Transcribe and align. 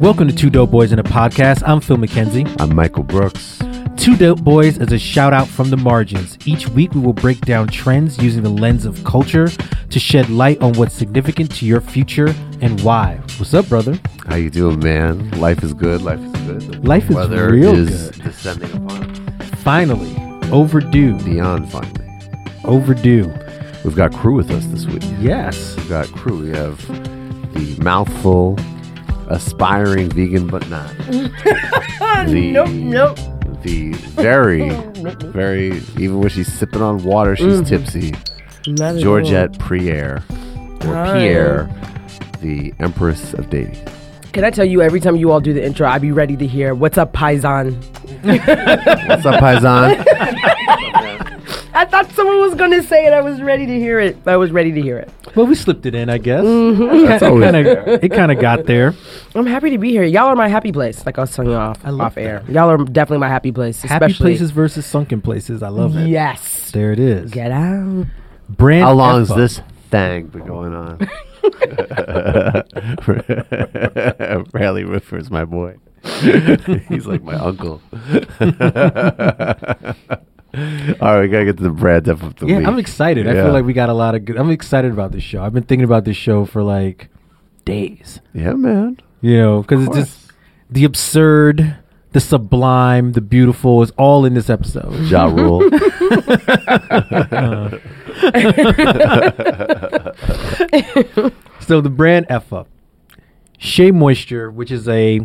Welcome 0.00 0.28
to 0.28 0.34
Two 0.34 0.50
Dope 0.50 0.70
Boys 0.70 0.92
in 0.92 0.98
a 0.98 1.02
Podcast. 1.04 1.62
I'm 1.66 1.80
Phil 1.80 1.96
McKenzie. 1.96 2.48
I'm 2.60 2.74
Michael 2.74 3.02
Brooks. 3.02 3.60
Two 3.96 4.16
Dope 4.16 4.42
Boys 4.42 4.78
is 4.78 4.92
a 4.92 4.98
shout 4.98 5.32
out 5.32 5.48
from 5.48 5.70
the 5.70 5.76
margins. 5.76 6.38
Each 6.46 6.68
week 6.68 6.94
we 6.94 7.00
will 7.00 7.12
break 7.12 7.40
down 7.40 7.66
trends 7.68 8.16
using 8.18 8.42
the 8.42 8.48
lens 8.50 8.84
of 8.86 9.02
culture 9.04 9.48
to 9.48 9.98
shed 9.98 10.30
light 10.30 10.60
on 10.60 10.72
what's 10.74 10.94
significant 10.94 11.54
to 11.56 11.66
your 11.66 11.80
future 11.80 12.34
and 12.60 12.80
why. 12.82 13.16
What's 13.38 13.54
up, 13.54 13.68
brother? 13.68 13.98
How 14.26 14.36
you 14.36 14.50
doing, 14.50 14.78
man? 14.80 15.30
Life 15.32 15.62
is 15.64 15.74
good. 15.74 16.02
Life 16.02 16.20
is 16.20 16.32
good. 16.42 16.84
Life 16.84 17.10
is 17.10 17.16
weather 17.16 17.50
real 17.50 17.74
is 17.74 18.10
good. 18.10 18.22
descending 18.24 18.70
upon 18.72 19.10
us. 19.40 19.48
Finally, 19.62 20.14
overdue. 20.52 21.18
Beyond 21.24 21.70
finally. 21.70 22.08
Overdue. 22.64 23.32
We've 23.84 23.96
got 23.96 24.12
crew 24.12 24.34
with 24.34 24.50
us 24.50 24.64
this 24.66 24.86
week. 24.86 25.02
Yes. 25.18 25.76
We've 25.76 25.88
got 25.88 26.06
crew. 26.12 26.40
We 26.42 26.50
have 26.50 26.78
the 27.54 27.76
mouthful, 27.82 28.56
aspiring 29.28 30.08
vegan 30.10 30.46
but 30.48 30.68
not. 30.68 30.88
the, 31.06 32.50
Nope, 32.52 32.68
nope. 32.70 33.18
The 33.62 33.92
very, 33.92 34.68
very, 35.32 35.78
even 35.98 36.20
when 36.20 36.28
she's 36.28 36.52
sipping 36.52 36.82
on 36.82 37.02
water, 37.04 37.34
she's 37.36 37.60
Mm-hmm. 37.60 37.64
tipsy. 37.64 38.14
Not 38.66 38.96
Georgette 38.96 39.58
Pierre, 39.66 40.22
or 40.84 40.94
Hi. 40.94 41.18
Pierre, 41.18 41.70
the 42.40 42.72
Empress 42.80 43.32
of 43.34 43.48
Dating. 43.50 43.78
Can 44.32 44.44
I 44.44 44.50
tell 44.50 44.64
you, 44.66 44.82
every 44.82 45.00
time 45.00 45.16
you 45.16 45.30
all 45.32 45.40
do 45.40 45.52
the 45.54 45.64
intro, 45.64 45.88
I 45.88 45.98
be 45.98 46.12
ready 46.12 46.36
to 46.36 46.46
hear, 46.46 46.74
What's 46.74 46.98
up, 46.98 47.12
Paisan? 47.14 47.74
What's 48.22 49.24
up, 49.26 49.40
Paisan? 49.40 50.04
I 51.78 51.84
thought 51.84 52.10
someone 52.10 52.40
was 52.40 52.56
going 52.56 52.72
to 52.72 52.82
say 52.82 53.06
it. 53.06 53.12
I 53.12 53.20
was 53.20 53.40
ready 53.40 53.64
to 53.64 53.78
hear 53.78 54.00
it. 54.00 54.16
I 54.26 54.36
was 54.36 54.50
ready 54.50 54.72
to 54.72 54.82
hear 54.82 54.98
it. 54.98 55.08
Well, 55.36 55.46
we 55.46 55.54
slipped 55.54 55.86
it 55.86 55.94
in, 55.94 56.10
I 56.10 56.18
guess. 56.18 56.42
Mm-hmm. 56.44 57.06
That's 57.06 57.22
always 57.22 57.52
Kinda, 57.52 58.04
it 58.04 58.08
kind 58.08 58.32
of 58.32 58.40
got 58.40 58.64
there. 58.66 58.94
I'm 59.36 59.46
happy 59.46 59.70
to 59.70 59.78
be 59.78 59.90
here. 59.90 60.02
Y'all 60.02 60.26
are 60.26 60.34
my 60.34 60.48
happy 60.48 60.72
place, 60.72 61.06
like 61.06 61.18
I 61.18 61.20
was 61.20 61.32
telling 61.32 61.52
you 61.52 61.56
off, 61.56 61.78
I 61.84 61.90
love 61.90 62.06
off 62.08 62.18
air. 62.18 62.42
Y'all 62.48 62.68
are 62.68 62.78
definitely 62.78 63.18
my 63.18 63.28
happy 63.28 63.52
place. 63.52 63.80
Happy 63.82 64.06
especially- 64.06 64.32
places 64.32 64.50
versus 64.50 64.86
sunken 64.86 65.20
places. 65.20 65.62
I 65.62 65.68
love 65.68 65.96
it. 65.96 66.08
Yes. 66.08 66.72
There 66.72 66.90
it 66.90 66.98
is. 66.98 67.30
Get 67.30 67.52
out. 67.52 68.06
Brand 68.48 68.82
How 68.82 68.94
long 68.94 69.20
has 69.20 69.30
F-up. 69.30 69.38
this 69.38 69.60
thing 69.90 70.26
been 70.26 70.46
going 70.46 70.74
on? 70.74 70.98
Bradley 74.50 74.84
Whitford's 74.84 75.30
my 75.30 75.44
boy. 75.44 75.76
He's 76.88 77.06
like 77.06 77.22
my 77.22 77.34
uncle. 77.34 77.80
All 81.00 81.14
right, 81.14 81.20
we 81.22 81.28
gotta 81.28 81.44
get 81.44 81.56
to 81.58 81.62
the 81.62 81.70
Brad 81.70 82.04
Def 82.04 82.22
of 82.22 82.36
the 82.36 82.46
Yeah, 82.46 82.58
week. 82.58 82.66
I'm 82.66 82.78
excited. 82.78 83.26
I 83.28 83.34
Yeah. 83.34 83.44
feel 83.44 83.52
like 83.52 83.64
we 83.64 83.72
got 83.72 83.88
a 83.88 83.94
lot 83.94 84.14
of 84.14 84.24
good. 84.24 84.36
I'm 84.36 84.50
excited 84.50 84.90
about 84.92 85.12
this 85.12 85.22
show. 85.22 85.42
I've 85.42 85.52
been 85.52 85.62
thinking 85.64 85.84
about 85.84 86.04
this 86.04 86.16
show 86.16 86.44
for 86.44 86.62
like 86.62 87.08
days. 87.64 88.20
Yeah, 88.34 88.52
man. 88.54 88.98
You 89.20 89.36
know, 89.38 89.62
because 89.62 89.86
it's 89.86 89.96
just 89.96 90.32
the 90.70 90.84
absurd, 90.84 91.76
the 92.12 92.20
sublime, 92.20 93.12
the 93.12 93.20
beautiful 93.20 93.82
is 93.82 93.90
all 93.92 94.24
in 94.24 94.34
this 94.34 94.48
episode. 94.50 94.92
Ja 95.08 95.24
Rule. 95.26 95.68
So 101.60 101.80
the 101.82 101.90
brand 101.90 102.26
F 102.30 102.52
up, 102.52 102.68
Shea 103.58 103.90
Moisture, 103.90 104.50
which 104.50 104.70
is 104.70 104.88
a 104.88 105.20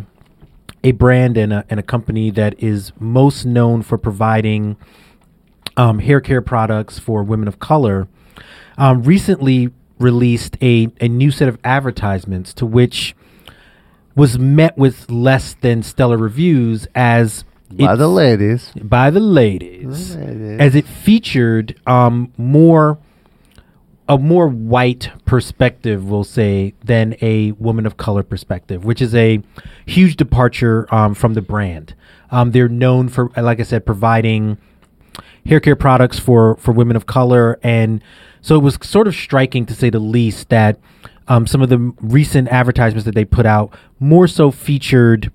a 0.82 0.92
brand 0.92 1.38
and 1.38 1.52
a, 1.54 1.64
and 1.70 1.80
a 1.80 1.82
company 1.82 2.30
that 2.32 2.62
is 2.62 2.92
most 3.00 3.46
known 3.46 3.80
for 3.82 3.96
providing 3.96 4.76
um, 5.76 5.98
hair 6.00 6.20
care 6.20 6.40
products 6.40 6.98
for 6.98 7.22
women 7.22 7.48
of 7.48 7.58
color, 7.58 8.08
um, 8.78 9.02
recently 9.02 9.70
released 9.98 10.56
a, 10.60 10.88
a 11.00 11.08
new 11.08 11.30
set 11.30 11.48
of 11.48 11.58
advertisements 11.64 12.52
to 12.54 12.66
which 12.66 13.14
was 14.16 14.38
met 14.38 14.76
with 14.76 15.10
less 15.10 15.54
than 15.60 15.82
stellar 15.82 16.16
reviews 16.16 16.86
as 16.94 17.44
By 17.70 17.96
the 17.96 18.08
ladies. 18.08 18.72
by 18.80 19.10
the 19.10 19.20
ladies, 19.20 20.14
Ladies. 20.16 20.60
as 20.60 20.74
it 20.74 20.86
featured 20.86 21.80
um, 21.86 22.32
more 22.36 22.98
a 24.06 24.18
more 24.18 24.48
white 24.48 25.10
perspective, 25.24 26.04
we'll 26.10 26.24
say, 26.24 26.74
than 26.84 27.16
a 27.22 27.52
woman 27.52 27.86
of 27.86 27.96
color 27.96 28.22
perspective, 28.22 28.84
which 28.84 29.00
is 29.00 29.14
a 29.14 29.40
huge 29.86 30.16
departure 30.16 30.86
um, 30.94 31.14
from 31.14 31.32
the 31.32 31.40
brand. 31.40 31.94
Um, 32.30 32.50
they're 32.50 32.68
known 32.68 33.08
for, 33.08 33.30
like 33.34 33.60
I 33.60 33.62
said, 33.62 33.86
providing 33.86 34.58
hair 35.46 35.60
care 35.60 35.76
products 35.76 36.18
for 36.18 36.56
for 36.56 36.72
women 36.72 36.96
of 36.96 37.06
color, 37.06 37.58
and 37.62 38.02
so 38.40 38.56
it 38.56 38.62
was 38.62 38.78
sort 38.82 39.08
of 39.08 39.14
striking, 39.14 39.64
to 39.66 39.74
say 39.74 39.90
the 39.90 39.98
least, 39.98 40.50
that 40.50 40.78
um, 41.28 41.46
some 41.46 41.62
of 41.62 41.70
the 41.70 41.78
recent 42.00 42.48
advertisements 42.48 43.04
that 43.06 43.14
they 43.14 43.24
put 43.24 43.46
out 43.46 43.74
more 43.98 44.26
so 44.26 44.50
featured 44.50 45.32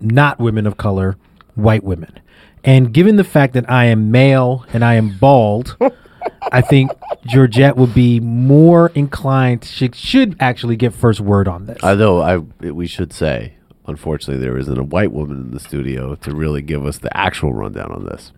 not 0.00 0.38
women 0.38 0.66
of 0.66 0.76
color, 0.76 1.16
white 1.54 1.84
women. 1.84 2.18
And 2.64 2.92
given 2.92 3.16
the 3.16 3.24
fact 3.24 3.54
that 3.54 3.70
I 3.70 3.86
am 3.86 4.10
male 4.10 4.66
and 4.72 4.84
I 4.84 4.94
am 4.94 5.16
bald, 5.18 5.76
I 6.52 6.60
think 6.60 6.90
Georgette 7.26 7.76
would 7.76 7.94
be 7.94 8.20
more 8.20 8.90
inclined. 8.94 9.64
She 9.64 9.90
should 9.92 10.36
actually 10.40 10.76
get 10.76 10.92
first 10.94 11.20
word 11.20 11.48
on 11.48 11.66
this. 11.66 11.78
Although 11.82 12.22
I, 12.22 12.38
we 12.38 12.86
should 12.86 13.12
say, 13.12 13.54
unfortunately, 13.86 14.42
there 14.42 14.58
isn't 14.58 14.78
a 14.78 14.82
white 14.82 15.12
woman 15.12 15.36
in 15.36 15.50
the 15.52 15.60
studio 15.60 16.14
to 16.16 16.34
really 16.34 16.62
give 16.62 16.84
us 16.84 16.98
the 16.98 17.16
actual 17.16 17.52
rundown 17.52 17.92
on 17.92 18.04
this. 18.04 18.32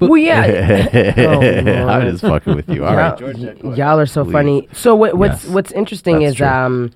Well, 0.00 0.16
yeah. 0.18 1.14
Oh, 1.18 1.40
I'm 1.88 2.10
just 2.10 2.22
fucking 2.22 2.54
with 2.56 2.68
you. 2.68 2.84
All 2.84 2.96
right, 2.96 3.18
y'all, 3.18 3.32
Georgette, 3.32 3.64
y- 3.64 3.74
y'all 3.74 3.98
are 3.98 4.06
so 4.06 4.24
Please. 4.24 4.32
funny. 4.32 4.68
So 4.72 4.94
what, 4.94 5.16
what's 5.16 5.44
Yes, 5.44 5.52
what's 5.52 5.72
interesting 5.72 6.22
is 6.22 6.36
true. 6.36 6.46
um 6.46 6.90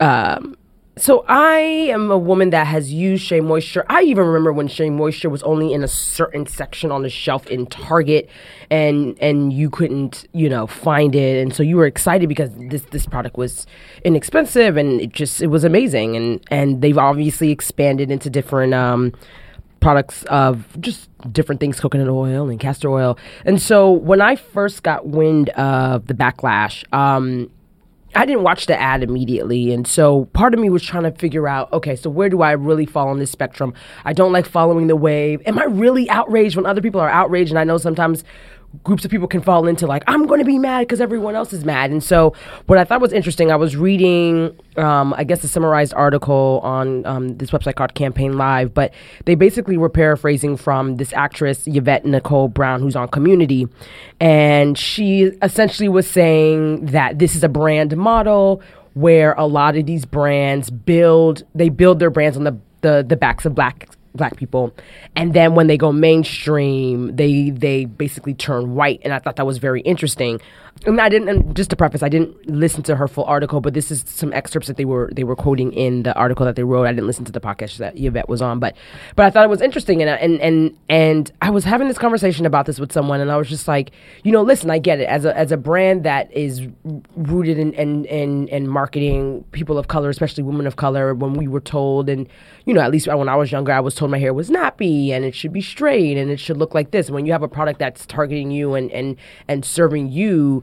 um 0.00 0.56
so 0.98 1.24
I 1.26 1.56
am 1.90 2.10
a 2.10 2.18
woman 2.18 2.50
that 2.50 2.66
has 2.66 2.92
used 2.92 3.24
Shea 3.24 3.40
Moisture. 3.40 3.82
I 3.88 4.02
even 4.02 4.26
remember 4.26 4.52
when 4.52 4.68
Shea 4.68 4.90
Moisture 4.90 5.30
was 5.30 5.42
only 5.42 5.72
in 5.72 5.82
a 5.82 5.88
certain 5.88 6.46
section 6.46 6.92
on 6.92 7.00
the 7.02 7.08
shelf 7.08 7.46
in 7.46 7.64
Target, 7.64 8.28
and 8.70 9.16
and 9.18 9.54
you 9.54 9.70
couldn't 9.70 10.26
you 10.34 10.50
know 10.50 10.66
find 10.66 11.14
it, 11.14 11.40
and 11.40 11.54
so 11.54 11.62
you 11.62 11.78
were 11.78 11.86
excited 11.86 12.28
because 12.28 12.50
this 12.68 12.82
this 12.90 13.06
product 13.06 13.38
was 13.38 13.66
inexpensive 14.04 14.76
and 14.76 15.00
it 15.00 15.12
just 15.14 15.40
it 15.40 15.46
was 15.46 15.64
amazing, 15.64 16.14
and 16.14 16.40
and 16.50 16.82
they've 16.82 16.98
obviously 16.98 17.50
expanded 17.50 18.10
into 18.10 18.28
different 18.28 18.74
um 18.74 19.12
products 19.82 20.22
of 20.24 20.80
just 20.80 21.10
different 21.32 21.60
things 21.60 21.78
coconut 21.78 22.08
oil 22.08 22.48
and 22.48 22.58
castor 22.60 22.88
oil 22.90 23.18
and 23.44 23.60
so 23.60 23.90
when 23.90 24.20
i 24.20 24.36
first 24.36 24.82
got 24.82 25.06
wind 25.06 25.48
of 25.50 26.06
the 26.06 26.14
backlash 26.14 26.84
um 26.94 27.50
I 28.14 28.26
didn't 28.26 28.42
watch 28.42 28.66
the 28.66 28.78
ad 28.78 29.02
immediately. 29.02 29.72
And 29.72 29.86
so 29.86 30.26
part 30.26 30.52
of 30.52 30.60
me 30.60 30.68
was 30.68 30.82
trying 30.82 31.04
to 31.04 31.12
figure 31.12 31.48
out 31.48 31.72
okay, 31.72 31.96
so 31.96 32.10
where 32.10 32.28
do 32.28 32.42
I 32.42 32.52
really 32.52 32.84
fall 32.84 33.08
on 33.08 33.18
this 33.18 33.30
spectrum? 33.30 33.72
I 34.04 34.12
don't 34.12 34.32
like 34.32 34.46
following 34.46 34.86
the 34.86 34.96
wave. 34.96 35.40
Am 35.46 35.58
I 35.58 35.64
really 35.64 36.10
outraged 36.10 36.56
when 36.56 36.66
other 36.66 36.82
people 36.82 37.00
are 37.00 37.08
outraged? 37.08 37.50
And 37.50 37.58
I 37.58 37.64
know 37.64 37.78
sometimes 37.78 38.22
groups 38.84 39.04
of 39.04 39.10
people 39.10 39.28
can 39.28 39.40
fall 39.40 39.66
into 39.66 39.86
like, 39.86 40.02
I'm 40.06 40.26
going 40.26 40.40
to 40.40 40.44
be 40.44 40.58
mad 40.58 40.80
because 40.80 41.00
everyone 41.00 41.34
else 41.34 41.52
is 41.52 41.64
mad. 41.64 41.90
And 41.90 42.02
so 42.02 42.34
what 42.66 42.78
I 42.78 42.84
thought 42.84 43.00
was 43.00 43.12
interesting, 43.12 43.50
I 43.50 43.56
was 43.56 43.76
reading, 43.76 44.56
um, 44.76 45.14
I 45.14 45.24
guess, 45.24 45.44
a 45.44 45.48
summarized 45.48 45.94
article 45.94 46.60
on 46.62 47.04
um, 47.06 47.36
this 47.36 47.50
website 47.50 47.76
called 47.76 47.94
Campaign 47.94 48.36
Live, 48.38 48.74
but 48.74 48.92
they 49.24 49.34
basically 49.34 49.76
were 49.76 49.90
paraphrasing 49.90 50.56
from 50.56 50.96
this 50.96 51.12
actress, 51.12 51.64
Yvette 51.66 52.04
Nicole 52.04 52.48
Brown, 52.48 52.80
who's 52.80 52.96
on 52.96 53.08
Community. 53.08 53.66
And 54.20 54.76
she 54.78 55.24
essentially 55.42 55.88
was 55.88 56.10
saying 56.10 56.86
that 56.86 57.18
this 57.18 57.36
is 57.36 57.44
a 57.44 57.48
brand 57.48 57.96
model 57.96 58.62
where 58.94 59.32
a 59.34 59.46
lot 59.46 59.76
of 59.76 59.86
these 59.86 60.04
brands 60.04 60.70
build 60.70 61.42
they 61.54 61.70
build 61.70 61.98
their 61.98 62.10
brands 62.10 62.36
on 62.36 62.44
the 62.44 62.58
the, 62.82 63.04
the 63.08 63.16
backs 63.16 63.46
of 63.46 63.54
black 63.54 63.88
black 64.14 64.36
people. 64.36 64.74
And 65.16 65.34
then 65.34 65.54
when 65.54 65.66
they 65.66 65.76
go 65.76 65.92
mainstream 65.92 67.16
they 67.16 67.50
they 67.50 67.84
basically 67.84 68.34
turn 68.34 68.74
white. 68.74 69.00
And 69.04 69.12
i 69.12 69.18
thought 69.18 69.36
that 69.36 69.46
was 69.46 69.58
very 69.58 69.80
interesting 69.82 70.40
and 70.86 71.00
i 71.00 71.08
didn't 71.08 71.54
just 71.54 71.70
to 71.70 71.76
preface 71.76 72.02
i 72.02 72.08
didn't 72.08 72.34
listen 72.48 72.82
to 72.82 72.96
her 72.96 73.06
full 73.08 73.24
article 73.24 73.60
but 73.60 73.74
this 73.74 73.90
is 73.90 74.04
some 74.06 74.32
excerpts 74.32 74.68
that 74.68 74.76
they 74.76 74.84
were 74.84 75.10
they 75.14 75.24
were 75.24 75.36
quoting 75.36 75.72
in 75.72 76.02
the 76.02 76.14
article 76.14 76.44
that 76.46 76.56
they 76.56 76.62
wrote. 76.64 76.84
I 76.86 76.92
didn't 76.92 77.06
listen 77.06 77.24
to 77.26 77.32
the 77.32 77.40
podcast 77.40 77.76
that 77.78 77.98
yvette 77.98 78.28
was 78.28 78.42
on 78.42 78.58
but 78.58 78.76
but 79.16 79.26
i 79.26 79.30
thought 79.30 79.44
it 79.44 79.48
was 79.50 79.60
interesting 79.62 80.02
and 80.02 80.10
I- 80.10 80.16
and 80.16 80.40
and 80.40 80.78
and 80.88 81.32
i 81.40 81.50
was 81.50 81.64
having 81.64 81.88
this 81.88 81.98
conversation 81.98 82.46
about 82.46 82.66
this 82.66 82.78
with 82.80 82.92
someone 82.92 83.20
and 83.20 83.30
i 83.30 83.36
was 83.36 83.48
just 83.48 83.68
like 83.68 83.92
you 84.24 84.32
know 84.32 84.42
listen 84.42 84.70
i 84.70 84.78
get 84.78 85.00
it. 85.00 85.08
As 85.08 85.24
a 85.24 85.36
as 85.36 85.52
a 85.52 85.56
brand 85.56 86.04
that 86.04 86.32
is 86.32 86.62
rooted 87.16 87.58
in 87.58 87.72
in 87.74 88.04
in, 88.06 88.48
in 88.48 88.68
marketing 88.68 89.44
people 89.52 89.78
of 89.78 89.88
color 89.88 90.08
especially 90.10 90.42
women 90.42 90.66
of 90.66 90.76
color 90.76 91.14
when 91.14 91.34
we 91.34 91.48
were 91.48 91.60
told 91.60 92.08
and 92.08 92.28
you 92.64 92.74
know 92.74 92.80
at 92.80 92.90
least 92.90 93.06
when 93.06 93.28
i 93.28 93.36
was 93.36 93.52
younger 93.52 93.72
i 93.72 93.80
was 93.80 93.94
told 93.94 94.10
my 94.10 94.18
hair 94.18 94.32
was 94.34 94.50
nappy 94.50 95.10
and 95.10 95.24
it 95.24 95.34
should 95.34 95.52
be 95.52 95.60
straight 95.62 96.16
and 96.16 96.30
it 96.30 96.38
should 96.40 96.56
look 96.56 96.74
like 96.74 96.90
this. 96.90 97.10
When 97.10 97.26
you 97.26 97.32
have 97.32 97.42
a 97.42 97.48
product 97.48 97.78
that's 97.78 98.06
targeting 98.06 98.50
you 98.50 98.74
and 98.74 98.90
and 98.92 99.16
and 99.48 99.64
serving 99.64 100.10
you 100.10 100.62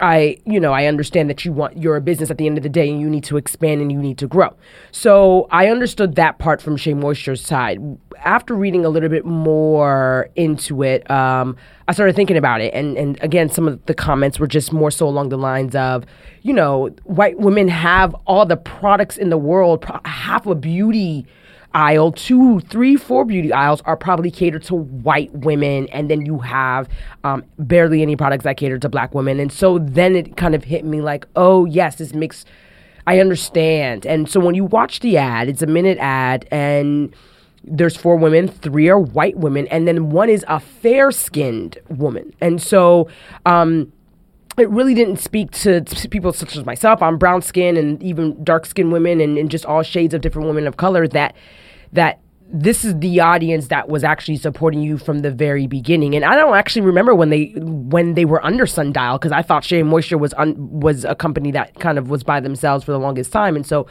I, 0.00 0.38
you 0.44 0.58
know, 0.58 0.72
I 0.72 0.86
understand 0.86 1.30
that 1.30 1.44
you 1.44 1.52
want 1.52 1.76
you're 1.78 1.96
a 1.96 2.00
business 2.00 2.30
at 2.30 2.38
the 2.38 2.46
end 2.46 2.56
of 2.56 2.62
the 2.62 2.68
day 2.68 2.88
and 2.88 3.00
you 3.00 3.08
need 3.08 3.24
to 3.24 3.36
expand 3.36 3.80
and 3.80 3.92
you 3.92 3.98
need 3.98 4.18
to 4.18 4.26
grow. 4.26 4.54
So 4.90 5.46
I 5.50 5.68
understood 5.68 6.16
that 6.16 6.38
part 6.38 6.60
from 6.60 6.76
Shea 6.76 6.94
Moisture's 6.94 7.44
side. 7.44 7.80
After 8.24 8.54
reading 8.54 8.84
a 8.84 8.88
little 8.88 9.08
bit 9.08 9.24
more 9.24 10.28
into 10.36 10.82
it, 10.82 11.08
um, 11.10 11.56
I 11.88 11.92
started 11.92 12.14
thinking 12.16 12.36
about 12.36 12.60
it, 12.60 12.72
and 12.72 12.96
and 12.96 13.18
again, 13.22 13.48
some 13.48 13.66
of 13.68 13.84
the 13.86 13.94
comments 13.94 14.38
were 14.38 14.46
just 14.46 14.72
more 14.72 14.90
so 14.90 15.06
along 15.06 15.28
the 15.28 15.38
lines 15.38 15.74
of, 15.74 16.04
you 16.42 16.52
know, 16.52 16.88
white 17.04 17.38
women 17.38 17.68
have 17.68 18.14
all 18.26 18.46
the 18.46 18.56
products 18.56 19.16
in 19.16 19.30
the 19.30 19.38
world, 19.38 19.82
pro- 19.82 20.00
half 20.04 20.46
a 20.46 20.54
beauty 20.54 21.26
aisle, 21.74 22.12
two, 22.12 22.60
three, 22.60 22.96
four 22.96 23.24
beauty 23.24 23.52
aisles 23.52 23.80
are 23.82 23.96
probably 23.96 24.30
catered 24.30 24.62
to 24.64 24.74
white 24.74 25.32
women, 25.32 25.88
and 25.88 26.10
then 26.10 26.26
you 26.26 26.38
have 26.38 26.88
um, 27.24 27.44
barely 27.58 28.02
any 28.02 28.16
products 28.16 28.44
that 28.44 28.56
cater 28.56 28.78
to 28.78 28.88
black 28.88 29.14
women. 29.14 29.40
And 29.40 29.52
so 29.52 29.78
then 29.78 30.16
it 30.16 30.36
kind 30.36 30.54
of 30.54 30.64
hit 30.64 30.84
me 30.84 31.00
like, 31.00 31.26
oh 31.36 31.64
yes, 31.64 31.96
this 31.96 32.14
makes 32.14 32.44
I 33.06 33.18
understand. 33.18 34.06
And 34.06 34.28
so 34.28 34.38
when 34.40 34.54
you 34.54 34.64
watch 34.64 35.00
the 35.00 35.16
ad, 35.16 35.48
it's 35.48 35.62
a 35.62 35.66
minute 35.66 35.98
ad, 35.98 36.46
and 36.50 37.14
there's 37.64 37.96
four 37.96 38.16
women, 38.16 38.48
three 38.48 38.88
are 38.88 38.98
white 38.98 39.36
women, 39.36 39.66
and 39.68 39.88
then 39.88 40.10
one 40.10 40.28
is 40.28 40.44
a 40.48 40.60
fair 40.60 41.10
skinned 41.10 41.78
woman. 41.88 42.32
And 42.40 42.60
so, 42.62 43.08
um, 43.46 43.92
it 44.58 44.68
really 44.68 44.94
didn't 44.94 45.16
speak 45.16 45.50
to, 45.52 45.82
people 46.10 46.32
such 46.32 46.56
as 46.56 46.64
myself. 46.66 47.02
I'm 47.02 47.16
brown 47.16 47.42
skin 47.42 47.76
and 47.76 48.02
even 48.02 48.42
dark 48.44 48.66
skinned 48.66 48.92
women 48.92 49.20
and, 49.20 49.38
and 49.38 49.50
just 49.50 49.64
all 49.64 49.82
shades 49.82 50.12
of 50.12 50.20
different 50.20 50.46
women 50.46 50.66
of 50.66 50.76
color 50.76 51.08
that 51.08 51.34
that 51.92 52.20
this 52.52 52.84
is 52.84 52.98
the 52.98 53.18
audience 53.20 53.68
that 53.68 53.88
was 53.88 54.04
actually 54.04 54.36
supporting 54.36 54.82
you 54.82 54.98
from 54.98 55.20
the 55.20 55.30
very 55.30 55.66
beginning. 55.66 56.14
And 56.14 56.24
I 56.24 56.36
don't 56.36 56.54
actually 56.54 56.82
remember 56.82 57.14
when 57.14 57.30
they 57.30 57.54
when 57.56 58.12
they 58.14 58.26
were 58.26 58.44
under 58.44 58.66
Sundial 58.66 59.16
because 59.18 59.32
I 59.32 59.40
thought 59.40 59.64
Shea 59.64 59.82
Moisture 59.82 60.18
was 60.18 60.34
un, 60.34 60.54
was 60.80 61.04
a 61.04 61.14
company 61.14 61.50
that 61.52 61.74
kind 61.80 61.98
of 61.98 62.10
was 62.10 62.22
by 62.22 62.40
themselves 62.40 62.84
for 62.84 62.92
the 62.92 62.98
longest 62.98 63.32
time. 63.32 63.56
And 63.56 63.66
so, 63.66 63.86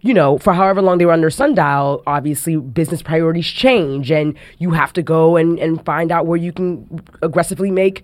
you 0.00 0.12
know, 0.12 0.38
for 0.38 0.52
however 0.52 0.82
long 0.82 0.98
they 0.98 1.06
were 1.06 1.12
under 1.12 1.30
Sundial, 1.30 2.02
obviously 2.06 2.56
business 2.56 3.00
priorities 3.00 3.46
change, 3.46 4.10
and 4.10 4.36
you 4.58 4.72
have 4.72 4.92
to 4.94 5.02
go 5.02 5.36
and 5.36 5.58
and 5.60 5.84
find 5.84 6.10
out 6.10 6.26
where 6.26 6.38
you 6.38 6.52
can 6.52 7.00
aggressively 7.22 7.70
make 7.70 8.02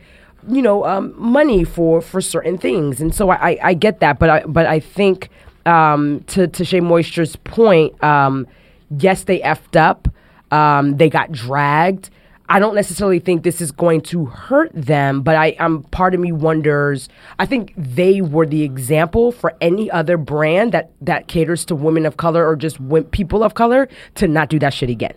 you 0.48 0.62
know 0.62 0.84
um, 0.84 1.14
money 1.16 1.64
for 1.64 2.00
for 2.00 2.20
certain 2.20 2.58
things. 2.58 3.00
And 3.00 3.12
so 3.12 3.30
I 3.30 3.50
I, 3.50 3.58
I 3.64 3.74
get 3.74 3.98
that, 4.00 4.20
but 4.20 4.30
I 4.30 4.44
but 4.46 4.66
I 4.66 4.78
think 4.78 5.30
um, 5.64 6.22
to 6.28 6.46
to 6.46 6.64
Shea 6.64 6.78
Moisture's 6.80 7.34
point. 7.34 8.02
Um, 8.04 8.46
yes, 8.90 9.24
they 9.24 9.40
effed 9.40 9.76
up. 9.76 10.08
Um, 10.50 10.96
they 10.96 11.10
got 11.10 11.32
dragged. 11.32 12.10
I 12.48 12.60
don't 12.60 12.76
necessarily 12.76 13.18
think 13.18 13.42
this 13.42 13.60
is 13.60 13.72
going 13.72 14.02
to 14.02 14.26
hurt 14.26 14.70
them, 14.72 15.22
but 15.22 15.34
I 15.34 15.56
am 15.58 15.82
part 15.84 16.14
of 16.14 16.20
me 16.20 16.30
wonders. 16.30 17.08
I 17.40 17.46
think 17.46 17.74
they 17.76 18.20
were 18.20 18.46
the 18.46 18.62
example 18.62 19.32
for 19.32 19.54
any 19.60 19.90
other 19.90 20.16
brand 20.16 20.70
that 20.72 20.92
that 21.00 21.26
caters 21.26 21.64
to 21.66 21.74
women 21.74 22.06
of 22.06 22.16
color 22.16 22.46
or 22.46 22.54
just 22.54 22.78
people 23.10 23.42
of 23.42 23.54
color 23.54 23.88
to 24.14 24.28
not 24.28 24.48
do 24.48 24.60
that 24.60 24.72
shit 24.72 24.90
again 24.90 25.14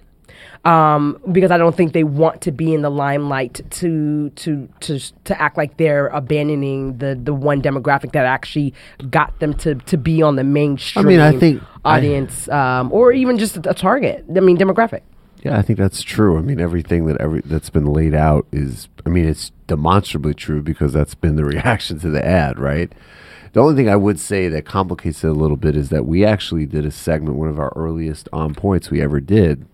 um, 0.65 1.21
because 1.31 1.51
I 1.51 1.57
don't 1.57 1.75
think 1.75 1.93
they 1.93 2.03
want 2.03 2.41
to 2.41 2.51
be 2.51 2.73
in 2.73 2.81
the 2.81 2.89
limelight 2.89 3.61
to 3.69 4.29
to 4.29 4.67
to 4.81 4.99
to 5.23 5.41
act 5.41 5.57
like 5.57 5.77
they're 5.77 6.07
abandoning 6.07 6.97
the 6.97 7.15
the 7.15 7.33
one 7.33 7.61
demographic 7.61 8.11
that 8.11 8.25
actually 8.25 8.73
got 9.09 9.39
them 9.39 9.53
to 9.55 9.75
to 9.75 9.97
be 9.97 10.21
on 10.21 10.35
the 10.35 10.43
mainstream. 10.43 11.05
I 11.05 11.09
mean, 11.09 11.19
I 11.19 11.37
think 11.37 11.63
audience 11.85 12.49
I, 12.49 12.79
um, 12.79 12.91
or 12.91 13.11
even 13.13 13.37
just 13.37 13.57
a, 13.57 13.69
a 13.69 13.73
target. 13.73 14.25
I 14.35 14.39
mean, 14.41 14.57
demographic. 14.57 15.01
Yeah, 15.43 15.57
I 15.57 15.61
think 15.61 15.79
that's 15.79 16.01
true. 16.01 16.37
I 16.37 16.41
mean, 16.41 16.59
everything 16.59 17.05
that 17.05 17.21
every 17.21 17.41
that's 17.41 17.69
been 17.69 17.85
laid 17.85 18.13
out 18.13 18.45
is. 18.51 18.89
I 19.05 19.09
mean, 19.09 19.25
it's 19.25 19.51
demonstrably 19.67 20.33
true 20.33 20.61
because 20.61 20.91
that's 20.91 21.15
been 21.15 21.37
the 21.37 21.45
reaction 21.55 21.99
to 21.99 22.09
the 22.09 22.25
ad, 22.25 22.59
right? 22.59 22.91
The 23.53 23.61
only 23.61 23.75
thing 23.75 23.89
I 23.89 23.95
would 23.95 24.19
say 24.19 24.47
that 24.49 24.65
complicates 24.65 25.23
it 25.23 25.29
a 25.29 25.33
little 25.33 25.57
bit 25.57 25.75
is 25.75 25.89
that 25.89 26.05
we 26.05 26.23
actually 26.23 26.65
did 26.65 26.85
a 26.85 26.91
segment, 26.91 27.37
one 27.37 27.49
of 27.49 27.59
our 27.59 27.73
earliest 27.75 28.29
on 28.31 28.53
points 28.53 28.91
we 28.91 29.01
ever 29.01 29.19
did, 29.19 29.65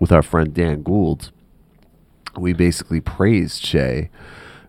with 0.00 0.12
our 0.12 0.22
friend 0.22 0.52
Dan 0.52 0.82
Gould, 0.82 1.30
we 2.36 2.52
basically 2.52 3.00
praised 3.00 3.64
Shea 3.64 4.10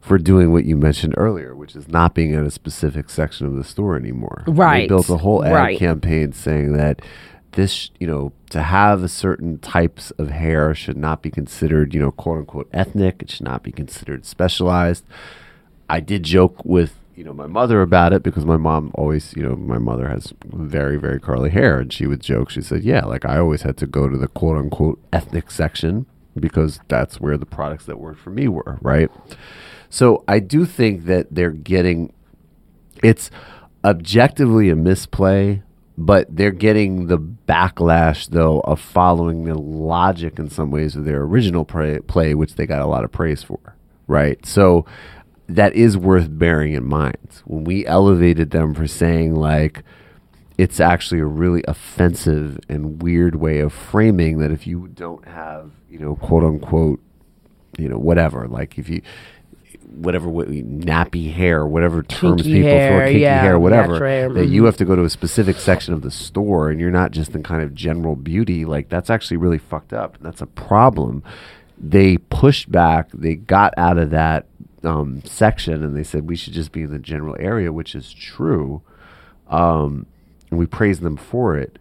for 0.01 0.17
doing 0.19 0.51
what 0.51 0.65
you 0.65 0.77
mentioned 0.77 1.15
earlier, 1.17 1.55
which 1.55 1.75
is 1.75 1.87
not 1.87 2.13
being 2.13 2.31
in 2.33 2.45
a 2.45 2.51
specific 2.51 3.09
section 3.09 3.47
of 3.47 3.55
the 3.55 3.63
store 3.63 3.95
anymore. 3.95 4.43
Right. 4.45 4.81
They 4.81 4.87
built 4.87 5.09
a 5.09 5.17
whole 5.17 5.43
ad 5.43 5.53
right. 5.53 5.79
campaign 5.79 6.31
saying 6.31 6.73
that 6.73 7.01
this, 7.53 7.89
you 7.99 8.05
know, 8.05 8.31
to 8.51 8.61
have 8.61 9.01
a 9.01 9.07
certain 9.07 9.57
types 9.59 10.11
of 10.11 10.29
hair 10.29 10.75
should 10.75 10.97
not 10.97 11.23
be 11.23 11.31
considered, 11.31 11.93
you 11.93 11.99
know, 11.99 12.11
quote 12.11 12.39
unquote 12.39 12.69
ethnic. 12.71 13.23
It 13.23 13.31
should 13.31 13.45
not 13.45 13.63
be 13.63 13.71
considered 13.71 14.25
specialized. 14.25 15.05
I 15.89 16.01
did 16.01 16.23
joke 16.23 16.63
with 16.63 16.93
you 17.15 17.23
know 17.23 17.33
my 17.33 17.47
mother 17.47 17.81
about 17.81 18.13
it 18.13 18.23
because 18.23 18.45
my 18.45 18.57
mom 18.57 18.91
always 18.93 19.33
you 19.35 19.43
know 19.43 19.55
my 19.55 19.77
mother 19.77 20.09
has 20.09 20.33
very 20.45 20.97
very 20.97 21.19
curly 21.19 21.49
hair 21.49 21.79
and 21.79 21.91
she 21.91 22.05
would 22.05 22.21
joke 22.21 22.49
she 22.49 22.61
said 22.61 22.83
yeah 22.83 23.03
like 23.05 23.25
i 23.25 23.37
always 23.37 23.61
had 23.61 23.77
to 23.77 23.87
go 23.87 24.09
to 24.09 24.17
the 24.17 24.27
quote 24.27 24.57
unquote 24.57 24.99
ethnic 25.13 25.49
section 25.49 26.05
because 26.37 26.79
that's 26.89 27.19
where 27.21 27.37
the 27.37 27.45
products 27.45 27.85
that 27.85 27.99
worked 27.99 28.19
for 28.19 28.29
me 28.29 28.47
were 28.47 28.77
right? 28.81 29.09
So 29.89 30.23
i 30.27 30.39
do 30.39 30.65
think 30.65 31.05
that 31.05 31.27
they're 31.31 31.51
getting 31.51 32.11
it's 33.01 33.31
objectively 33.83 34.69
a 34.69 34.75
misplay 34.75 35.61
but 35.97 36.27
they're 36.35 36.51
getting 36.51 37.07
the 37.07 37.17
backlash 37.17 38.27
though 38.27 38.59
of 38.61 38.81
following 38.81 39.45
the 39.45 39.55
logic 39.55 40.37
in 40.37 40.49
some 40.49 40.69
ways 40.69 40.97
of 40.97 41.05
their 41.05 41.21
original 41.21 41.63
play, 41.63 41.99
play 41.99 42.35
which 42.35 42.55
they 42.55 42.65
got 42.65 42.81
a 42.81 42.85
lot 42.85 43.05
of 43.05 43.11
praise 43.13 43.41
for 43.41 43.75
right? 44.07 44.43
So 44.45 44.85
that 45.47 45.73
is 45.73 45.97
worth 45.97 46.27
bearing 46.29 46.73
in 46.73 46.85
mind. 46.85 47.41
When 47.45 47.63
we 47.63 47.85
elevated 47.85 48.51
them 48.51 48.73
for 48.73 48.87
saying 48.87 49.35
like 49.35 49.83
it's 50.57 50.79
actually 50.79 51.19
a 51.19 51.25
really 51.25 51.63
offensive 51.67 52.59
and 52.69 53.01
weird 53.01 53.35
way 53.35 53.59
of 53.59 53.73
framing 53.73 54.39
that 54.39 54.51
if 54.51 54.65
you 54.65 54.87
don't 54.87 55.27
have 55.27 55.71
you 55.89 55.99
know 55.99 56.15
quote 56.15 56.43
unquote 56.43 57.01
you 57.77 57.89
know 57.89 57.97
whatever 57.97 58.47
like 58.47 58.77
if 58.77 58.87
you 58.87 59.01
whatever 59.95 60.29
what, 60.29 60.47
nappy 60.49 61.33
hair 61.33 61.65
whatever 61.65 62.03
terms 62.03 62.41
Kinky 62.41 62.61
people 62.61 62.69
hair, 62.69 62.89
throw 62.89 63.05
kinky 63.07 63.19
yeah, 63.19 63.41
hair 63.41 63.59
whatever 63.59 64.05
hair, 64.05 64.33
that 64.33 64.47
you 64.47 64.63
mhm. 64.63 64.65
have 64.65 64.77
to 64.77 64.85
go 64.85 64.95
to 64.95 65.03
a 65.03 65.09
specific 65.09 65.57
section 65.57 65.93
of 65.93 66.01
the 66.01 66.11
store 66.11 66.69
and 66.69 66.79
you're 66.79 66.91
not 66.91 67.11
just 67.11 67.35
in 67.35 67.43
kind 67.43 67.61
of 67.61 67.73
general 67.73 68.15
beauty 68.15 68.65
like 68.65 68.89
that's 68.89 69.09
actually 69.09 69.37
really 69.37 69.57
fucked 69.57 69.93
up. 69.93 70.17
That's 70.21 70.41
a 70.41 70.47
problem. 70.47 71.23
They 71.77 72.17
pushed 72.17 72.71
back. 72.71 73.09
They 73.13 73.35
got 73.35 73.73
out 73.77 73.97
of 73.97 74.11
that 74.11 74.47
um, 74.85 75.21
section 75.25 75.83
and 75.83 75.95
they 75.95 76.03
said 76.03 76.27
we 76.29 76.35
should 76.35 76.53
just 76.53 76.71
be 76.71 76.83
in 76.83 76.91
the 76.91 76.99
general 76.99 77.35
area 77.39 77.71
which 77.73 77.95
is 77.95 78.13
true. 78.13 78.81
Um, 79.49 80.05
and 80.49 80.59
we 80.59 80.65
praise 80.65 80.99
them 80.99 81.17
for 81.17 81.57
it. 81.57 81.77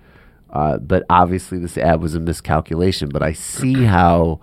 Uh, 0.50 0.78
but 0.78 1.04
obviously 1.10 1.58
this 1.58 1.76
ad 1.76 2.00
was 2.00 2.14
a 2.14 2.20
miscalculation 2.20 3.08
but 3.08 3.22
i 3.22 3.32
see 3.32 3.82
how 3.96 4.38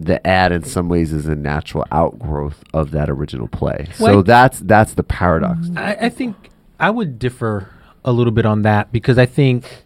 the 0.00 0.24
ad 0.26 0.52
in 0.52 0.62
some 0.64 0.88
ways 0.88 1.12
is 1.12 1.26
a 1.26 1.34
natural 1.36 1.84
outgrowth 1.92 2.62
of 2.74 2.90
that 2.90 3.08
original 3.08 3.48
play. 3.48 3.86
So 3.94 4.18
I- 4.18 4.22
that's 4.22 4.58
that's 4.60 4.94
the 4.94 5.02
paradox. 5.04 5.68
I, 5.76 5.94
I 5.94 6.08
think 6.08 6.50
I 6.80 6.90
would 6.90 7.18
differ 7.18 7.70
a 8.04 8.12
little 8.12 8.32
bit 8.32 8.44
on 8.44 8.62
that 8.62 8.92
because 8.92 9.16
I 9.18 9.24
think 9.24 9.82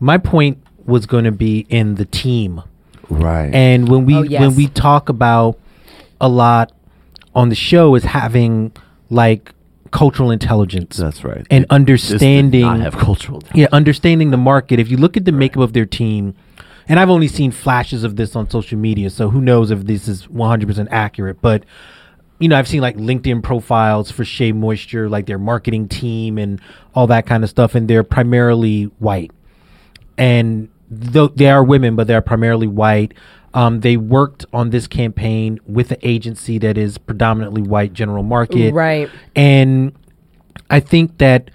my 0.00 0.18
point 0.18 0.58
was 0.84 1.06
going 1.06 1.24
to 1.24 1.32
be 1.32 1.60
in 1.70 1.94
the 1.94 2.04
team. 2.04 2.60
right. 3.08 3.54
And 3.54 3.88
when 3.88 4.04
we 4.04 4.16
Oh, 4.16 4.22
yes. 4.22 4.40
when 4.40 4.54
we 4.56 4.66
talk 4.66 5.08
about 5.08 5.58
a 6.20 6.28
lot 6.28 6.72
on 7.34 7.48
the 7.48 7.54
show 7.54 7.94
is 7.94 8.04
having 8.04 8.72
like 9.10 9.52
cultural 9.90 10.30
intelligence. 10.30 10.96
That's 10.96 11.22
right. 11.24 11.46
And 11.50 11.64
It- 11.64 11.70
understanding 11.70 12.62
not 12.62 12.80
have 12.80 12.96
cultural 12.96 13.42
yeah 13.54 13.66
understanding 13.72 14.30
the 14.30 14.36
market. 14.36 14.78
If 14.80 14.90
you 14.90 14.96
look 14.96 15.16
at 15.16 15.24
the 15.24 15.32
makeup 15.32 15.62
of 15.62 15.72
their 15.72 15.86
team 15.86 16.34
and 16.86 17.00
i've 17.00 17.08
only 17.08 17.28
seen 17.28 17.50
flashes 17.50 18.04
of 18.04 18.16
this 18.16 18.36
on 18.36 18.50
social 18.50 18.78
media 18.78 19.08
so 19.08 19.30
who 19.30 19.40
knows 19.40 19.70
if 19.70 19.86
this 19.86 20.06
is 20.06 20.26
100% 20.26 20.86
accurate 20.90 21.40
but 21.40 21.64
you 22.38 22.46
know 22.46 22.58
i've 22.58 22.68
seen 22.68 22.82
like 22.82 22.94
linkedin 22.98 23.42
profiles 23.42 24.10
for 24.10 24.22
shea 24.22 24.52
moisture 24.52 25.08
like 25.08 25.24
their 25.24 25.38
marketing 25.38 25.88
team 25.88 26.36
and 26.36 26.60
all 26.94 27.06
that 27.06 27.24
kind 27.24 27.42
of 27.42 27.48
stuff 27.48 27.74
and 27.74 27.88
they're 27.88 28.04
primarily 28.04 28.84
white. 28.98 29.30
And 30.18 30.68
though 30.90 31.28
they 31.28 31.48
are 31.50 31.64
women, 31.64 31.96
but 31.96 32.06
they 32.06 32.14
are 32.14 32.22
primarily 32.22 32.66
white. 32.66 33.14
Um, 33.54 33.80
they 33.80 33.96
worked 33.96 34.44
on 34.52 34.70
this 34.70 34.86
campaign 34.86 35.60
with 35.64 35.92
an 35.92 35.98
agency 36.02 36.58
that 36.58 36.76
is 36.76 36.98
predominantly 36.98 37.62
white 37.62 37.92
general 37.92 38.24
market, 38.24 38.74
Right. 38.74 39.08
And 39.36 39.94
I 40.70 40.80
think 40.80 41.18
that 41.18 41.50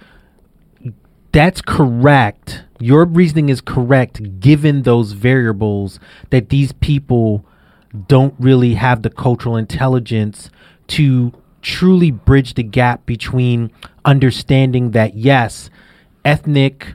that's 1.32 1.60
correct. 1.60 2.64
Your 2.80 3.04
reasoning 3.04 3.50
is 3.50 3.60
correct, 3.60 4.40
given 4.40 4.82
those 4.82 5.12
variables 5.12 6.00
that 6.30 6.48
these 6.48 6.72
people 6.72 7.44
don't 8.08 8.34
really 8.38 8.74
have 8.74 9.02
the 9.02 9.10
cultural 9.10 9.56
intelligence 9.56 10.50
to 10.88 11.32
truly 11.62 12.10
bridge 12.10 12.54
the 12.54 12.62
gap 12.62 13.04
between 13.06 13.70
understanding 14.04 14.92
that 14.92 15.14
yes, 15.14 15.70
ethnic 16.24 16.94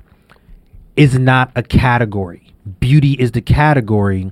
is 0.96 1.18
not 1.20 1.52
a 1.56 1.64
category. 1.64 2.54
Beauty 2.80 3.14
is 3.14 3.32
the 3.32 3.42
category, 3.42 4.32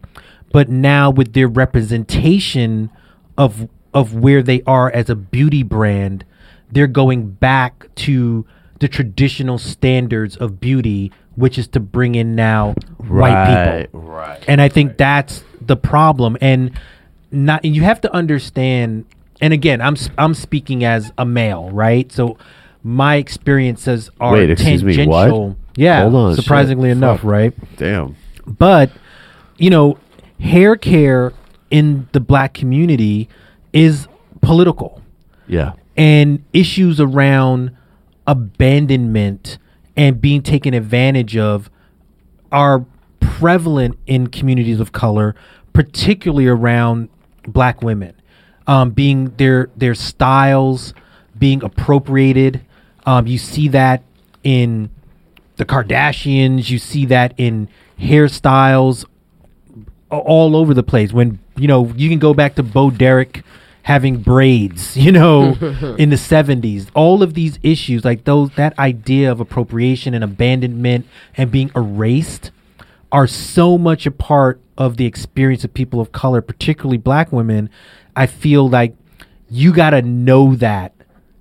but 0.54 0.70
now 0.70 1.10
with 1.10 1.34
their 1.34 1.48
representation 1.50 2.90
of 3.38 3.68
of 3.94 4.16
where 4.16 4.42
they 4.42 4.62
are 4.66 4.90
as 4.92 5.10
a 5.10 5.16
beauty 5.16 5.62
brand, 5.64 6.24
they're 6.72 6.88
going 6.88 7.30
back 7.30 7.88
to 7.96 8.46
the 8.80 8.88
traditional 8.88 9.58
standards 9.60 10.36
of 10.38 10.60
beauty, 10.60 11.12
which 11.36 11.58
is 11.60 11.68
to 11.68 11.80
bring 11.80 12.16
in 12.16 12.36
now 12.36 12.74
white 13.08 13.86
people. 13.86 14.02
Right. 14.02 14.44
And 14.48 14.60
I 14.62 14.70
think 14.70 14.98
that's 14.98 15.44
the 15.62 15.76
problem. 15.78 16.38
And 16.42 16.72
not 17.32 17.64
you 17.66 17.84
have 17.84 18.02
to 18.02 18.14
understand. 18.14 19.06
And 19.42 19.54
again, 19.54 19.80
I'm 19.82 19.94
s- 19.94 20.10
I'm 20.18 20.34
speaking 20.34 20.84
as 20.84 21.12
a 21.18 21.26
male, 21.26 21.70
right? 21.72 22.12
So 22.12 22.38
my 22.84 23.16
experiences 23.18 24.10
are 24.20 24.34
Wait, 24.34 24.50
excuse 24.50 24.84
me, 24.84 24.96
tangential. 24.96 25.50
what? 25.50 25.58
Yeah, 25.76 26.02
Hold 26.04 26.16
on, 26.16 26.36
surprisingly 26.36 26.90
shit, 26.90 26.98
enough, 26.98 27.22
fuck. 27.22 27.30
right? 27.32 27.54
Damn. 27.78 28.16
But 28.48 28.92
you 29.58 29.70
know, 29.70 29.98
hair 30.44 30.76
care 30.76 31.32
in 31.72 32.08
the 32.12 32.20
black 32.20 32.54
community 32.54 33.30
is 33.72 34.08
political 34.42 35.02
Yeah. 35.48 35.72
and 35.98 36.44
issues 36.52 37.00
around 37.00 37.72
abandonment 38.28 39.58
and 39.96 40.20
being 40.20 40.42
taken 40.42 40.74
advantage 40.74 41.38
of 41.38 41.70
are 42.52 42.86
prevalent 43.20 43.98
in 44.06 44.28
communities 44.28 44.80
of 44.80 44.92
color, 44.92 45.34
particularly 45.72 46.46
around 46.48 47.10
black 47.48 47.82
women. 47.82 48.14
Um, 48.68 48.92
being 48.92 49.34
their 49.38 49.70
their 49.76 49.94
styles 49.96 50.94
being 51.38 51.64
appropriated. 51.64 52.62
Um, 53.06 53.28
you 53.28 53.38
see 53.38 53.68
that 53.70 54.04
in 54.44 54.90
the 55.58 55.66
Kardashians. 55.66 56.70
You 56.70 56.78
see 56.80 57.06
that 57.08 57.34
in 57.38 57.68
hairstyles 58.00 59.04
all 60.20 60.56
over 60.56 60.74
the 60.74 60.84
place. 60.84 61.12
When 61.14 61.40
you 61.56 61.68
know 61.68 61.92
you 61.96 62.10
can 62.10 62.20
go 62.20 62.34
back 62.34 62.56
to 62.56 62.64
Bo 62.64 62.90
Derek 62.90 63.44
having 63.84 64.18
braids, 64.18 64.96
you 65.06 65.12
know, 65.12 65.54
in 66.00 66.10
the 66.10 66.18
seventies. 66.18 66.88
All 66.94 67.22
of 67.24 67.34
these 67.34 67.60
issues, 67.64 68.06
like 68.06 68.24
those, 68.24 68.52
that 68.52 68.78
idea 68.80 69.32
of 69.32 69.40
appropriation 69.40 70.14
and 70.14 70.24
abandonment 70.24 71.06
and 71.36 71.52
being 71.52 71.72
erased, 71.76 72.52
are 73.12 73.28
so 73.28 73.78
much 73.78 74.06
a 74.06 74.12
part 74.12 74.60
of 74.78 74.98
the 74.98 75.06
experience 75.06 75.64
of 75.64 75.74
people 75.74 76.00
of 76.00 76.12
color, 76.12 76.42
particularly 76.42 76.98
Black 76.98 77.32
women. 77.32 77.70
I 78.16 78.26
feel 78.26 78.70
like 78.70 78.96
you 79.50 79.72
got 79.74 79.92
to 79.92 80.02
know 80.02 80.56
that 80.56 80.94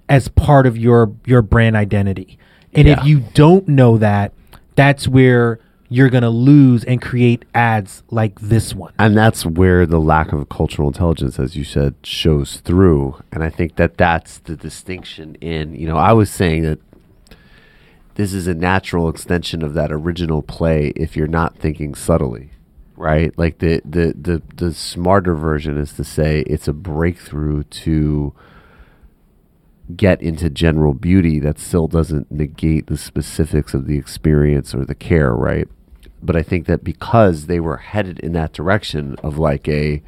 as 0.09 0.29
part 0.29 0.67
of 0.67 0.77
your 0.77 1.13
your 1.25 1.43
brand 1.43 1.77
identity. 1.77 2.39
And 2.75 2.89
Yeah. 2.89 3.01
if 3.01 3.07
you 3.07 3.25
don't 3.35 3.69
know 3.69 3.99
that, 3.99 4.33
that's 4.75 5.07
where 5.07 5.61
you're 5.93 6.11
going 6.11 6.23
to 6.23 6.31
lose 6.31 6.85
and 6.85 7.03
create 7.03 7.45
ads 7.55 8.03
like 8.11 8.41
this 8.41 8.75
one. 8.75 8.93
and 8.99 9.17
that's 9.17 9.45
where 9.45 9.85
the 9.87 10.01
lack 10.01 10.33
of 10.33 10.49
cultural 10.49 10.89
intelligence 10.89 11.39
as 11.39 11.55
you 11.57 11.65
said 11.65 11.95
shows 12.03 12.59
through 12.59 13.21
and 13.31 13.43
i 13.43 13.51
think 13.51 13.77
that 13.77 13.97
that's 13.97 14.39
the 14.41 14.57
distinction 14.57 15.35
in 15.37 15.75
you 15.75 15.87
know 15.87 15.97
i 15.97 16.13
was 16.13 16.31
saying 16.31 16.63
that 16.63 16.79
this 18.15 18.33
is 18.33 18.47
a 18.47 18.55
natural 18.55 19.09
extension 19.09 19.63
of 19.63 19.75
that 19.75 19.91
original 19.93 20.43
play 20.43 20.93
if 20.97 21.17
you're 21.17 21.27
not 21.27 21.57
thinking 21.57 21.95
subtly 21.95 22.51
right 22.97 23.37
like 23.39 23.59
the 23.59 23.81
the 23.85 24.15
the, 24.19 24.43
the 24.57 24.73
smarter 24.73 25.35
version 25.35 25.79
is 25.79 25.93
to 25.93 26.05
say 26.05 26.41
it's 26.47 26.69
a 26.69 26.73
breakthrough 26.73 27.63
to 27.65 28.35
get 29.97 30.23
into 30.23 30.49
general 30.49 30.95
beauty 30.95 31.39
that 31.39 31.59
still 31.59 31.89
doesn't 31.89 32.31
negate 32.31 32.87
the 32.87 32.97
specifics 32.97 33.75
of 33.75 33.87
the 33.87 33.99
experience 33.99 34.75
or 34.75 34.85
the 34.85 34.95
care, 34.95 35.35
right? 35.35 35.69
But 36.23 36.37
I 36.37 36.43
think 36.43 36.67
that 36.67 36.85
because 36.85 37.47
they 37.47 37.61
were 37.61 37.79
headed 37.79 38.21
in 38.21 38.33
that 38.33 38.53
direction 38.53 39.17
of 39.23 39.39
like 39.39 39.69
a 39.69 40.03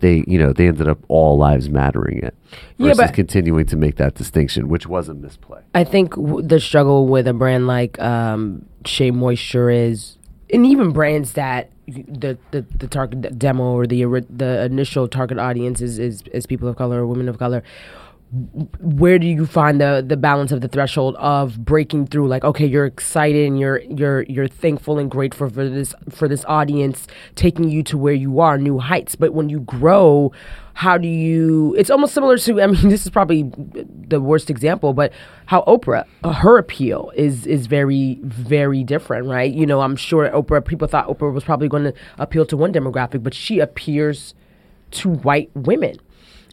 they 0.00 0.24
you 0.26 0.38
know 0.38 0.52
they 0.52 0.68
ended 0.68 0.88
up 0.88 0.98
all 1.08 1.38
lives 1.38 1.70
mattering 1.70 2.18
it 2.18 2.34
Yeah, 2.76 2.88
versus 2.88 2.98
but- 3.06 3.14
continuing 3.14 3.64
to 3.66 3.76
make 3.76 3.96
that 3.96 4.14
distinction 4.14 4.68
which 4.68 4.86
was 4.86 5.08
a 5.08 5.14
misplay 5.14 5.62
I 5.74 5.84
think 5.84 6.14
w- 6.16 6.42
the 6.46 6.60
struggle 6.60 7.06
with 7.06 7.26
a 7.26 7.32
brand 7.32 7.66
like 7.66 7.98
um, 8.00 8.66
Shea 8.84 9.10
Moisture 9.10 9.70
is, 9.70 10.18
and 10.52 10.66
even 10.66 10.92
brands 10.92 11.32
that 11.32 11.70
the 11.86 12.36
the, 12.50 12.62
the 12.76 12.88
target 12.88 13.38
demo 13.38 13.62
or 13.72 13.86
the 13.86 14.04
the 14.28 14.64
initial 14.64 15.08
target 15.08 15.38
audience 15.38 15.80
is, 15.80 15.98
is 15.98 16.22
is 16.32 16.44
people 16.46 16.68
of 16.68 16.76
color 16.76 17.00
or 17.02 17.06
women 17.06 17.28
of 17.28 17.38
color. 17.38 17.62
Where 18.32 19.20
do 19.20 19.26
you 19.26 19.46
find 19.46 19.80
the 19.80 20.04
the 20.06 20.16
balance 20.16 20.50
of 20.50 20.60
the 20.60 20.66
threshold 20.66 21.14
of 21.16 21.64
breaking 21.64 22.08
through? 22.08 22.26
Like, 22.26 22.42
okay, 22.44 22.66
you're 22.66 22.84
excited 22.84 23.46
and 23.46 23.58
you're 23.58 23.78
you're 23.82 24.22
you're 24.22 24.48
thankful 24.48 24.98
and 24.98 25.08
grateful 25.08 25.48
for 25.48 25.68
this 25.68 25.94
for 26.10 26.26
this 26.26 26.44
audience 26.46 27.06
taking 27.36 27.68
you 27.68 27.84
to 27.84 27.96
where 27.96 28.14
you 28.14 28.40
are, 28.40 28.58
new 28.58 28.78
heights. 28.78 29.14
But 29.14 29.32
when 29.32 29.48
you 29.48 29.60
grow, 29.60 30.32
how 30.74 30.98
do 30.98 31.06
you? 31.06 31.74
It's 31.78 31.88
almost 31.88 32.14
similar 32.14 32.36
to. 32.36 32.60
I 32.62 32.66
mean, 32.66 32.88
this 32.88 33.04
is 33.04 33.10
probably 33.10 33.50
the 34.08 34.20
worst 34.20 34.50
example, 34.50 34.92
but 34.92 35.12
how 35.46 35.62
Oprah, 35.62 36.04
uh, 36.24 36.32
her 36.32 36.58
appeal 36.58 37.12
is 37.14 37.46
is 37.46 37.68
very 37.68 38.18
very 38.22 38.82
different, 38.82 39.26
right? 39.26 39.52
You 39.52 39.66
know, 39.66 39.82
I'm 39.82 39.94
sure 39.94 40.28
Oprah. 40.30 40.64
People 40.64 40.88
thought 40.88 41.06
Oprah 41.06 41.32
was 41.32 41.44
probably 41.44 41.68
going 41.68 41.84
to 41.84 41.94
appeal 42.18 42.44
to 42.46 42.56
one 42.56 42.72
demographic, 42.72 43.22
but 43.22 43.34
she 43.34 43.60
appears 43.60 44.34
to 44.90 45.10
white 45.10 45.50
women, 45.54 45.96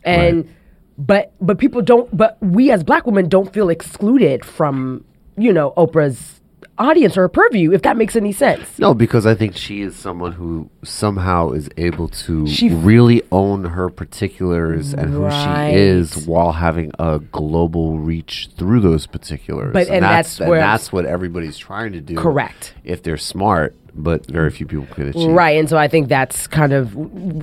and 0.06 0.48
but 0.98 1.32
but 1.42 1.58
people 1.58 1.82
don't. 1.82 2.16
But 2.16 2.38
we 2.42 2.72
as 2.72 2.84
black 2.84 3.06
women 3.06 3.30
don't 3.30 3.52
feel 3.54 3.70
excluded 3.70 4.46
from 4.46 5.04
you 5.38 5.52
know 5.54 5.74
Oprah's 5.78 6.40
audience 6.80 7.16
or 7.18 7.22
her 7.22 7.30
purview, 7.30 7.72
if 7.72 7.84
that 7.84 7.98
makes 7.98 8.16
any 8.16 8.32
sense. 8.32 8.80
no 8.80 8.96
because 8.96 9.28
i 9.28 9.36
think 9.36 9.56
she 9.56 9.82
is 9.82 9.96
someone 9.96 10.32
who 10.32 10.68
somehow 10.84 11.52
is 11.52 11.70
able 11.78 12.08
to 12.08 12.48
She- 12.48 12.70
really 12.70 13.22
own 13.32 13.64
her 13.66 13.90
particulars 13.90 14.92
and 14.92 15.12
who 15.14 15.30
she 15.30 15.76
is 15.76 16.26
while 16.26 16.52
having 16.54 16.92
a 16.98 17.20
global 17.20 18.00
reach 18.00 18.50
through 18.58 18.80
those 18.80 19.06
particulars 19.06 19.72
But- 19.74 19.88
and 19.90 20.04
that's 20.04 20.40
and 20.40 20.50
where- 20.50 20.60
that's 20.62 20.92
what 20.92 21.06
everybody's 21.06 21.60
trying 21.60 21.92
to 21.92 22.02
do 22.02 22.16
Correct. 22.16 22.74
if 22.84 23.04
they're 23.04 23.18
smart, 23.18 23.76
but 23.96 24.26
very 24.28 24.50
few 24.50 24.66
people 24.66 24.86
can 24.88 25.10
achieve. 25.10 25.30
Right, 25.32 25.58
and 25.60 25.70
so 25.70 25.78
I 25.78 25.88
think 25.88 26.08
that's 26.10 26.48
kind 26.48 26.74
of 26.74 26.96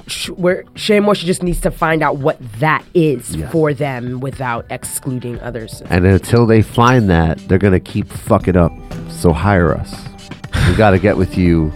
sh- 0.09 0.31
where 0.31 0.65
Shea 0.75 1.01
Moisture 1.01 1.27
just 1.27 1.43
needs 1.43 1.61
to 1.61 1.71
find 1.71 2.03
out 2.03 2.19
what 2.19 2.39
that 2.59 2.85
is 2.95 3.37
Yes. 3.37 3.53
for 3.53 3.73
them 3.73 4.21
without 4.21 4.67
excluding 4.71 5.39
others. 5.41 5.83
And 5.91 6.05
until 6.07 6.47
they 6.47 6.63
find 6.63 7.09
that, 7.11 7.39
they're 7.49 7.59
gonna 7.59 7.81
keep 7.81 8.09
fucking 8.09 8.57
up. 8.57 8.73
So 9.11 9.33
hire 9.33 9.75
us. 9.75 9.95
We 10.69 10.75
got 10.77 10.91
to 10.91 10.99
get 10.99 11.17
with 11.17 11.37
you 11.37 11.73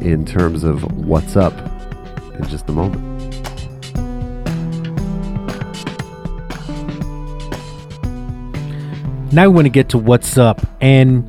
in 0.00 0.24
terms 0.24 0.62
of 0.64 0.82
what's 1.06 1.36
up 1.36 1.54
in 2.38 2.46
just 2.48 2.68
a 2.68 2.72
moment. 2.72 3.06
Now 9.32 9.42
we 9.48 9.54
want 9.54 9.66
to 9.66 9.70
get 9.70 9.90
to 9.90 9.98
what's 9.98 10.36
up, 10.36 10.60
and 10.80 11.24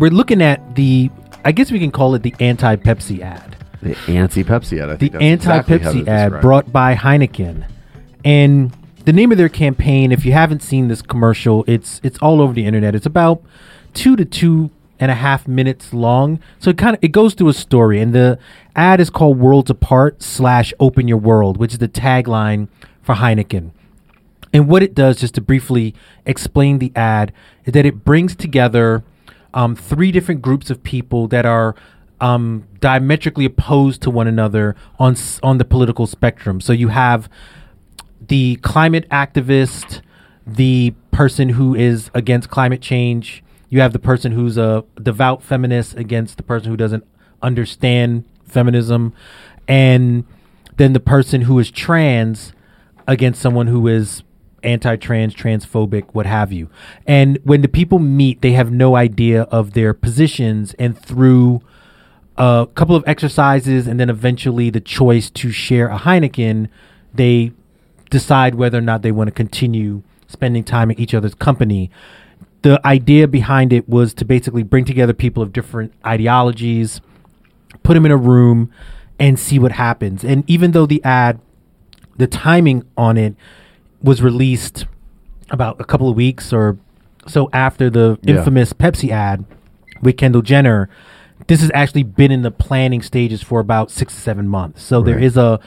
we're 0.00 0.10
looking 0.10 0.42
at 0.42 0.74
the, 0.74 1.10
I 1.44 1.52
guess 1.52 1.70
we 1.70 1.78
can 1.78 1.90
call 1.90 2.14
it 2.14 2.22
the 2.22 2.34
anti 2.40 2.76
Pepsi 2.76 3.20
ad. 3.20 3.56
The 3.82 3.96
anti-Pepsi 4.08 4.80
ad. 4.80 4.90
I 4.90 4.92
The 4.94 4.98
think 4.98 5.12
that's 5.12 5.24
anti 5.24 5.58
exactly 5.58 6.02
Pepsi 6.02 6.08
ad 6.08 6.40
brought 6.40 6.72
by 6.72 6.94
Heineken. 6.94 7.64
And 8.24 8.76
the 9.04 9.12
name 9.12 9.30
of 9.30 9.38
their 9.38 9.48
campaign, 9.48 10.10
if 10.12 10.24
you 10.24 10.32
haven't 10.32 10.62
seen 10.62 10.88
this 10.88 11.00
commercial, 11.00 11.64
it's 11.66 12.00
it's 12.02 12.18
all 12.18 12.40
over 12.40 12.52
the 12.52 12.66
internet. 12.66 12.94
It's 12.94 13.06
about 13.06 13.42
two 13.94 14.16
to 14.16 14.24
two 14.24 14.70
and 15.00 15.10
a 15.10 15.14
half 15.14 15.46
minutes 15.46 15.94
long. 15.94 16.40
So 16.58 16.70
it 16.70 16.78
kind 16.78 16.96
of 16.96 17.04
it 17.04 17.12
goes 17.12 17.34
through 17.34 17.48
a 17.48 17.54
story. 17.54 18.00
And 18.00 18.12
the 18.12 18.38
ad 18.74 19.00
is 19.00 19.10
called 19.10 19.38
Worlds 19.38 19.70
Apart 19.70 20.22
slash 20.22 20.74
Open 20.80 21.06
Your 21.06 21.18
World, 21.18 21.56
which 21.56 21.72
is 21.72 21.78
the 21.78 21.88
tagline 21.88 22.68
for 23.02 23.14
Heineken. 23.14 23.70
And 24.52 24.66
what 24.68 24.82
it 24.82 24.94
does, 24.94 25.20
just 25.20 25.34
to 25.34 25.40
briefly 25.40 25.94
explain 26.26 26.78
the 26.78 26.90
ad, 26.96 27.32
is 27.64 27.74
that 27.74 27.86
it 27.86 28.04
brings 28.04 28.34
together 28.34 29.04
um, 29.54 29.74
three 29.74 30.12
different 30.12 30.42
groups 30.42 30.70
of 30.70 30.82
people 30.82 31.28
that 31.28 31.46
are 31.46 31.74
um, 32.20 32.66
diametrically 32.80 33.44
opposed 33.44 34.02
to 34.02 34.10
one 34.10 34.26
another 34.26 34.74
on 34.98 35.16
on 35.42 35.58
the 35.58 35.64
political 35.64 36.06
spectrum. 36.06 36.60
So 36.60 36.72
you 36.72 36.88
have 36.88 37.28
the 38.26 38.56
climate 38.56 39.08
activist, 39.10 40.00
the 40.46 40.94
person 41.12 41.50
who 41.50 41.74
is 41.74 42.10
against 42.14 42.50
climate 42.50 42.80
change. 42.80 43.42
You 43.70 43.80
have 43.80 43.92
the 43.92 43.98
person 43.98 44.32
who's 44.32 44.56
a 44.56 44.84
devout 45.00 45.42
feminist 45.42 45.94
against 45.96 46.36
the 46.36 46.42
person 46.42 46.70
who 46.70 46.76
doesn't 46.76 47.06
understand 47.42 48.24
feminism, 48.44 49.12
and 49.68 50.24
then 50.76 50.92
the 50.92 51.00
person 51.00 51.42
who 51.42 51.58
is 51.58 51.70
trans 51.70 52.52
against 53.06 53.40
someone 53.40 53.66
who 53.66 53.86
is 53.86 54.22
anti-trans, 54.68 55.34
transphobic, 55.34 56.04
what 56.12 56.26
have 56.26 56.52
you. 56.52 56.68
And 57.06 57.38
when 57.42 57.62
the 57.62 57.68
people 57.68 57.98
meet, 57.98 58.42
they 58.42 58.52
have 58.52 58.70
no 58.70 58.94
idea 58.94 59.42
of 59.42 59.72
their 59.72 59.94
positions, 59.94 60.74
and 60.78 60.96
through 60.96 61.62
a 62.36 62.68
couple 62.74 62.94
of 62.94 63.02
exercises 63.06 63.88
and 63.88 63.98
then 63.98 64.08
eventually 64.08 64.70
the 64.70 64.80
choice 64.80 65.28
to 65.30 65.50
share 65.50 65.88
a 65.88 65.98
Heineken, 65.98 66.68
they 67.12 67.52
decide 68.10 68.54
whether 68.54 68.78
or 68.78 68.82
not 68.82 69.02
they 69.02 69.10
want 69.10 69.26
to 69.26 69.32
continue 69.32 70.02
spending 70.28 70.62
time 70.62 70.90
in 70.90 71.00
each 71.00 71.14
other's 71.14 71.34
company. 71.34 71.90
The 72.62 72.80
idea 72.86 73.26
behind 73.26 73.72
it 73.72 73.88
was 73.88 74.14
to 74.14 74.24
basically 74.24 74.62
bring 74.62 74.84
together 74.84 75.12
people 75.12 75.42
of 75.42 75.52
different 75.52 75.92
ideologies, 76.06 77.00
put 77.82 77.94
them 77.94 78.06
in 78.06 78.12
a 78.12 78.16
room, 78.16 78.70
and 79.18 79.38
see 79.38 79.58
what 79.58 79.72
happens. 79.72 80.22
And 80.22 80.48
even 80.48 80.70
though 80.70 80.86
the 80.86 81.02
ad, 81.02 81.40
the 82.16 82.28
timing 82.28 82.84
on 82.96 83.16
it 83.16 83.34
was 84.02 84.22
released 84.22 84.86
about 85.50 85.80
a 85.80 85.84
couple 85.84 86.08
of 86.08 86.16
weeks 86.16 86.52
or 86.52 86.76
so 87.26 87.48
after 87.52 87.90
the 87.90 88.18
Yeah. 88.22 88.36
infamous 88.36 88.72
Pepsi 88.72 89.10
ad 89.10 89.44
with 90.02 90.16
Kendall 90.16 90.42
Jenner. 90.42 90.88
This 91.46 91.60
has 91.60 91.70
actually 91.74 92.02
been 92.02 92.30
in 92.30 92.42
the 92.42 92.50
planning 92.50 93.02
stages 93.02 93.42
for 93.42 93.60
about 93.60 93.90
six 93.90 94.14
to 94.14 94.20
seven 94.20 94.48
months. 94.48 94.82
So 94.82 95.02
there 95.02 95.14
Right. 95.16 95.24
is 95.24 95.36
a 95.36 95.60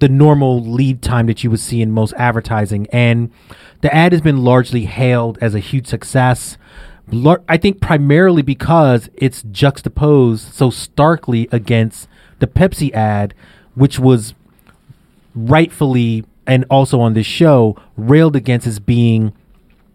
the 0.00 0.08
normal 0.08 0.62
lead 0.62 1.02
time 1.02 1.26
that 1.26 1.42
you 1.42 1.50
would 1.50 1.58
see 1.58 1.82
in 1.82 1.90
most 1.90 2.14
advertising, 2.16 2.86
and 2.92 3.30
the 3.80 3.92
ad 3.92 4.12
has 4.12 4.20
been 4.20 4.44
largely 4.44 4.84
hailed 4.84 5.36
as 5.40 5.56
a 5.56 5.58
huge 5.58 5.88
success. 5.88 6.56
Lar- 7.10 7.40
I 7.48 7.56
think 7.56 7.80
primarily 7.80 8.42
because 8.42 9.10
it's 9.16 9.42
juxtaposed 9.50 10.52
so 10.54 10.70
starkly 10.70 11.48
against 11.50 12.06
the 12.38 12.46
Pepsi 12.46 12.92
ad, 12.94 13.34
which 13.74 13.98
was 13.98 14.34
rightfully 15.34 16.24
and 16.48 16.64
also 16.70 16.98
on 16.98 17.12
this 17.12 17.26
show 17.26 17.76
railed 17.96 18.34
against 18.34 18.66
as 18.66 18.80
being 18.80 19.32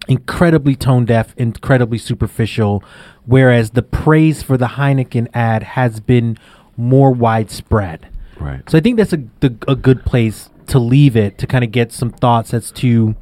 incredibly 0.08 0.76
tone 0.76 1.04
deaf, 1.04 1.34
incredibly 1.36 1.98
superficial, 1.98 2.84
whereas 3.26 3.72
the 3.72 3.82
praise 3.82 4.44
for 4.44 4.56
the 4.56 4.68
Heineken 4.68 5.28
ad 5.34 5.64
has 5.64 6.00
been 6.00 6.38
more 6.78 7.12
widespread. 7.12 8.08
Right. 8.40 8.70
So 8.70 8.78
I 8.78 8.82
think 8.82 8.98
that's 8.98 9.14
a 9.14 9.24
the, 9.40 9.56
a 9.68 9.76
good 9.76 10.06
place 10.06 10.50
to 10.68 10.80
leave 10.80 11.18
it 11.18 11.38
to 11.40 11.48
kind 11.48 11.64
of 11.64 11.72
get 11.72 11.92
some 11.92 12.12
thoughts 12.12 12.54
as 12.54 12.72
to, 12.72 13.16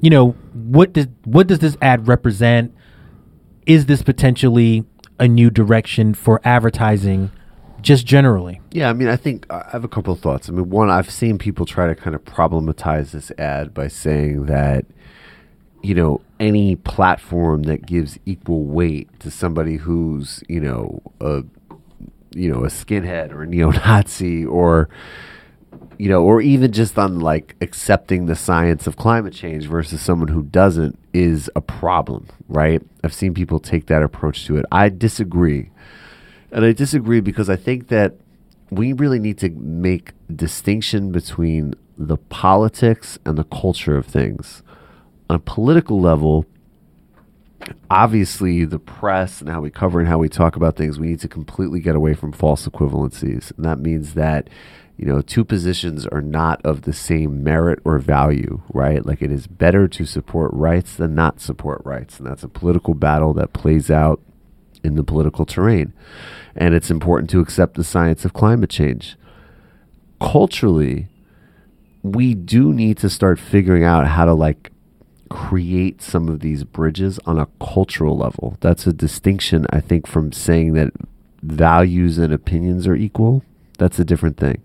you 0.00 0.10
know, 0.10 0.30
what 0.52 0.92
does 0.92 1.08
what 1.24 1.46
does 1.46 1.58
this 1.58 1.76
ad 1.82 2.06
represent? 2.06 2.74
Is 3.66 3.86
this 3.86 4.02
potentially 4.02 4.84
a 5.18 5.26
new 5.26 5.50
direction 5.50 6.14
for 6.14 6.40
advertising, 6.44 7.30
just 7.80 8.06
generally? 8.06 8.60
Yeah, 8.70 8.90
I 8.90 8.92
mean, 8.92 9.08
I 9.08 9.16
think 9.16 9.46
uh, 9.50 9.62
I 9.66 9.70
have 9.70 9.84
a 9.84 9.88
couple 9.88 10.12
of 10.12 10.20
thoughts. 10.20 10.48
I 10.48 10.52
mean, 10.52 10.70
one, 10.70 10.90
I've 10.90 11.10
seen 11.10 11.38
people 11.38 11.66
try 11.66 11.86
to 11.86 11.94
kind 11.94 12.14
of 12.14 12.24
problematize 12.24 13.12
this 13.12 13.30
ad 13.38 13.72
by 13.74 13.88
saying 13.88 14.46
that, 14.46 14.84
you 15.82 15.94
know, 15.94 16.20
any 16.40 16.76
platform 16.76 17.64
that 17.64 17.86
gives 17.86 18.18
equal 18.26 18.64
weight 18.64 19.08
to 19.20 19.30
somebody 19.30 19.76
who's, 19.76 20.42
you 20.48 20.60
know, 20.60 21.00
a, 21.20 21.44
you 22.34 22.52
know, 22.52 22.64
a 22.64 22.68
skinhead 22.68 23.32
or 23.32 23.42
a 23.42 23.46
neo-Nazi 23.46 24.44
or, 24.44 24.88
you 25.98 26.08
know, 26.08 26.22
or 26.22 26.40
even 26.40 26.72
just 26.72 26.98
on 26.98 27.20
like 27.20 27.56
accepting 27.60 28.26
the 28.26 28.36
science 28.36 28.86
of 28.86 28.96
climate 28.96 29.32
change 29.32 29.66
versus 29.66 30.00
someone 30.00 30.28
who 30.28 30.42
doesn't 30.42 30.98
is 31.12 31.50
a 31.56 31.60
problem, 31.60 32.28
right? 32.48 32.82
I've 33.02 33.14
seen 33.14 33.34
people 33.34 33.58
take 33.58 33.86
that 33.86 34.02
approach 34.02 34.46
to 34.46 34.56
it. 34.56 34.64
I 34.70 34.88
disagree. 34.88 35.70
And 36.50 36.64
I 36.64 36.72
disagree 36.72 37.20
because 37.20 37.50
I 37.50 37.56
think 37.56 37.88
that 37.88 38.14
we 38.70 38.92
really 38.92 39.18
need 39.18 39.38
to 39.38 39.50
make 39.50 40.12
distinction 40.34 41.12
between 41.12 41.74
the 41.96 42.16
politics 42.16 43.18
and 43.24 43.36
the 43.36 43.44
culture 43.44 43.96
of 43.96 44.06
things. 44.06 44.62
On 45.28 45.36
a 45.36 45.40
political 45.40 46.00
level, 46.00 46.46
obviously 47.90 48.64
the 48.64 48.78
press 48.78 49.40
and 49.40 49.50
how 49.50 49.60
we 49.60 49.70
cover 49.70 50.00
and 50.00 50.08
how 50.08 50.18
we 50.18 50.28
talk 50.28 50.56
about 50.56 50.76
things, 50.76 50.98
we 50.98 51.08
need 51.08 51.20
to 51.20 51.28
completely 51.28 51.80
get 51.80 51.96
away 51.96 52.14
from 52.14 52.32
false 52.32 52.66
equivalencies. 52.66 53.54
And 53.56 53.64
that 53.64 53.78
means 53.78 54.14
that, 54.14 54.48
you 54.96 55.06
know, 55.06 55.20
two 55.20 55.44
positions 55.44 56.06
are 56.06 56.22
not 56.22 56.64
of 56.64 56.82
the 56.82 56.92
same 56.92 57.42
merit 57.42 57.80
or 57.84 57.98
value, 57.98 58.62
right? 58.72 59.04
Like 59.04 59.22
it 59.22 59.32
is 59.32 59.46
better 59.46 59.88
to 59.88 60.04
support 60.06 60.52
rights 60.54 60.94
than 60.94 61.14
not 61.14 61.40
support 61.40 61.82
rights. 61.84 62.18
And 62.18 62.26
that's 62.26 62.44
a 62.44 62.48
political 62.48 62.94
battle 62.94 63.34
that 63.34 63.52
plays 63.52 63.90
out 63.90 64.20
in 64.82 64.94
the 64.94 65.04
political 65.04 65.44
terrain. 65.46 65.92
And 66.56 66.74
it's 66.74 66.90
important 66.90 67.30
to 67.30 67.40
accept 67.40 67.74
the 67.74 67.84
science 67.84 68.24
of 68.24 68.32
climate 68.32 68.70
change. 68.70 69.16
Culturally, 70.20 71.08
we 72.02 72.34
do 72.34 72.72
need 72.72 72.98
to 72.98 73.10
start 73.10 73.38
figuring 73.38 73.84
out 73.84 74.06
how 74.06 74.24
to 74.24 74.34
like 74.34 74.72
create 75.28 76.00
some 76.00 76.28
of 76.28 76.40
these 76.40 76.64
bridges 76.64 77.18
on 77.26 77.38
a 77.38 77.48
cultural 77.60 78.16
level. 78.16 78.56
That's 78.60 78.86
a 78.86 78.92
distinction, 78.92 79.66
I 79.70 79.80
think, 79.80 80.06
from 80.06 80.32
saying 80.32 80.72
that 80.74 80.92
values 81.42 82.18
and 82.18 82.32
opinions 82.32 82.86
are 82.86 82.96
equal. 82.96 83.42
That's 83.78 83.98
a 83.98 84.04
different 84.04 84.36
thing. 84.36 84.62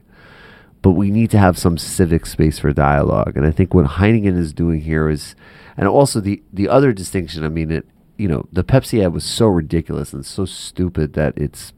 But 0.81 0.91
we 0.91 1.11
need 1.11 1.31
to 1.31 1.37
have 1.37 1.57
some 1.57 1.77
civic 1.77 2.25
space 2.25 2.59
for 2.59 2.73
dialogue. 2.73 3.37
And 3.37 3.45
I 3.45 3.51
think 3.51 3.73
what 3.73 3.85
Heineken 3.85 4.37
is 4.37 4.53
doing 4.53 4.81
here 4.81 5.09
is, 5.09 5.35
and 5.77 5.87
also 5.87 6.19
the, 6.19 6.41
the 6.51 6.67
other 6.67 6.91
distinction, 6.91 7.45
I 7.45 7.49
mean, 7.49 7.71
it, 7.71 7.85
you 8.17 8.27
know, 8.27 8.47
the 8.51 8.63
Pepsi 8.63 9.03
ad 9.03 9.13
was 9.13 9.23
so 9.23 9.47
ridiculous 9.47 10.13
and 10.13 10.25
so 10.25 10.45
stupid 10.45 11.13
that 11.13 11.37
it's, 11.37 11.73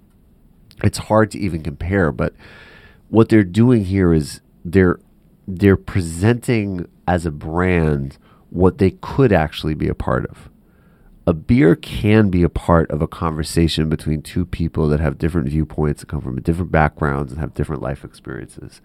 it's 0.83 0.97
hard 0.97 1.31
to 1.31 1.39
even 1.39 1.63
compare. 1.63 2.11
But 2.11 2.33
what 3.09 3.29
they're 3.29 3.43
doing 3.43 3.85
here 3.85 4.13
is 4.13 4.41
they're, 4.63 4.99
they're 5.47 5.77
presenting 5.77 6.87
as 7.07 7.25
a 7.25 7.31
brand 7.31 8.17
what 8.49 8.77
they 8.77 8.91
could 8.91 9.31
actually 9.31 9.73
be 9.73 9.87
a 9.87 9.95
part 9.95 10.25
of. 10.25 10.49
A 11.27 11.33
beer 11.33 11.75
can 11.75 12.29
be 12.29 12.43
a 12.43 12.49
part 12.49 12.91
of 12.91 13.01
a 13.01 13.07
conversation 13.07 13.89
between 13.89 14.21
two 14.21 14.45
people 14.45 14.87
that 14.89 14.99
have 14.99 15.17
different 15.17 15.49
viewpoints, 15.49 16.01
that 16.01 16.07
come 16.07 16.21
from 16.21 16.39
different 16.41 16.71
backgrounds, 16.71 17.31
and 17.31 17.41
have 17.41 17.55
different 17.55 17.81
life 17.81 18.03
experiences. 18.03 18.79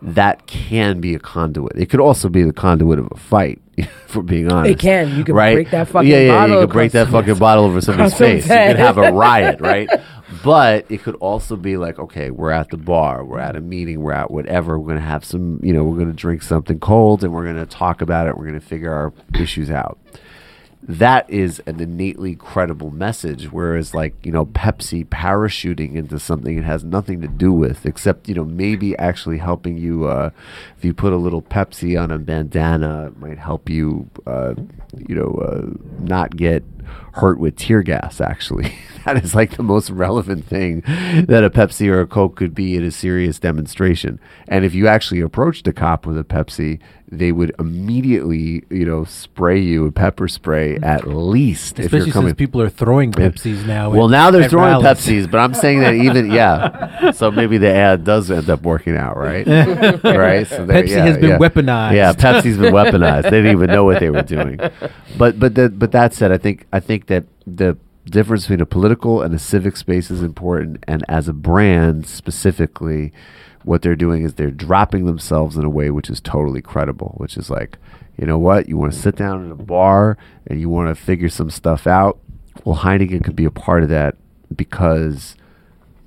That 0.00 0.46
can 0.46 1.00
be 1.00 1.16
a 1.16 1.18
conduit. 1.18 1.76
It 1.76 1.90
could 1.90 1.98
also 1.98 2.28
be 2.28 2.44
the 2.44 2.52
conduit 2.52 3.00
of 3.00 3.08
a 3.10 3.16
fight, 3.16 3.60
for 4.06 4.22
being 4.22 4.52
honest. 4.52 4.72
It 4.72 4.78
can. 4.78 5.16
You 5.16 5.24
could 5.24 5.34
right? 5.34 5.54
break 5.54 5.70
that 5.70 5.88
fucking 5.88 5.94
bottle. 5.94 6.08
yeah, 6.08 6.18
yeah, 6.20 6.38
bottle 6.38 6.56
You 6.56 6.66
could 6.66 6.72
break 6.72 6.92
that 6.92 7.08
fucking 7.08 7.38
bottle 7.38 7.64
over 7.64 7.80
somebody's 7.80 8.16
face. 8.16 8.44
You 8.44 8.50
can 8.50 8.76
have 8.76 8.96
a 8.96 9.12
riot, 9.12 9.60
right? 9.60 9.88
But 10.44 10.86
it 10.88 11.02
could 11.02 11.16
also 11.16 11.56
be 11.56 11.76
like, 11.76 11.98
okay, 11.98 12.30
we're 12.30 12.52
at 12.52 12.70
the 12.70 12.76
bar, 12.76 13.24
we're 13.24 13.40
at 13.40 13.56
a 13.56 13.60
meeting, 13.60 14.00
we're 14.00 14.12
at 14.12 14.30
whatever. 14.30 14.78
We're 14.78 14.88
gonna 14.88 15.00
have 15.00 15.24
some, 15.24 15.58
you 15.60 15.72
know, 15.72 15.82
we're 15.82 15.98
gonna 15.98 16.12
drink 16.12 16.42
something 16.42 16.78
cold, 16.78 17.24
and 17.24 17.32
we're 17.32 17.44
gonna 17.44 17.66
talk 17.66 18.00
about 18.00 18.28
it. 18.28 18.36
We're 18.38 18.46
gonna 18.46 18.60
figure 18.60 18.92
our 18.92 19.12
issues 19.34 19.70
out. 19.70 19.98
That 20.82 21.28
is 21.28 21.62
an 21.66 21.78
innately 21.78 22.34
credible 22.34 22.90
message. 22.90 23.52
Whereas, 23.52 23.94
like 23.94 24.14
you 24.24 24.32
know, 24.32 24.46
Pepsi 24.46 25.06
parachuting 25.06 25.94
into 25.94 26.18
something 26.18 26.56
it 26.56 26.64
has 26.64 26.82
nothing 26.84 27.20
to 27.20 27.28
do 27.28 27.52
with, 27.52 27.84
except 27.84 28.28
you 28.28 28.34
know 28.34 28.44
maybe 28.44 28.96
actually 28.96 29.38
helping 29.38 29.76
you. 29.76 30.06
Uh, 30.06 30.30
if 30.78 30.84
you 30.84 30.94
put 30.94 31.12
a 31.12 31.16
little 31.16 31.42
Pepsi 31.42 32.00
on 32.00 32.10
a 32.10 32.18
bandana, 32.18 33.08
it 33.08 33.18
might 33.18 33.38
help 33.38 33.68
you. 33.68 34.08
Uh, 34.26 34.54
you 35.06 35.14
know, 35.14 35.34
uh, 35.34 35.66
not 36.02 36.36
get 36.36 36.64
hurt 37.14 37.38
with 37.38 37.56
tear 37.56 37.82
gas. 37.82 38.20
Actually, 38.20 38.74
that 39.04 39.22
is 39.22 39.34
like 39.34 39.56
the 39.56 39.62
most 39.62 39.90
relevant 39.90 40.44
thing 40.44 40.80
that 40.80 41.44
a 41.44 41.50
Pepsi 41.50 41.88
or 41.88 42.00
a 42.00 42.06
Coke 42.06 42.36
could 42.36 42.54
be 42.54 42.76
in 42.76 42.84
a 42.84 42.90
serious 42.90 43.38
demonstration. 43.38 44.20
And 44.48 44.64
if 44.64 44.74
you 44.74 44.86
actually 44.88 45.20
approached 45.20 45.66
a 45.66 45.72
cop 45.72 46.06
with 46.06 46.18
a 46.18 46.24
Pepsi, 46.24 46.80
they 47.12 47.32
would 47.32 47.52
immediately, 47.58 48.62
you 48.70 48.84
know, 48.84 49.04
spray 49.04 49.58
you 49.58 49.82
with 49.82 49.94
pepper 49.94 50.28
spray 50.28 50.76
at 50.76 51.08
least 51.08 51.78
if 51.78 51.86
Especially 51.86 52.06
you're 52.06 52.12
coming. 52.12 52.28
since 52.28 52.38
people 52.38 52.62
are 52.62 52.68
throwing 52.68 53.10
Pepsis 53.10 53.66
now. 53.66 53.90
well, 53.90 54.08
now 54.08 54.30
they're 54.30 54.48
throwing 54.48 54.70
rallies. 54.70 55.06
Pepsis, 55.06 55.30
but 55.30 55.38
I'm 55.38 55.54
saying 55.54 55.80
that 55.80 55.94
even 55.94 56.30
yeah. 56.30 57.10
So 57.10 57.30
maybe 57.30 57.58
the 57.58 57.72
ad 57.72 58.04
does 58.04 58.30
end 58.30 58.48
up 58.48 58.62
working 58.62 58.96
out, 58.96 59.16
right? 59.16 59.46
right. 59.46 60.46
So 60.46 60.66
Pepsi 60.66 60.90
yeah, 60.90 61.04
has 61.04 61.18
been 61.18 61.30
yeah. 61.30 61.38
weaponized. 61.38 61.94
Yeah, 61.96 62.12
Pepsi's 62.12 62.58
been 62.58 62.72
weaponized. 62.72 63.24
They 63.24 63.30
didn't 63.30 63.52
even 63.52 63.70
know 63.70 63.84
what 63.84 63.98
they 63.98 64.10
were 64.10 64.22
doing. 64.22 64.60
But 65.18 65.38
but 65.40 65.56
that 65.56 65.78
but 65.78 65.90
that 65.92 66.14
said, 66.14 66.30
I 66.30 66.38
think 66.38 66.66
I 66.72 66.80
think 66.80 67.06
that 67.06 67.24
the 67.46 67.76
difference 68.06 68.44
between 68.44 68.60
a 68.60 68.66
political 68.66 69.22
and 69.22 69.34
a 69.34 69.38
civic 69.38 69.76
space 69.76 70.10
is 70.10 70.22
important. 70.22 70.82
And 70.88 71.04
as 71.08 71.28
a 71.28 71.32
brand 71.32 72.06
specifically, 72.06 73.12
what 73.64 73.82
they're 73.82 73.96
doing 73.96 74.22
is 74.22 74.34
they're 74.34 74.50
dropping 74.50 75.04
themselves 75.06 75.56
in 75.56 75.64
a 75.64 75.70
way 75.70 75.90
which 75.90 76.08
is 76.08 76.20
totally 76.20 76.62
credible, 76.62 77.14
which 77.18 77.36
is 77.36 77.50
like, 77.50 77.76
you 78.16 78.26
know 78.26 78.38
what, 78.38 78.68
you 78.68 78.76
want 78.76 78.92
to 78.92 78.98
sit 78.98 79.16
down 79.16 79.44
in 79.44 79.50
a 79.50 79.54
bar 79.56 80.16
and 80.46 80.60
you 80.60 80.68
want 80.68 80.88
to 80.88 80.94
figure 81.00 81.28
some 81.28 81.50
stuff 81.50 81.86
out. 81.86 82.18
Well, 82.64 82.76
Heineken 82.76 83.22
could 83.24 83.36
be 83.36 83.44
a 83.44 83.50
part 83.50 83.82
of 83.82 83.88
that 83.90 84.16
because 84.54 85.36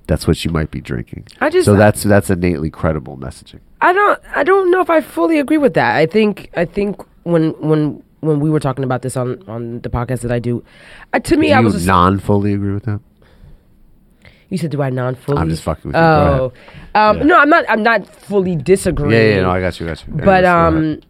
that's 0.08 0.28
what 0.28 0.44
you 0.44 0.52
might 0.52 0.72
be 0.72 0.82
drinking. 0.82 1.28
I 1.42 1.50
just- 1.50 1.66
so 1.66 1.76
that's 1.76 2.04
that's 2.04 2.30
innately 2.30 2.70
credible 2.70 3.18
messaging. 3.18 3.60
I 3.82 3.94
don't 3.94 4.20
I 4.36 4.44
don't 4.44 4.70
know 4.72 4.82
if 4.82 4.90
I 4.90 5.02
fully 5.02 5.40
agree 5.40 5.58
with 5.58 5.74
that. 5.76 5.96
I 5.96 6.06
think 6.06 6.50
I 6.56 6.66
think 6.66 7.02
when 7.24 7.52
when 7.62 8.04
when 8.24 8.40
we 8.40 8.50
were 8.50 8.60
talking 8.60 8.84
about 8.84 9.02
this 9.02 9.16
on 9.18 9.44
on 9.48 9.82
the 9.82 9.90
podcast 9.90 10.22
that 10.22 10.32
I 10.32 10.40
do, 10.40 10.64
uh, 11.14 11.20
to 11.20 11.38
me 11.38 11.48
Do 11.50 11.54
I 11.54 11.60
was 11.60 11.74
just, 11.74 11.86
non 11.88 12.20
fully 12.20 12.54
agree 12.54 12.74
with 12.74 12.84
that? 12.86 13.00
you 14.50 14.58
said 14.58 14.72
do 14.72 14.82
I 14.82 14.90
non 14.90 15.16
fully? 15.16 15.40
I'm 15.40 15.50
just 15.50 15.64
fucking 15.64 15.92
with 15.92 15.96
you. 15.96 16.02
Oh, 16.02 16.54
um, 16.96 17.26
no, 17.26 17.40
I'm 17.40 17.50
not. 17.50 17.66
I'm 17.70 17.82
not 17.84 18.08
fully 18.08 18.56
disagreeing. 18.56 19.12
Yeah, 19.12 19.36
yeah, 19.36 19.42
no, 19.42 19.50
I 19.52 19.60
got 19.60 19.80
you, 19.80 19.88
I 19.88 19.90
got 19.90 20.08
you. 20.08 20.14
but 20.14 20.44
Anyways, 20.46 21.00
um 21.00 21.02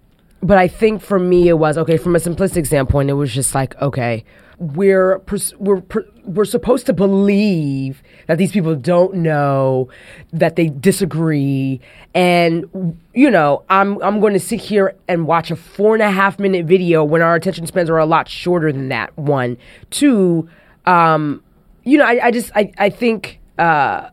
but 0.46 0.58
i 0.58 0.68
think 0.68 1.02
for 1.02 1.20
me 1.20 1.48
it 1.48 1.54
was 1.58 1.78
okay 1.78 1.96
from 1.96 2.18
a 2.18 2.20
simplistic 2.20 2.66
standpoint 2.68 3.10
it 3.10 3.14
was 3.14 3.34
just 3.34 3.56
like 3.56 3.82
okay 3.82 4.26
we're 4.64 5.22
we're 5.58 5.84
we're 6.24 6.46
supposed 6.46 6.86
to 6.86 6.94
believe 6.94 8.02
that 8.28 8.38
these 8.38 8.52
people 8.52 8.76
don't 8.76 9.16
know 9.16 9.90
that 10.32 10.56
they 10.56 10.70
disagree. 10.70 11.82
And 12.16 12.98
you 13.14 13.30
know 13.30 13.64
i'm 13.70 14.02
i'm 14.02 14.20
going 14.20 14.34
to 14.34 14.40
sit 14.40 14.60
here 14.60 14.96
and 15.08 15.28
watch 15.28 15.52
a 15.52 15.56
four 15.56 15.94
and 15.94 16.02
a 16.02 16.10
half 16.10 16.40
minute 16.40 16.66
video 16.66 17.04
when 17.04 17.22
our 17.22 17.36
attention 17.36 17.68
spans 17.68 17.90
are 17.90 17.98
a 17.98 18.06
lot 18.06 18.30
shorter 18.30 18.72
than 18.72 18.90
that 18.90 19.16
one. 19.18 19.58
Two 19.90 20.50
um 20.86 21.44
you 21.84 21.98
know 21.98 22.06
i, 22.06 22.28
I 22.28 22.32
just 22.32 22.52
I, 22.56 22.72
I 22.78 22.90
think 22.90 23.40
uh 23.58 24.10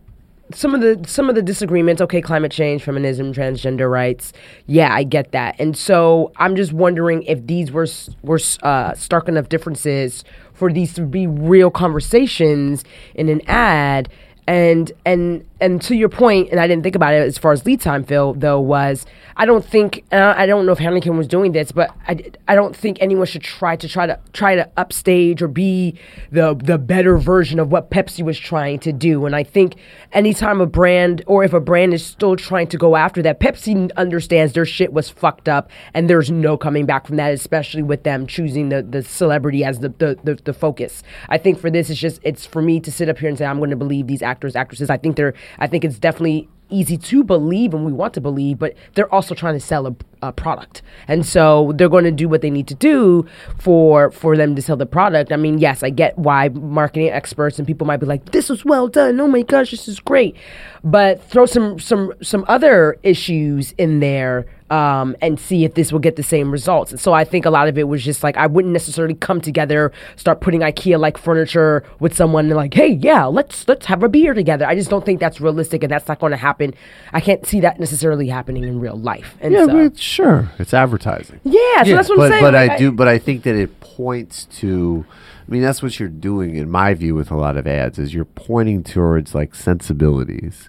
some 0.52 0.74
of 0.74 0.80
the 0.80 1.00
some 1.06 1.28
of 1.28 1.34
the 1.34 1.42
disagreements. 1.42 2.00
Okay, 2.02 2.20
climate 2.20 2.52
change, 2.52 2.82
feminism, 2.82 3.32
transgender 3.32 3.90
rights. 3.90 4.32
Yeah, 4.66 4.94
I 4.94 5.02
get 5.02 5.32
that. 5.32 5.56
And 5.58 5.76
so 5.76 6.32
I'm 6.36 6.56
just 6.56 6.72
wondering 6.72 7.22
if 7.24 7.46
these 7.46 7.72
were 7.72 7.86
were 8.22 8.40
uh, 8.62 8.94
stark 8.94 9.28
enough 9.28 9.48
differences 9.48 10.24
for 10.52 10.72
these 10.72 10.94
to 10.94 11.02
be 11.02 11.26
real 11.26 11.70
conversations 11.70 12.84
in 13.14 13.28
an 13.28 13.40
ad. 13.46 14.08
And 14.46 14.92
and 15.04 15.44
and 15.60 15.80
to 15.82 15.94
your 15.94 16.08
point, 16.08 16.50
and 16.50 16.60
I 16.60 16.66
didn't 16.66 16.82
think 16.82 16.96
about 16.96 17.14
it 17.14 17.22
as 17.22 17.38
far 17.38 17.52
as 17.52 17.64
lead 17.66 17.80
time, 17.80 18.04
Phil, 18.04 18.34
though, 18.34 18.60
was 18.60 19.06
I 19.36 19.46
don't 19.46 19.64
think 19.64 20.04
uh, 20.12 20.34
I 20.36 20.46
don't 20.46 20.66
know 20.66 20.72
if 20.72 20.78
Heineken 20.78 21.16
was 21.16 21.26
doing 21.26 21.52
this, 21.52 21.72
but 21.72 21.94
I, 22.06 22.30
I 22.48 22.54
don't 22.54 22.74
think 22.74 22.98
anyone 23.00 23.26
should 23.26 23.42
try 23.42 23.76
to 23.76 23.88
try 23.88 24.06
to 24.06 24.18
try 24.32 24.54
to 24.54 24.68
upstage 24.76 25.42
or 25.42 25.48
be 25.48 25.98
the 26.30 26.54
the 26.54 26.78
better 26.78 27.16
version 27.18 27.58
of 27.58 27.70
what 27.70 27.90
Pepsi 27.90 28.24
was 28.24 28.38
trying 28.38 28.78
to 28.80 28.92
do. 28.92 29.26
And 29.26 29.34
I 29.34 29.42
think 29.44 29.76
anytime 30.12 30.60
a 30.60 30.66
brand 30.66 31.22
or 31.26 31.44
if 31.44 31.52
a 31.52 31.60
brand 31.60 31.94
is 31.94 32.04
still 32.04 32.36
trying 32.36 32.68
to 32.68 32.76
go 32.76 32.96
after 32.96 33.22
that, 33.22 33.40
Pepsi 33.40 33.90
understands 33.96 34.52
their 34.52 34.66
shit 34.66 34.92
was 34.92 35.08
fucked 35.08 35.48
up 35.48 35.70
and 35.94 36.08
there's 36.08 36.30
no 36.30 36.56
coming 36.56 36.86
back 36.86 37.06
from 37.06 37.16
that, 37.16 37.32
especially 37.32 37.82
with 37.82 38.02
them 38.02 38.26
choosing 38.26 38.68
the, 38.68 38.82
the 38.82 39.02
celebrity 39.02 39.64
as 39.64 39.80
the, 39.80 39.88
the, 39.90 40.18
the, 40.24 40.34
the 40.34 40.52
focus. 40.52 41.02
I 41.28 41.38
think 41.38 41.58
for 41.58 41.70
this, 41.70 41.90
it's 41.90 42.00
just 42.00 42.20
it's 42.22 42.46
for 42.46 42.62
me 42.62 42.80
to 42.80 42.92
sit 42.92 43.08
up 43.08 43.18
here 43.18 43.28
and 43.28 43.38
say 43.38 43.46
I'm 43.46 43.58
going 43.58 43.70
to 43.70 43.76
believe 43.76 44.06
these 44.06 44.22
actors, 44.22 44.56
actresses. 44.56 44.90
I 44.90 44.96
think 44.96 45.16
they're 45.16 45.34
I 45.58 45.66
think 45.66 45.84
it's 45.84 45.98
definitely 45.98 46.48
easy 46.70 46.96
to 46.96 47.24
believe 47.24 47.74
and 47.74 47.84
we 47.84 47.92
want 47.92 48.14
to 48.14 48.20
believe, 48.20 48.58
but 48.58 48.74
they're 48.94 49.12
also 49.12 49.34
trying 49.34 49.54
to 49.54 49.60
sell 49.60 49.86
a, 49.86 49.96
a 50.22 50.32
product, 50.32 50.82
and 51.08 51.26
so 51.26 51.72
they're 51.76 51.88
going 51.88 52.04
to 52.04 52.10
do 52.10 52.28
what 52.28 52.40
they 52.42 52.50
need 52.50 52.68
to 52.68 52.74
do 52.74 53.26
for 53.58 54.10
for 54.10 54.36
them 54.36 54.54
to 54.54 54.62
sell 54.62 54.76
the 54.76 54.86
product. 54.86 55.32
I 55.32 55.36
mean, 55.36 55.58
yes, 55.58 55.82
I 55.82 55.90
get 55.90 56.16
why 56.18 56.48
marketing 56.50 57.10
experts 57.10 57.58
and 57.58 57.66
people 57.66 57.86
might 57.86 57.98
be 57.98 58.06
like, 58.06 58.32
"This 58.32 58.48
was 58.48 58.64
well 58.64 58.88
done. 58.88 59.20
Oh 59.20 59.28
my 59.28 59.42
gosh, 59.42 59.70
this 59.70 59.88
is 59.88 60.00
great," 60.00 60.36
but 60.84 61.22
throw 61.28 61.46
some 61.46 61.78
some 61.78 62.12
some 62.22 62.44
other 62.48 62.96
issues 63.02 63.72
in 63.72 64.00
there 64.00 64.46
um, 64.70 65.16
and 65.20 65.38
see 65.38 65.64
if 65.64 65.74
this 65.74 65.92
will 65.92 65.98
get 65.98 66.16
the 66.16 66.22
same 66.22 66.50
results. 66.50 66.92
And 66.92 67.00
so 67.00 67.12
I 67.12 67.24
think 67.24 67.44
a 67.44 67.50
lot 67.50 67.68
of 67.68 67.76
it 67.76 67.88
was 67.88 68.04
just 68.04 68.22
like 68.22 68.36
I 68.36 68.46
wouldn't 68.46 68.72
necessarily 68.72 69.14
come 69.14 69.40
together, 69.40 69.92
start 70.16 70.40
putting 70.40 70.60
IKEA 70.60 70.98
like 70.98 71.18
furniture 71.18 71.84
with 71.98 72.14
someone 72.14 72.46
and 72.46 72.54
like, 72.56 72.72
hey, 72.74 72.88
yeah, 72.88 73.24
let's 73.26 73.66
let's 73.68 73.86
have 73.86 74.02
a 74.02 74.08
beer 74.08 74.32
together. 74.34 74.66
I 74.66 74.74
just 74.74 74.88
don't 74.88 75.04
think 75.04 75.20
that's 75.20 75.40
realistic 75.40 75.82
and 75.82 75.90
that's 75.90 76.08
not 76.08 76.20
going 76.20 76.30
to 76.30 76.36
happen. 76.36 76.74
I 77.12 77.20
can't 77.20 77.44
see 77.44 77.60
that 77.60 77.80
necessarily 77.80 78.28
happening 78.28 78.62
in 78.64 78.80
real 78.80 78.96
life. 78.96 79.36
And 79.40 79.52
Yeah, 79.52 79.66
so, 79.66 79.88
but 79.90 79.98
sure, 79.98 80.50
it's 80.58 80.72
advertising. 80.72 81.40
yeah, 81.44 81.82
so 81.82 81.90
Yeah, 81.90 81.96
that's 81.96 82.08
what 82.08 82.20
I'm 82.20 82.30
saying. 82.30 82.44
but 82.44 82.54
Like, 82.54 82.70
I 82.70 82.76
do 82.76 82.92
but 82.92 83.08
I 83.08 83.18
think 83.18 83.42
that 83.42 83.56
it 83.56 83.80
points 83.80 84.44
to 84.60 85.04
I 85.48 85.50
mean 85.50 85.62
that's 85.62 85.82
what 85.82 85.98
you're 85.98 86.08
doing 86.08 86.54
in 86.54 86.70
my 86.70 86.94
view 86.94 87.14
with 87.16 87.30
a 87.32 87.36
lot 87.36 87.56
of 87.56 87.66
ads 87.66 87.98
is 87.98 88.14
you're 88.14 88.24
pointing 88.24 88.84
towards 88.84 89.34
like 89.34 89.54
sensibilities 89.54 90.68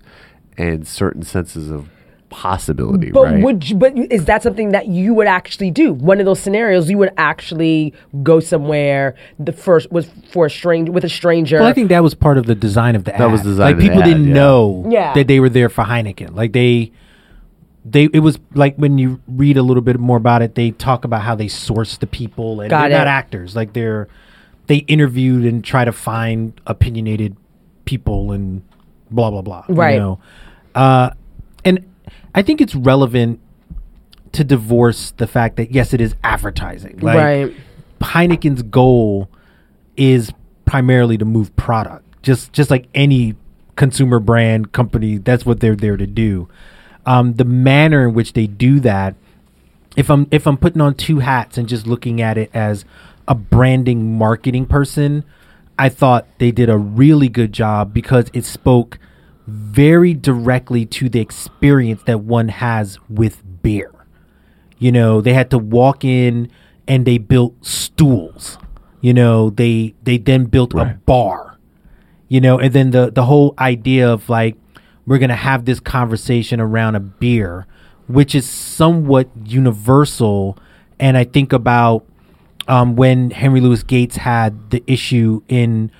and 0.57 0.87
certain 0.87 1.21
senses 1.23 1.69
of 1.69 1.89
possibility, 2.31 3.11
But 3.11 3.23
right? 3.25 3.43
would 3.43 3.69
you, 3.69 3.75
but 3.75 3.95
is 3.95 4.25
that 4.25 4.41
something 4.41 4.69
that 4.69 4.87
you 4.87 5.13
would 5.13 5.27
actually 5.27 5.69
do? 5.69 5.93
One 5.93 6.19
of 6.19 6.25
those 6.25 6.39
scenarios, 6.39 6.89
you 6.89 6.97
would 6.97 7.11
actually 7.17 7.93
go 8.23 8.39
somewhere. 8.39 9.13
The 9.37 9.51
first 9.51 9.91
was 9.91 10.09
for 10.31 10.47
a 10.47 10.49
stranger 10.49 10.91
with 10.91 11.03
a 11.03 11.09
stranger. 11.09 11.59
Well, 11.59 11.67
I 11.67 11.73
think 11.73 11.89
that 11.89 12.01
was 12.01 12.15
part 12.15 12.37
of 12.39 12.45
the 12.47 12.55
design 12.55 12.95
of 12.95 13.03
the 13.03 13.13
ad. 13.13 13.21
That 13.21 13.29
was 13.29 13.43
the 13.43 13.49
design 13.49 13.65
Like 13.67 13.75
of 13.75 13.81
the 13.81 13.87
people 13.87 14.01
ad, 14.01 14.07
didn't 14.07 14.27
yeah. 14.29 14.33
know 14.33 14.85
Yeah. 14.89 15.13
that 15.13 15.27
they 15.27 15.39
were 15.39 15.49
there 15.49 15.69
for 15.69 15.83
Heineken. 15.83 16.33
Like 16.35 16.53
they, 16.53 16.91
they 17.85 18.05
it 18.13 18.19
was 18.19 18.39
like 18.53 18.75
when 18.77 18.97
you 18.97 19.19
read 19.27 19.57
a 19.57 19.61
little 19.63 19.83
bit 19.83 19.99
more 19.99 20.17
about 20.17 20.41
it, 20.41 20.55
they 20.55 20.71
talk 20.71 21.03
about 21.05 21.21
how 21.21 21.35
they 21.35 21.47
source 21.49 21.97
the 21.97 22.07
people 22.07 22.61
and 22.61 22.69
Got 22.69 22.89
they're 22.89 22.97
not 22.97 23.07
actors. 23.07 23.55
Like 23.55 23.73
they're 23.73 24.07
they 24.67 24.77
interviewed 24.77 25.45
and 25.45 25.63
try 25.63 25.83
to 25.83 25.91
find 25.91 26.59
opinionated 26.65 27.35
people 27.85 28.31
and 28.31 28.61
blah 29.09 29.29
blah 29.31 29.41
blah. 29.41 29.65
you 29.67 29.75
Right. 29.75 29.97
know? 29.99 30.19
Uh, 30.73 31.09
and 31.65 31.85
I 32.33 32.41
think 32.41 32.61
it's 32.61 32.75
relevant 32.75 33.39
to 34.33 34.43
divorce 34.43 35.11
the 35.17 35.27
fact 35.27 35.57
that 35.57 35.71
yes, 35.71 35.93
it 35.93 36.01
is 36.01 36.15
advertising. 36.23 36.99
Like, 36.99 37.17
right. 37.17 37.53
Heineken's 38.01 38.63
goal 38.63 39.29
is 39.97 40.31
primarily 40.65 41.17
to 41.17 41.25
move 41.25 41.55
product. 41.55 42.05
Just 42.21 42.53
just 42.53 42.69
like 42.69 42.87
any 42.93 43.35
consumer 43.75 44.19
brand 44.19 44.71
company, 44.71 45.17
that's 45.17 45.45
what 45.45 45.59
they're 45.59 45.75
there 45.75 45.97
to 45.97 46.07
do. 46.07 46.47
Um, 47.05 47.33
the 47.33 47.45
manner 47.45 48.07
in 48.07 48.13
which 48.13 48.33
they 48.33 48.47
do 48.47 48.79
that, 48.81 49.15
if 49.95 50.09
I'm 50.09 50.27
if 50.31 50.47
I'm 50.47 50.57
putting 50.57 50.81
on 50.81 50.95
two 50.95 51.19
hats 51.19 51.57
and 51.57 51.67
just 51.67 51.87
looking 51.87 52.21
at 52.21 52.37
it 52.37 52.49
as 52.53 52.85
a 53.27 53.35
branding 53.35 54.17
marketing 54.17 54.65
person, 54.65 55.23
I 55.77 55.89
thought 55.89 56.27
they 56.37 56.51
did 56.51 56.69
a 56.69 56.77
really 56.77 57.27
good 57.27 57.53
job 57.53 57.93
because 57.93 58.27
it 58.33 58.45
spoke 58.45 58.99
very 59.47 60.13
directly 60.13 60.86
to 60.86 61.10
the 61.10 61.19
experience 61.19 62.04
that 62.04 62.21
one 62.21 62.49
has 62.49 62.99
with 63.10 63.41
beer. 63.62 63.91
You 64.77 64.91
know, 64.91 65.21
they 65.21 65.34
had 65.34 65.49
to 65.51 65.58
walk 65.58 66.04
in 66.04 66.51
and 66.88 67.06
they 67.06 67.17
built 67.17 67.65
stools. 67.65 68.58
You 69.01 69.13
know, 69.13 69.49
they 69.49 69.95
they 70.04 70.17
then 70.17 70.45
built 70.45 70.73
a 70.73 70.99
bar. 71.06 71.58
You 72.27 72.41
know, 72.41 72.60
and 72.60 72.73
then 72.73 72.91
the 72.91 73.12
the 73.12 73.25
whole 73.25 73.54
idea 73.60 74.12
of 74.12 74.30
like 74.30 74.56
we're 75.06 75.17
going 75.17 75.30
to 75.30 75.36
have 75.36 75.65
this 75.65 75.80
conversation 75.80 76.60
around 76.60 76.95
a 76.95 76.99
beer, 76.99 77.65
which 78.08 78.36
is 78.36 78.47
somewhat 78.47 79.30
universal 79.43 80.58
and 81.01 81.17
I 81.17 81.23
think 81.23 81.51
about 81.51 82.06
um, 82.67 82.95
when 82.95 83.32
Henry 83.32 83.60
Louis 83.60 83.82
Gates 83.84 84.17
had 84.17 84.69
the 84.69 84.84
issue 84.86 85.41
in 85.49 85.91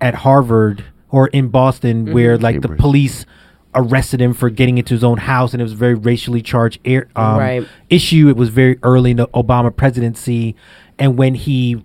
at 0.00 0.14
Harvard 0.16 0.84
or 1.10 1.28
in 1.28 1.48
Boston 1.48 2.12
where 2.12 2.38
like 2.38 2.60
the 2.60 2.68
police 2.68 3.26
arrested 3.74 4.20
him 4.20 4.32
for 4.34 4.50
getting 4.50 4.78
into 4.78 4.94
his 4.94 5.04
own 5.04 5.18
house 5.18 5.52
and 5.52 5.60
it 5.60 5.64
was 5.64 5.72
a 5.72 5.76
very 5.76 5.94
racially 5.94 6.42
charged 6.42 6.80
air, 6.84 7.06
um, 7.14 7.38
Right. 7.38 7.68
issue. 7.88 8.28
It 8.28 8.36
was 8.36 8.48
very 8.48 8.78
early 8.82 9.12
in 9.12 9.16
the 9.18 9.28
Obama 9.28 9.74
presidency, 9.74 10.56
and 10.98 11.16
when 11.16 11.34
he 11.34 11.82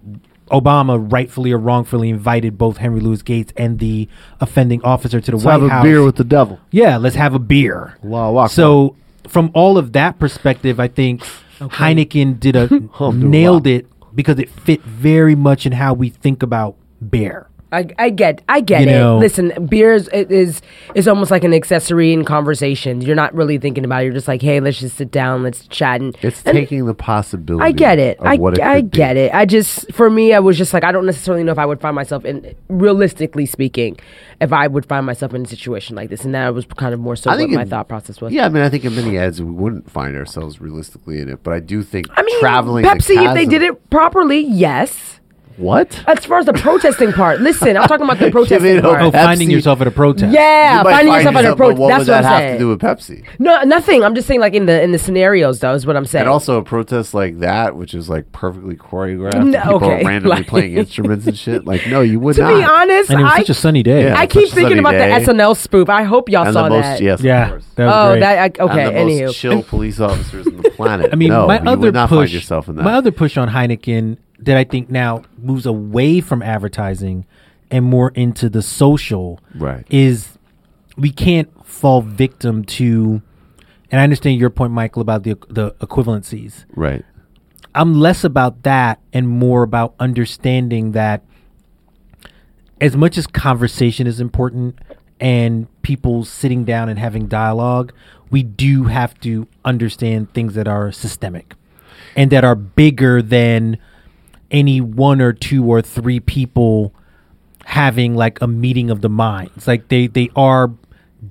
Obama 0.52 1.04
rightfully 1.12 1.52
or 1.52 1.58
wrongfully 1.58 2.10
invited 2.10 2.56
both 2.58 2.78
Henry 2.78 3.00
Louis 3.00 3.22
Gates 3.24 3.52
and 3.58 3.80
the 3.80 4.08
offending 4.40 4.80
officer 4.84 5.20
to 5.20 5.32
the 5.32 5.38
Let's 5.38 5.46
White 5.46 5.70
have 5.70 5.80
a 5.82 5.84
beer 5.84 6.04
with 6.04 6.16
the 6.18 6.24
devil. 6.24 6.60
yeah, 6.72 6.98
let's 6.98 7.16
have 7.16 7.34
a 7.34 7.40
beer. 7.40 7.98
Allahu 8.04 8.38
Akbar. 8.38 8.50
So 8.50 8.96
from 9.28 9.50
all 9.56 9.78
of 9.80 9.94
that 9.94 10.20
perspective, 10.20 10.80
I 10.80 10.88
think 10.88 11.24
Heineken 11.60 12.40
did 12.40 12.56
a 12.56 12.70
nailed 13.14 13.66
it 13.68 13.88
because 14.14 14.38
it 14.40 14.50
fit 14.50 14.82
very 14.84 15.36
much 15.36 15.66
in 15.66 15.72
how 15.72 15.94
we 15.94 16.10
think 16.10 16.44
about 16.44 16.76
beer. 17.10 17.48
I, 17.76 17.88
I 18.00 18.10
get 18.10 18.42
I 18.50 18.62
get 18.62 18.82
You 18.84 18.88
it. 18.88 18.92
know- 18.92 19.18
Listen, 19.20 19.68
beer 19.68 19.94
is, 19.94 20.08
is 20.10 20.62
is 20.96 21.08
almost 21.08 21.30
like 21.32 21.44
an 21.44 21.54
accessory 21.54 22.14
in 22.14 22.26
conversation. 22.26 23.02
You're 23.02 23.16
not 23.16 23.34
really 23.36 23.58
thinking 23.58 23.84
about 23.86 24.02
it. 24.02 24.06
You're 24.06 24.14
just 24.14 24.28
like, 24.28 24.42
hey, 24.42 24.60
let's 24.60 24.80
just 24.80 24.98
sit 24.98 25.12
down, 25.12 25.44
let's 25.44 25.68
chat. 25.68 26.02
And, 26.02 26.18
It's 26.22 26.42
and 26.44 26.54
taking 26.56 26.86
the 26.86 26.94
possibility. 26.94 27.64
I 27.66 27.72
get 27.72 28.00
it. 28.00 28.18
I, 28.22 28.36
it 28.36 28.60
I 28.62 28.82
could 28.82 28.92
be. 28.92 28.98
get 28.98 29.18
it. 29.18 29.34
I 29.34 29.46
just 29.46 29.92
for 29.94 30.10
me, 30.10 30.34
I 30.34 30.40
was 30.40 30.58
just 30.58 30.74
like, 30.74 30.84
I 30.84 30.92
don't 30.92 31.06
necessarily 31.06 31.44
know 31.44 31.52
if 31.52 31.60
I 31.60 31.66
would 31.66 31.82
find 31.82 31.96
myself 31.96 32.26
in 32.26 32.56
realistically 32.70 33.46
speaking, 33.46 33.98
if 34.42 34.54
I 34.54 34.68
would 34.68 34.86
find 34.86 35.06
myself 35.06 35.34
in 35.34 35.44
a 35.44 35.48
situation 35.48 35.96
like 35.96 36.10
this, 36.10 36.24
and 36.26 36.34
that 36.36 36.54
was 36.54 36.66
kind 36.66 36.94
of 36.94 37.00
more 37.00 37.16
so 37.16 37.30
I 37.32 37.38
what 37.38 37.50
my 37.50 37.62
in- 37.64 37.70
thought 37.70 37.88
process 37.88 38.22
was. 38.22 38.32
Yeah, 38.34 38.46
I 38.46 38.50
mean, 38.50 38.64
I 38.64 38.70
think 38.70 38.86
in 38.86 38.96
many 38.96 39.18
ads 39.18 39.42
we 39.42 39.52
wouldn't 39.52 39.90
find 39.92 40.16
ourselves 40.16 40.62
realistically 40.62 41.20
in 41.20 41.30
it, 41.30 41.44
but 41.44 41.54
I 41.54 41.60
do 41.60 41.84
think 41.84 42.08
I 42.12 42.22
mean, 42.24 42.40
traveling. 42.40 42.84
the 42.84 42.90
Pepsi, 42.90 43.26
if 43.28 43.34
they 43.34 43.46
did 43.46 43.62
it 43.62 43.90
properly, 43.90 44.40
yes. 44.40 45.20
What? 45.58 46.04
As 46.08 46.26
far 46.26 46.40
as 46.40 46.46
the 46.46 46.54
protesting 46.54 47.12
part, 47.14 47.40
listen, 47.42 47.78
I'm 47.78 47.88
talking 47.88 48.04
about 48.06 48.20
the 48.20 48.30
protesting 48.38 48.82
part. 48.82 49.02
Oh, 49.02 49.12
Pepsi- 49.12 49.24
finding 49.24 49.50
yourself 49.50 49.80
at 49.82 49.88
a 49.88 49.92
protest. 49.92 50.34
Yeah, 50.34 50.80
You 50.80 50.84
might 50.84 50.92
finding 50.92 51.14
find 51.14 51.24
yourself 51.24 51.36
at 51.36 51.40
a 51.40 51.42
yourself, 51.44 51.58
protest. 51.58 51.78
but 51.78 51.82
What 51.82 51.88
That's 51.90 52.00
would 52.00 52.08
what 52.08 52.22
that 52.22 52.26
I'm 52.26 52.32
have 52.32 52.40
saying. 52.40 52.54
to 52.54 52.60
do 52.60 52.68
with 52.70 52.80
Pepsi? 52.82 53.26
No, 53.40 53.62
nothing. 53.64 54.04
I'm 54.04 54.16
just 54.16 54.28
saying, 54.28 54.40
like 54.42 54.54
in 54.54 54.66
the 54.66 54.82
in 54.82 54.92
the 54.92 54.98
scenarios, 55.00 55.60
though, 55.60 55.74
is 55.74 55.86
what 55.86 55.96
I'm 55.96 56.06
saying. 56.06 56.22
And 56.22 56.30
also 56.30 56.58
a 56.58 56.64
protest 56.64 57.14
like 57.14 57.40
that, 57.40 57.76
which 57.76 57.94
is 57.94 58.10
like 58.10 58.32
perfectly 58.32 58.76
choreographed, 58.76 59.46
No, 59.50 59.60
people 59.62 59.76
okay, 59.76 60.02
are 60.04 60.08
randomly 60.08 60.38
like- 60.38 60.48
playing 60.48 60.74
instruments 60.78 61.26
and 61.28 61.38
shit. 61.38 61.66
Like, 61.66 61.88
no, 61.88 62.02
you 62.02 62.20
would 62.20 62.36
to 62.36 62.42
not. 62.42 62.58
be 62.58 62.64
honest, 62.64 63.10
And 63.10 63.22
it 63.22 63.24
was 63.24 63.34
I, 63.34 63.38
such 63.40 63.50
a 63.50 63.54
sunny 63.54 63.84
day. 63.84 64.04
Yeah. 64.06 64.18
I 64.20 64.28
keep 64.28 64.44
such 64.50 64.52
a 64.52 64.56
thinking 64.56 64.70
sunny 64.72 64.80
about 64.80 64.92
day. 64.92 65.24
the 65.26 65.32
SNL 65.34 65.56
spoof. 65.58 65.90
I 65.90 66.04
hope 66.04 66.30
y'all 66.30 66.44
and 66.46 66.54
saw 66.54 66.64
the 66.64 66.70
most, 66.72 66.84
that. 66.84 67.02
yes, 67.02 67.22
Yeah, 67.22 67.50
course. 67.50 67.66
that 67.76 67.86
was 67.86 67.94
oh, 67.96 68.12
great. 68.12 68.20
that 68.20 68.60
I, 68.60 68.64
okay. 68.64 68.84
and 69.00 69.10
the 69.10 69.14
Anywho, 69.14 69.26
most 69.28 69.38
chill 69.38 69.64
police 69.64 70.00
officers 70.00 70.48
on 70.48 70.58
the 70.58 70.70
planet. 70.76 71.12
I 71.14 71.16
mean, 71.16 71.30
no, 71.30 71.48
my 71.48 71.62
you 71.62 71.70
other 71.70 71.78
would 71.82 71.94
not 71.94 72.10
push, 72.10 72.18
find 72.30 72.34
yourself 72.34 72.68
in 72.68 72.76
that. 72.76 72.84
my 72.84 72.94
other 72.96 73.12
push 73.12 73.38
on 73.38 73.50
Heineken 73.50 74.18
that 74.46 74.58
I 74.58 74.64
think 74.64 74.90
now 74.90 75.24
moves 75.38 75.66
away 75.66 76.22
from 76.22 76.42
advertising 76.42 77.26
and 77.72 77.84
more 77.86 78.12
into 78.16 78.50
the 78.50 78.62
social 78.62 79.40
Right. 79.56 79.86
is 79.90 80.38
we 80.98 81.12
can't 81.12 81.50
fall 81.66 82.02
victim 82.02 82.64
to. 82.66 83.22
And 83.92 84.00
I 84.00 84.04
understand 84.04 84.40
your 84.40 84.50
point, 84.50 84.72
Michael, 84.72 85.02
about 85.02 85.24
the 85.24 85.38
the 85.50 85.72
equivalencies. 85.82 86.66
right. 86.76 87.04
I'm 87.78 87.94
less 87.94 88.24
about 88.24 88.64
that 88.64 89.02
and 89.12 89.28
more 89.28 89.62
about 89.64 89.96
understanding 90.00 90.94
that 90.94 91.24
as 92.80 92.96
much 92.96 93.18
as 93.18 93.28
conversation 93.28 94.08
is 94.08 94.22
important 94.22 94.80
and 95.20 95.68
people 95.82 96.24
sitting 96.24 96.64
down 96.64 96.88
and 96.88 96.98
having 96.98 97.28
dialogue, 97.28 97.92
we 98.32 98.44
do 98.44 98.86
have 98.86 99.20
to 99.22 99.48
understand 99.66 100.34
things 100.34 100.54
that 100.56 100.68
are 100.70 100.92
systemic 100.92 101.56
and 102.16 102.32
that 102.32 102.44
are 102.46 102.56
bigger 102.56 103.22
than 103.22 103.78
any 104.52 104.82
one 104.82 105.22
or 105.22 105.34
two 105.34 105.64
or 105.66 105.82
three 105.82 106.20
people 106.20 106.94
having 107.66 108.16
like 108.16 108.42
a 108.42 108.48
meeting 108.48 108.90
of 108.90 109.02
the 109.02 109.10
minds. 109.10 109.68
Like 109.68 109.88
they 109.88 110.08
they 110.08 110.30
are 110.36 110.72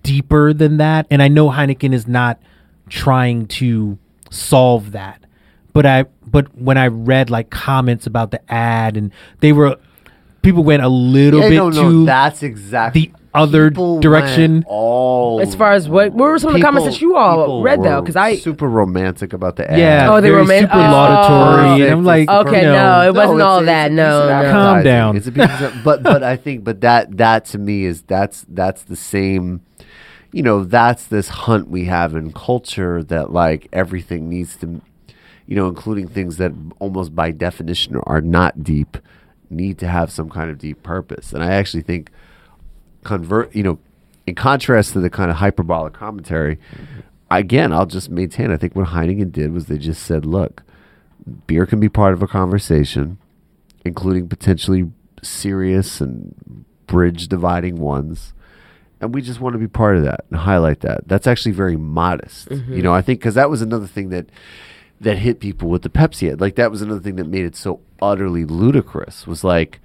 deeper 0.03 0.53
than 0.53 0.79
that, 0.79 1.07
and 1.11 1.23
I 1.23 1.29
know 1.29 1.51
Heineken 1.51 1.93
is 1.93 2.07
not 2.07 2.41
trying 2.89 3.47
to 3.47 3.99
solve 4.31 4.93
that. 4.93 5.25
But 5.73 5.87
I 5.87 6.05
but 6.27 6.57
when 6.57 6.77
I 6.79 6.87
read 6.89 7.31
like 7.31 7.51
comments 7.51 8.07
about 8.07 8.31
the 8.31 8.41
ad 8.53 8.97
and 8.97 9.13
they 9.41 9.53
were 9.53 9.77
people 10.43 10.63
went 10.63 10.83
a 10.83 10.89
little 10.89 11.41
Yeah, 11.41 11.49
bit 11.49 11.57
no, 11.57 11.69
no, 11.71 11.91
too 11.91 12.05
that's 12.05 12.43
exactly 12.43 13.07
the 13.07 13.13
other 13.35 13.71
People 13.71 14.01
direction. 14.01 14.53
went 14.55 14.65
All 14.69 15.41
As 15.41 15.55
far 15.55 15.73
as 15.73 15.89
what, 15.89 16.13
what 16.13 16.31
were 16.31 16.39
some 16.39 16.51
of 16.51 16.55
the 16.55 16.63
comments 16.63 16.87
that 16.89 17.01
you 17.03 17.17
all 17.17 17.63
read 17.63 17.83
though? 17.83 18.01
Because 18.01 18.17
I 18.17 18.37
super 18.37 18.69
romantic 18.69 19.33
about 19.33 19.57
the 19.57 19.71
ad. 19.71 19.79
yeah, 19.79 20.09
Oh, 20.13 20.21
they 20.21 20.31
very 20.31 20.43
were 20.43 20.47
ma- 20.49 20.61
super 20.61 20.75
oh. 20.75 20.79
laudatory. 20.79 21.83
And 21.83 21.93
I'm 21.93 22.05
like, 22.05 22.29
Okay, 22.29 22.61
you 22.63 22.67
know, 22.69 23.01
no, 23.01 23.09
it 23.09 23.15
wasn't 23.15 23.35
it's- 23.41 23.47
all 23.47 23.59
it's 23.59 23.67
that. 23.67 23.91
a 23.91 23.95
No, 23.95 24.21
piece 24.23 24.45
no. 24.47 24.53
Calm 24.53 24.83
down. 24.85 25.17
It's 25.17 25.27
a 25.27 25.33
piece 25.33 25.61
of, 25.61 25.75
but 25.85 26.03
but 26.03 26.23
I 26.23 26.37
think 26.37 26.65
but 26.65 26.81
that 26.83 27.17
that 27.17 27.45
to 27.47 27.59
me 27.59 27.85
is 27.85 28.03
that's 28.03 28.45
that's 28.49 28.85
the 28.85 28.97
same. 28.97 29.63
You 30.33 30.43
know, 30.43 30.65
that's 30.65 31.07
this 31.07 31.29
hunt 31.29 31.69
we 31.69 31.85
have 31.85 32.15
in 32.17 32.33
culture 32.33 33.03
that 33.05 33.33
like 33.33 33.69
everything 33.73 34.29
needs 34.29 34.57
to, 34.57 34.81
you 35.47 35.55
know, 35.57 35.69
including 35.69 36.09
things 36.09 36.39
that 36.39 36.53
almost 36.81 37.15
by 37.15 37.31
definition 37.31 37.97
are 38.05 38.21
not 38.21 38.65
deep, 38.65 38.99
need 39.49 39.79
to 39.79 39.87
have 39.87 40.11
some 40.11 40.29
kind 40.31 40.51
of 40.51 40.59
deep 40.59 40.83
purpose. 40.83 41.33
And 41.33 41.43
I 41.45 41.53
actually 41.53 41.83
think 41.85 42.11
convert, 43.05 43.55
you 43.55 43.63
know, 43.63 43.79
in 44.27 44.35
contrast 44.35 44.95
to 44.95 45.01
the 45.01 45.11
kind 45.11 45.31
of 45.31 45.37
hyperbolic 45.37 45.93
commentary, 45.93 46.59
again, 47.31 47.73
I'll 47.73 47.87
just 47.87 48.11
maintain. 48.11 48.51
I 48.51 48.57
think 48.57 48.75
what 48.75 48.89
Heineken 48.89 49.33
did 49.33 49.53
was 49.53 49.67
they 49.67 49.79
just 49.79 50.03
said, 50.03 50.25
look, 50.25 50.63
beer 51.47 51.67
can 51.67 51.81
be 51.81 51.89
part 51.89 52.15
of 52.15 52.23
a 52.23 52.27
conversation, 52.27 53.19
including 53.85 54.29
potentially 54.29 54.91
serious 55.23 56.01
and 56.01 56.65
bridge 56.87 57.29
dividing 57.29 57.77
ones. 57.77 58.33
And 59.01 59.15
we 59.15 59.21
just 59.21 59.41
want 59.41 59.53
to 59.55 59.59
be 59.59 59.69
part 59.69 59.97
of 59.97 60.05
that 60.05 60.25
and 60.31 60.41
highlight 60.41 60.81
that. 60.81 61.07
That's 61.07 61.27
actually 61.27 61.53
very 61.53 61.77
modest. 61.77 62.51
You 62.51 62.57
mm-hmm. 62.57 62.81
know, 62.81 62.95
I 62.95 63.03
think 63.03 63.21
because 63.21 63.35
that 63.35 63.51
was 63.51 63.61
another 63.61 63.87
thing 63.87 64.09
that 64.11 64.27
that 65.01 65.19
hit 65.19 65.41
people 65.41 65.69
with 65.69 65.83
the 65.83 65.91
Pepsi 65.91 66.33
ad. 66.33 66.41
Like 66.41 66.55
that 66.55 66.71
was 66.71 66.81
another 66.81 67.01
thing 67.01 67.17
that 67.17 67.27
made 67.27 67.45
it 67.45 67.57
so 67.57 67.81
utterly 68.01 68.45
ludicrous. 68.45 69.27
Was 69.27 69.45
like, 69.45 69.81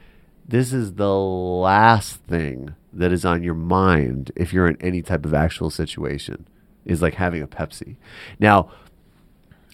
this 0.50 0.74
is 0.74 0.94
the 0.94 1.14
last 1.14 2.16
thing 2.24 2.74
that 2.92 3.12
is 3.12 3.24
on 3.24 3.44
your 3.44 3.54
mind 3.54 4.32
if 4.36 4.52
you're 4.52 4.68
in 4.68 4.78
any 4.82 5.02
type 5.02 5.24
of 5.24 5.34
actual 5.34 5.70
situation. 5.70 6.48
Is 6.86 7.04
like 7.04 7.16
having 7.16 7.44
a 7.44 7.48
Pepsi. 7.48 7.98
Now, 8.40 8.72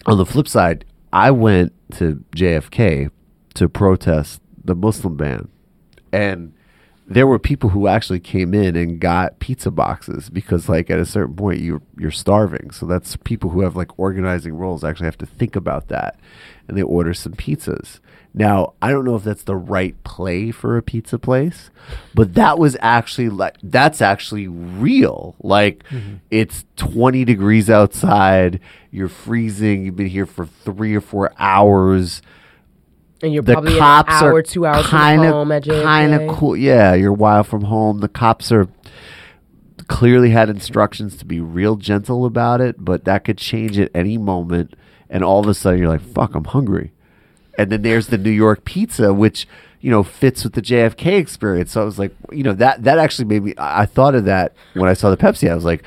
on 0.04 0.18
the 0.18 0.26
flip 0.26 0.46
side, 0.46 0.84
I 1.12 1.30
went 1.30 1.72
to 1.92 2.22
JFK 2.36 3.10
to 3.54 3.68
protest 3.70 4.42
the 4.62 4.74
Muslim 4.74 5.16
ban, 5.16 5.48
and 6.12 6.52
there 7.06 7.26
were 7.26 7.38
people 7.38 7.70
who 7.70 7.86
actually 7.86 8.20
came 8.20 8.52
in 8.52 8.76
and 8.76 9.00
got 9.00 9.38
pizza 9.38 9.70
boxes 9.70 10.28
because, 10.28 10.68
like, 10.68 10.90
at 10.90 10.98
a 10.98 11.06
certain 11.06 11.36
point, 11.36 11.60
you're 11.60 11.80
you're 11.96 12.10
starving. 12.10 12.70
So 12.70 12.84
that's 12.84 13.16
people 13.16 13.50
who 13.50 13.62
have 13.62 13.76
like 13.76 13.98
organizing 13.98 14.54
roles 14.54 14.84
actually 14.84 15.06
have 15.06 15.18
to 15.18 15.26
think 15.26 15.56
about 15.56 15.88
that, 15.88 16.18
and 16.68 16.76
they 16.76 16.82
order 16.82 17.14
some 17.14 17.32
pizzas. 17.32 18.00
Now, 18.38 18.74
I 18.82 18.90
don't 18.90 19.06
know 19.06 19.16
if 19.16 19.24
that's 19.24 19.44
the 19.44 19.56
right 19.56 19.96
play 20.04 20.50
for 20.50 20.76
a 20.76 20.82
pizza 20.82 21.18
place, 21.18 21.70
but 22.14 22.34
that 22.34 22.58
was 22.58 22.76
actually 22.82 23.30
like 23.30 23.56
that's 23.62 24.02
actually 24.02 24.46
real. 24.46 25.36
Like 25.42 25.84
mm-hmm. 25.84 26.16
it's 26.30 26.66
20 26.76 27.24
degrees 27.24 27.70
outside, 27.70 28.60
you're 28.90 29.08
freezing, 29.08 29.86
you've 29.86 29.96
been 29.96 30.08
here 30.08 30.26
for 30.26 30.44
3 30.44 30.94
or 30.94 31.00
4 31.00 31.32
hours. 31.38 32.20
and 33.22 33.32
you're 33.32 33.42
The 33.42 33.54
probably 33.54 33.78
cops 33.78 34.12
an 34.12 34.26
hour, 34.26 34.34
are 34.34 34.42
two 34.42 34.66
hours 34.66 34.84
kind 34.84 35.22
from 35.22 35.32
home 35.32 35.50
kind 35.62 36.12
of 36.12 36.36
cool. 36.36 36.58
Yeah, 36.58 36.92
you're 36.92 37.12
a 37.12 37.14
while 37.14 37.42
from 37.42 37.62
home. 37.64 38.00
The 38.00 38.08
cops 38.08 38.52
are 38.52 38.68
clearly 39.88 40.30
had 40.30 40.50
instructions 40.50 41.16
to 41.16 41.24
be 41.24 41.40
real 41.40 41.76
gentle 41.76 42.26
about 42.26 42.60
it, 42.60 42.76
but 42.78 43.06
that 43.06 43.24
could 43.24 43.38
change 43.38 43.78
at 43.78 43.90
any 43.94 44.18
moment. 44.18 44.74
And 45.08 45.24
all 45.24 45.40
of 45.40 45.48
a 45.48 45.54
sudden, 45.54 45.78
you're 45.78 45.88
like, 45.88 46.02
"Fuck, 46.02 46.34
I'm 46.34 46.44
hungry." 46.44 46.92
And 47.58 47.70
then 47.70 47.82
there's 47.82 48.08
the 48.08 48.18
New 48.18 48.30
York 48.30 48.64
pizza, 48.64 49.14
which 49.14 49.46
you 49.80 49.90
know 49.90 50.02
fits 50.02 50.44
with 50.44 50.54
the 50.54 50.62
JFK 50.62 51.18
experience. 51.18 51.72
So 51.72 51.82
I 51.82 51.84
was 51.84 51.98
like, 51.98 52.14
you 52.32 52.42
know, 52.42 52.52
that 52.54 52.82
that 52.84 52.98
actually 52.98 53.26
made 53.26 53.42
me. 53.44 53.54
I 53.58 53.86
thought 53.86 54.14
of 54.14 54.24
that 54.24 54.54
when 54.74 54.88
I 54.88 54.94
saw 54.94 55.10
the 55.10 55.16
Pepsi. 55.16 55.50
I 55.50 55.54
was 55.54 55.64
like, 55.64 55.82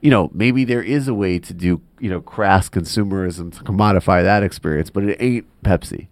you 0.00 0.10
know, 0.10 0.30
maybe 0.32 0.64
there 0.64 0.82
is 0.82 1.08
a 1.08 1.14
way 1.14 1.38
to 1.38 1.54
do 1.54 1.80
you 2.00 2.10
know 2.10 2.20
crass 2.20 2.68
consumerism 2.68 3.56
to 3.56 3.64
commodify 3.64 4.22
that 4.22 4.42
experience, 4.42 4.90
but 4.90 5.04
it 5.04 5.16
ain't 5.20 5.46
Pepsi. 5.62 6.08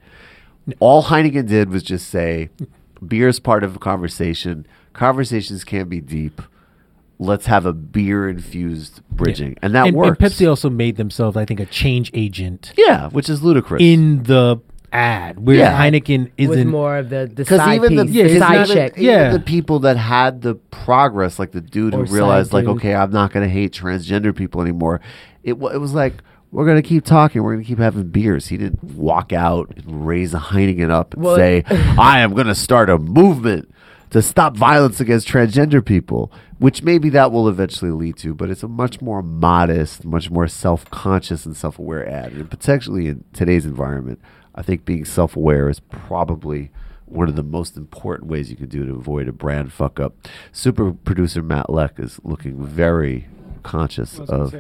All 0.81 1.05
Heineken 1.05 1.49
did 1.49 1.71
was 1.71 1.83
just 1.83 2.09
say, 2.09 2.51
beer 3.07 3.29
is 3.29 3.41
part 3.41 3.65
of 3.65 3.77
a 3.77 3.79
conversation. 3.79 4.67
Conversations 4.93 5.65
can 5.65 5.89
be 5.89 6.01
deep. 6.01 6.43
Let's 7.19 7.47
have 7.47 7.67
a 7.67 7.73
beer 7.73 8.29
infused 8.29 9.01
bridging, 9.11 9.57
and 9.61 9.75
that 9.75 9.89
and, 9.89 9.97
works. 9.97 10.19
and 10.21 10.31
Pepsi 10.31 10.49
also 10.49 10.71
made 10.71 10.97
themselves, 10.97 11.37
I 11.37 11.45
think, 11.45 11.59
a 11.59 11.67
change 11.67 12.11
agent 12.15 12.73
yeah, 12.77 13.09
which 13.09 13.29
is 13.29 13.43
ludicrous. 13.43 13.83
in 13.83 14.23
the 14.25 14.61
ad, 14.93 15.39
where 15.45 15.57
Yeah. 15.57 15.79
Heineken 15.79 16.31
isn't. 16.37 16.69
more 16.69 16.99
of 16.99 17.11
the, 17.11 17.27
the 17.27 17.35
Because 17.45 17.59
side 17.61 17.77
even 17.77 17.97
the, 17.97 18.05
piece, 18.07 18.15
yeah, 18.15 18.23
the 18.25 18.31
it's 18.31 18.39
side 18.41 18.57
not- 18.59 18.69
check. 18.69 18.93
even 18.93 19.05
Yeah. 19.05 19.31
the 19.33 19.41
people 19.41 19.79
that 19.81 19.97
had 19.97 20.43
the 20.43 20.55
progress, 20.55 21.39
like 21.39 21.53
the 21.53 21.61
dude 21.61 21.95
Or 21.95 22.05
who 22.05 22.15
realized, 22.15 22.53
like, 22.53 22.65
dude. 22.65 22.77
okay, 22.77 22.95
I'm 22.95 23.11
not 23.11 23.33
going 23.33 23.47
to 23.47 23.53
hate 23.53 23.73
transgender 23.73 24.35
people 24.35 24.61
anymore. 24.63 25.01
It 25.45 25.53
it 25.53 25.81
was 25.81 25.95
like 25.95 26.15
we're 26.51 26.65
going 26.65 26.81
to 26.81 26.89
keep 26.89 27.05
talking. 27.05 27.43
We're 27.43 27.53
going 27.53 27.65
to 27.65 27.69
keep 27.69 27.79
having 27.79 28.05
beers. 28.09 28.47
He 28.49 28.57
didn't 28.57 28.83
walk 28.83 29.33
out 29.35 29.71
and 29.77 30.07
raise 30.07 30.33
a 30.33 30.39
Heineken 30.39 30.91
up 30.91 31.13
and 31.15 31.23
Well- 31.23 31.37
say, 31.37 31.63
I 31.99 32.21
am 32.21 32.33
going 32.35 32.47
to 32.47 32.55
start 32.55 32.89
a 32.89 32.99
movement 32.99 33.71
to 34.11 34.23
stop 34.23 34.57
violence 34.57 34.99
against 35.01 35.29
transgender 35.29 35.85
people, 35.85 36.33
which 36.59 36.83
maybe 36.83 37.11
that 37.11 37.31
will 37.31 37.47
eventually 37.47 37.91
lead 37.91 38.17
to. 38.17 38.35
But 38.35 38.49
it's 38.49 38.63
a 38.63 38.69
much 38.69 39.03
more 39.03 39.21
modest, 39.23 40.07
much 40.07 40.31
more 40.31 40.49
self 40.49 40.89
conscious 40.91 41.45
and 41.45 41.55
self 41.55 41.79
aware 41.79 42.09
ad, 42.09 42.33
and 42.33 42.51
potentially 42.51 43.09
in 43.09 43.25
today's 43.35 43.67
environment. 43.67 44.19
I 44.59 44.63
think 44.63 44.85
being 44.85 45.05
self 45.05 45.37
aware 45.37 45.69
is 45.69 45.79
probably 45.81 46.71
one 47.07 47.29
of 47.29 47.37
the 47.37 47.43
most 47.45 47.77
important 47.77 48.29
ways 48.29 48.51
you 48.51 48.57
can 48.57 48.67
do 48.69 48.85
to 48.85 48.95
avoid 48.95 49.29
a 49.29 49.33
brand 49.33 49.73
fuck 49.73 50.01
up. 50.01 50.15
Super 50.51 50.93
producer 50.93 51.43
Matt 51.43 51.71
Leck 51.71 51.93
is 51.99 52.19
looking 52.25 52.63
very 52.67 53.29
conscious 53.63 54.19
of. 54.19 54.55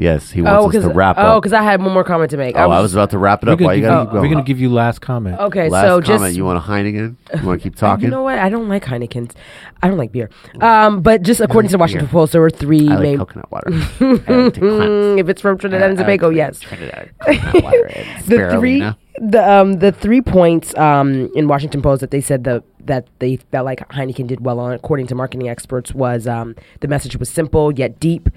Yes, 0.00 0.30
he 0.30 0.42
Oh, 0.42 0.62
wants 0.62 0.76
us 0.76 0.84
to 0.84 0.90
wrap 0.90 1.18
up. 1.18 1.24
oh, 1.24 1.28
up. 1.38 1.42
because 1.42 1.52
I 1.52 1.60
had 1.64 1.82
one 1.82 1.92
more 1.92 2.04
comment 2.04 2.30
to 2.30 2.36
make. 2.36 2.54
oh, 2.56 2.70
I 2.70 2.80
was 2.80 2.94
about 2.94 3.10
to 3.10 3.18
wrap 3.18 3.42
it 3.42 3.48
up. 3.48 3.58
Why 3.60 3.64
gonna, 3.66 3.74
you 3.76 3.82
gotta 3.82 3.94
you- 4.02 4.04
keep 4.06 4.12
going? 4.12 4.22
we're 4.22 4.28
gonna 4.34 4.44
give 4.46 4.60
you 4.60 4.70
last 4.72 5.00
comment. 5.00 5.40
okay. 5.40 5.68
Last 5.68 5.82
so 5.82 6.00
comment. 6.00 6.06
just 6.22 6.36
you 6.36 6.44
want 6.44 6.56
a 6.56 6.60
Heineken? 6.60 7.16
You 7.40 7.44
want 7.46 7.60
to 7.60 7.62
keep 7.68 7.74
talking? 7.74 8.04
You 8.04 8.10
know 8.12 8.22
what? 8.22 8.38
I 8.38 8.48
don't 8.48 8.68
like 8.68 8.84
Heineken's. 8.84 9.34
I 9.82 9.88
don't 9.88 9.98
like 9.98 10.12
beer. 10.12 10.30
Um, 10.60 11.02
but 11.02 11.22
just 11.22 11.40
according 11.40 11.70
to 11.70 11.72
the 11.72 11.78
Washington 11.78 12.06
beer. 12.06 12.12
Post, 12.12 12.30
there 12.30 12.40
were 12.40 12.48
three 12.48 12.88
I 12.88 12.92
like 12.94 13.02
main. 13.02 13.18
coconut 13.18 13.50
water. 13.50 13.70
Like 14.00 14.54
to 14.54 14.60
cleanse. 14.60 15.20
If 15.20 15.28
it's 15.28 15.42
from 15.42 15.58
Trinidad 15.58 15.90
and 15.90 15.98
Tobago, 15.98 16.30
to 16.30 16.36
yes. 16.36 16.60
Trinidad 16.60 17.10
coconut 17.20 17.64
water 17.64 17.88
the 18.26 18.36
spirulina. 18.36 18.58
three 18.60 18.92
the 19.20 19.50
um 19.50 19.74
the 19.74 19.92
three 19.92 20.20
points 20.20 20.76
um 20.76 21.30
in 21.34 21.48
Washington 21.48 21.82
Post 21.82 22.00
that 22.00 22.10
they 22.10 22.20
said 22.20 22.44
the 22.44 22.62
that 22.80 23.06
they 23.18 23.36
felt 23.36 23.66
like 23.66 23.86
Heineken 23.90 24.26
did 24.26 24.44
well 24.44 24.58
on, 24.60 24.72
according 24.72 25.06
to 25.08 25.14
marketing 25.14 25.48
experts, 25.48 25.94
was 25.94 26.26
um 26.26 26.54
the 26.80 26.88
message 26.88 27.16
was 27.16 27.28
simple 27.28 27.72
yet 27.72 28.00
deep, 28.00 28.28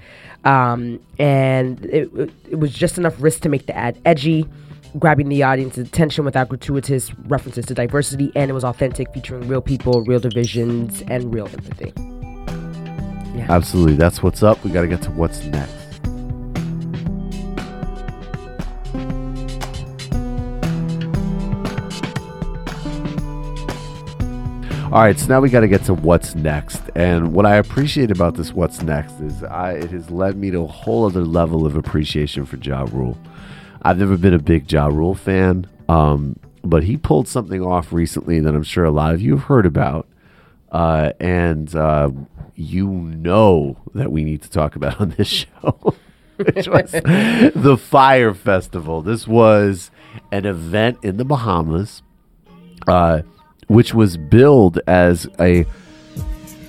um 0.44 1.00
and 1.18 1.84
it 1.86 2.10
it 2.50 2.58
was 2.58 2.72
just 2.72 2.98
enough 2.98 3.14
risk 3.20 3.42
to 3.42 3.48
make 3.48 3.66
the 3.66 3.76
ad 3.76 3.98
edgy. 4.04 4.46
Grabbing 4.98 5.30
the 5.30 5.42
audience's 5.42 5.88
attention 5.88 6.22
without 6.26 6.50
gratuitous 6.50 7.14
references 7.20 7.64
to 7.64 7.72
diversity, 7.72 8.30
and 8.36 8.50
it 8.50 8.52
was 8.52 8.62
authentic, 8.62 9.10
featuring 9.14 9.48
real 9.48 9.62
people, 9.62 10.02
real 10.02 10.20
divisions, 10.20 11.02
and 11.08 11.32
real 11.32 11.46
empathy. 11.46 11.94
Yeah. 13.34 13.46
Absolutely. 13.48 13.96
That's 13.96 14.22
what's 14.22 14.42
up. 14.42 14.62
We 14.62 14.70
got 14.70 14.82
to 14.82 14.88
get 14.88 15.00
to 15.02 15.10
what's 15.12 15.42
next. 15.46 15.81
All 24.92 25.00
right, 25.00 25.18
so 25.18 25.26
now 25.26 25.40
we 25.40 25.48
got 25.48 25.60
to 25.60 25.68
get 25.68 25.84
to 25.84 25.94
what's 25.94 26.34
next. 26.34 26.82
And 26.94 27.32
what 27.32 27.46
I 27.46 27.56
appreciate 27.56 28.10
about 28.10 28.34
this 28.34 28.52
what's 28.52 28.82
next 28.82 29.20
is 29.20 29.42
I, 29.42 29.72
it 29.72 29.90
has 29.90 30.10
led 30.10 30.36
me 30.36 30.50
to 30.50 30.64
a 30.64 30.66
whole 30.66 31.06
other 31.06 31.24
level 31.24 31.64
of 31.64 31.76
appreciation 31.76 32.44
for 32.44 32.58
Ja 32.58 32.82
Rule. 32.82 33.16
I've 33.80 33.96
never 33.96 34.18
been 34.18 34.34
a 34.34 34.38
big 34.38 34.70
Ja 34.70 34.88
Rule 34.88 35.14
fan, 35.14 35.66
um, 35.88 36.38
but 36.62 36.84
he 36.84 36.98
pulled 36.98 37.26
something 37.26 37.62
off 37.62 37.90
recently 37.90 38.38
that 38.40 38.54
I'm 38.54 38.64
sure 38.64 38.84
a 38.84 38.90
lot 38.90 39.14
of 39.14 39.22
you 39.22 39.36
have 39.36 39.46
heard 39.46 39.64
about. 39.64 40.06
Uh, 40.70 41.12
and 41.18 41.74
uh, 41.74 42.10
you 42.54 42.86
know 42.86 43.78
that 43.94 44.12
we 44.12 44.24
need 44.24 44.42
to 44.42 44.50
talk 44.50 44.76
about 44.76 45.00
on 45.00 45.14
this 45.16 45.28
show, 45.62 45.94
which 46.36 46.68
was 46.68 46.90
the 46.92 47.78
Fyre 47.80 48.34
Festival. 48.34 49.00
This 49.00 49.26
was 49.26 49.90
an 50.30 50.44
event 50.44 50.98
in 51.02 51.16
the 51.16 51.24
Bahamas, 51.24 52.02
uh, 52.86 53.22
which 53.68 53.94
was 53.94 54.16
billed 54.16 54.78
as 54.86 55.28
a 55.40 55.64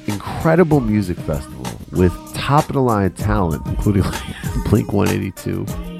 incredible 0.07 0.79
music 0.79 1.17
festival 1.17 1.65
with 1.91 2.13
top 2.33 2.67
of 2.67 2.73
the 2.73 2.81
line 2.81 3.11
talent, 3.11 3.65
including 3.67 4.03
Blink 4.69 4.91
182, 4.91 5.63
which 5.63 5.71
you 5.71 5.71
know 5.71 5.92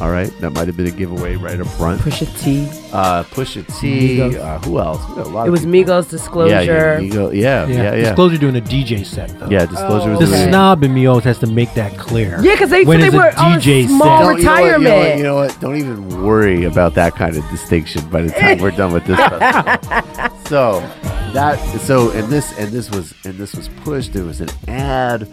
All 0.00 0.10
right, 0.10 0.28
that 0.40 0.50
might 0.50 0.66
have 0.66 0.76
been 0.76 0.88
a 0.88 0.90
giveaway 0.90 1.36
right 1.36 1.58
up 1.60 1.68
front. 1.68 2.00
Pusha 2.00 2.26
T. 2.42 2.66
Uh, 2.92 3.22
Pusha 3.24 3.64
T. 3.80 4.18
Migos. 4.18 4.34
Uh, 4.36 4.58
who 4.60 4.78
else? 4.80 5.08
We 5.08 5.14
got 5.14 5.26
a 5.26 5.28
lot 5.30 5.42
It 5.44 5.48
of 5.48 5.52
was 5.52 5.60
people. 5.64 5.72
Migos 5.94 6.10
Disclosure. 6.10 6.50
Yeah, 6.50 6.60
yeah, 6.62 6.98
Migo- 7.00 7.32
yeah, 7.32 7.66
yeah, 7.66 7.82
yeah. 7.82 7.90
Disclosure 8.08 8.38
doing 8.38 8.56
a 8.56 8.60
DJ 8.60 9.06
set 9.06 9.38
though. 9.38 9.48
Yeah, 9.48 9.66
disclosure 9.66 10.08
Oh, 10.10 10.18
was 10.18 10.18
The 10.18 10.26
okay. 10.26 10.36
doing- 10.36 10.48
snob 10.50 10.82
in 10.82 10.92
me 10.92 11.06
always 11.06 11.24
has 11.24 11.38
to 11.38 11.46
make 11.46 11.72
that 11.74 11.96
clear. 11.96 12.38
Yeah, 12.42 12.56
'cause 12.56 12.70
they 12.70 12.84
when 12.84 12.98
said 13.00 13.06
it's 13.06 13.12
they 13.12 13.18
a 13.18 13.20
were 13.20 13.38
on 13.38 13.52
a 13.52 13.60
DJ 13.60 13.86
small 13.86 13.98
set. 14.00 14.24
Don't- 14.24 14.38
you 14.38 14.44
know 14.44 14.50
what, 14.52 14.58
you 14.64 14.64
know 14.64 14.74
what, 14.74 14.78
retirement. 14.98 15.18
You 15.18 15.22
know 15.24 15.34
what? 15.36 15.60
Don't 15.60 15.76
even 15.76 16.22
worry 16.24 16.64
about 16.64 16.94
that 16.94 17.14
kind 17.14 17.36
of 17.36 17.48
distinction 17.50 18.02
by 18.10 18.22
the 18.22 18.30
time 18.30 18.58
we're 18.58 18.72
done 18.72 18.92
with 18.92 19.04
this. 19.06 19.16
festival. 19.18 20.38
so 20.46 20.80
that 21.32 21.56
so 21.80 22.10
and 22.10 22.28
this 22.32 22.52
and 22.58 22.70
this 22.72 22.90
was 22.90 23.14
and 23.24 23.34
this 23.38 23.54
was 23.54 23.68
pushed. 23.84 24.12
There 24.12 24.24
was 24.24 24.40
an 24.40 24.48
ad 24.66 25.28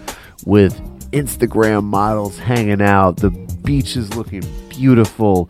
with 0.45 0.79
Instagram 1.11 1.83
models 1.83 2.37
hanging 2.37 2.81
out. 2.81 3.17
The 3.17 3.31
beach 3.63 3.95
is 3.95 4.15
looking 4.15 4.43
beautiful. 4.69 5.49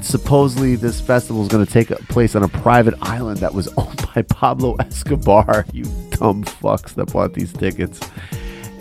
Supposedly, 0.00 0.76
this 0.76 1.00
festival 1.00 1.42
is 1.42 1.48
going 1.48 1.64
to 1.66 1.72
take 1.72 1.88
place 2.08 2.36
on 2.36 2.42
a 2.42 2.48
private 2.48 2.94
island 3.02 3.38
that 3.38 3.52
was 3.52 3.68
owned 3.76 4.06
by 4.14 4.22
Pablo 4.22 4.76
Escobar. 4.76 5.66
You 5.72 5.84
dumb 6.10 6.44
fucks 6.44 6.94
that 6.94 7.12
bought 7.12 7.34
these 7.34 7.52
tickets. 7.52 8.00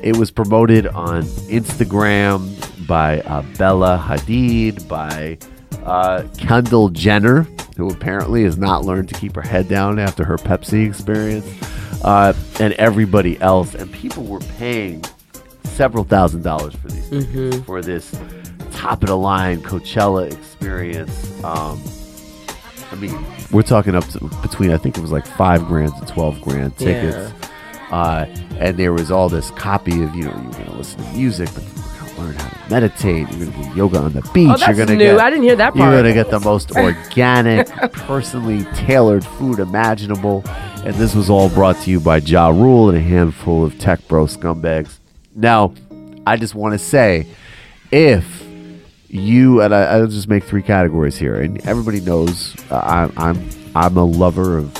It 0.04 0.16
was 0.16 0.30
promoted 0.30 0.88
on 0.88 1.24
Instagram 1.24 2.88
by 2.88 3.22
uh, 3.22 3.42
Bella 3.58 4.04
Hadid, 4.06 4.88
by 4.88 5.38
uh, 5.84 6.24
Kendall 6.38 6.90
Jenner, 6.90 7.44
who 7.78 7.90
apparently 7.90 8.44
has 8.44 8.58
not 8.58 8.86
learned 8.86 9.10
to 9.10 9.16
keep 9.16 9.36
her 9.36 9.42
head 9.42 9.68
down 9.68 9.98
after 9.98 10.24
her 10.24 10.38
Pepsi 10.38 10.88
experience, 10.88 11.48
uh, 12.04 12.34
and 12.60 12.74
everybody 12.74 13.40
else. 13.42 13.74
And 13.74 13.92
people 13.92 14.24
were 14.24 14.40
paying 14.40 15.04
several 15.68 16.04
thousand 16.04 16.44
dollars 16.44 16.76
for 16.76 16.88
these 16.90 17.10
tickets, 17.10 17.58
for 17.66 17.82
this 17.82 18.12
top 18.72 19.02
of 19.04 19.08
the 19.10 19.18
line 19.18 19.62
Coachella 19.62 20.32
experience. 20.32 21.44
Um, 21.44 21.82
I 22.92 22.96
mean, 22.96 23.26
we're 23.52 23.64
talking 23.64 23.96
up 23.96 24.06
to 24.10 24.20
between 24.42 24.72
I 24.72 24.78
think 24.78 24.98
it 24.98 25.02
was 25.02 25.12
like 25.12 25.26
five 25.26 25.66
grand 25.68 25.94
to 25.98 26.06
twelve 26.14 26.42
grand 26.42 26.78
tickets. 26.78 27.34
Uh, 27.92 28.26
and 28.60 28.76
there 28.78 28.92
was 28.92 29.12
all 29.12 29.30
this 29.30 29.52
copy 29.52 30.04
of 30.04 30.14
you 30.16 30.24
know 30.24 30.34
you're 30.42 30.52
gonna 30.52 30.76
listen 30.78 31.04
to 31.04 31.10
music, 31.14 31.50
but 31.54 31.64
you're 31.64 32.00
gonna 32.00 32.20
learn 32.20 32.36
how 32.36 32.50
to 32.50 32.70
meditate. 32.70 33.30
You're 33.32 33.48
gonna 33.50 33.70
do 33.70 33.76
yoga 33.78 34.00
on 34.00 34.14
the 34.14 34.22
beach. 34.34 34.50
Oh, 34.50 34.58
that's 34.58 34.68
you're 34.68 34.86
gonna 34.86 34.98
new. 34.98 35.06
get 35.06 35.20
I 35.20 35.30
didn't 35.30 35.44
hear 35.44 35.56
that 35.56 35.76
you're 35.76 35.92
gonna 35.92 36.14
get 36.14 36.30
the 36.30 36.40
most 36.42 36.72
organic, 36.76 37.68
personally 37.94 38.66
tailored 38.76 39.26
food 39.26 39.60
imaginable. 39.60 40.44
And 40.86 40.96
this 40.96 41.16
was 41.16 41.30
all 41.30 41.50
brought 41.50 41.76
to 41.82 41.92
you 41.92 42.00
by 42.00 42.18
Ja 42.18 42.48
Rule 42.50 42.90
and 42.90 42.98
a 42.98 43.02
handful 43.02 43.66
of 43.66 43.78
tech 43.80 44.06
bro 44.08 44.26
scumbags. 44.26 44.97
Now, 45.38 45.74
I 46.26 46.36
just 46.36 46.56
want 46.56 46.74
to 46.74 46.80
say, 46.80 47.28
if 47.92 48.44
you 49.08 49.62
and 49.62 49.74
I, 49.74 49.84
I'll 49.84 50.08
just 50.08 50.28
make 50.28 50.44
three 50.44 50.64
categories 50.64 51.16
here, 51.16 51.40
and 51.40 51.66
everybody 51.66 52.02
knows 52.02 52.56
uh, 52.72 53.10
I'm 53.16 53.50
I'm 53.76 53.96
a 53.96 54.04
lover 54.04 54.58
of 54.58 54.74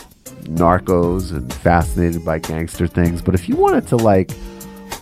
narcos 0.46 1.32
and 1.32 1.54
fascinated 1.54 2.26
by 2.26 2.40
gangster 2.40 2.88
things. 2.88 3.22
But 3.22 3.36
if 3.36 3.48
you 3.48 3.56
wanted 3.56 3.88
to 3.90 3.98
like 3.98 4.32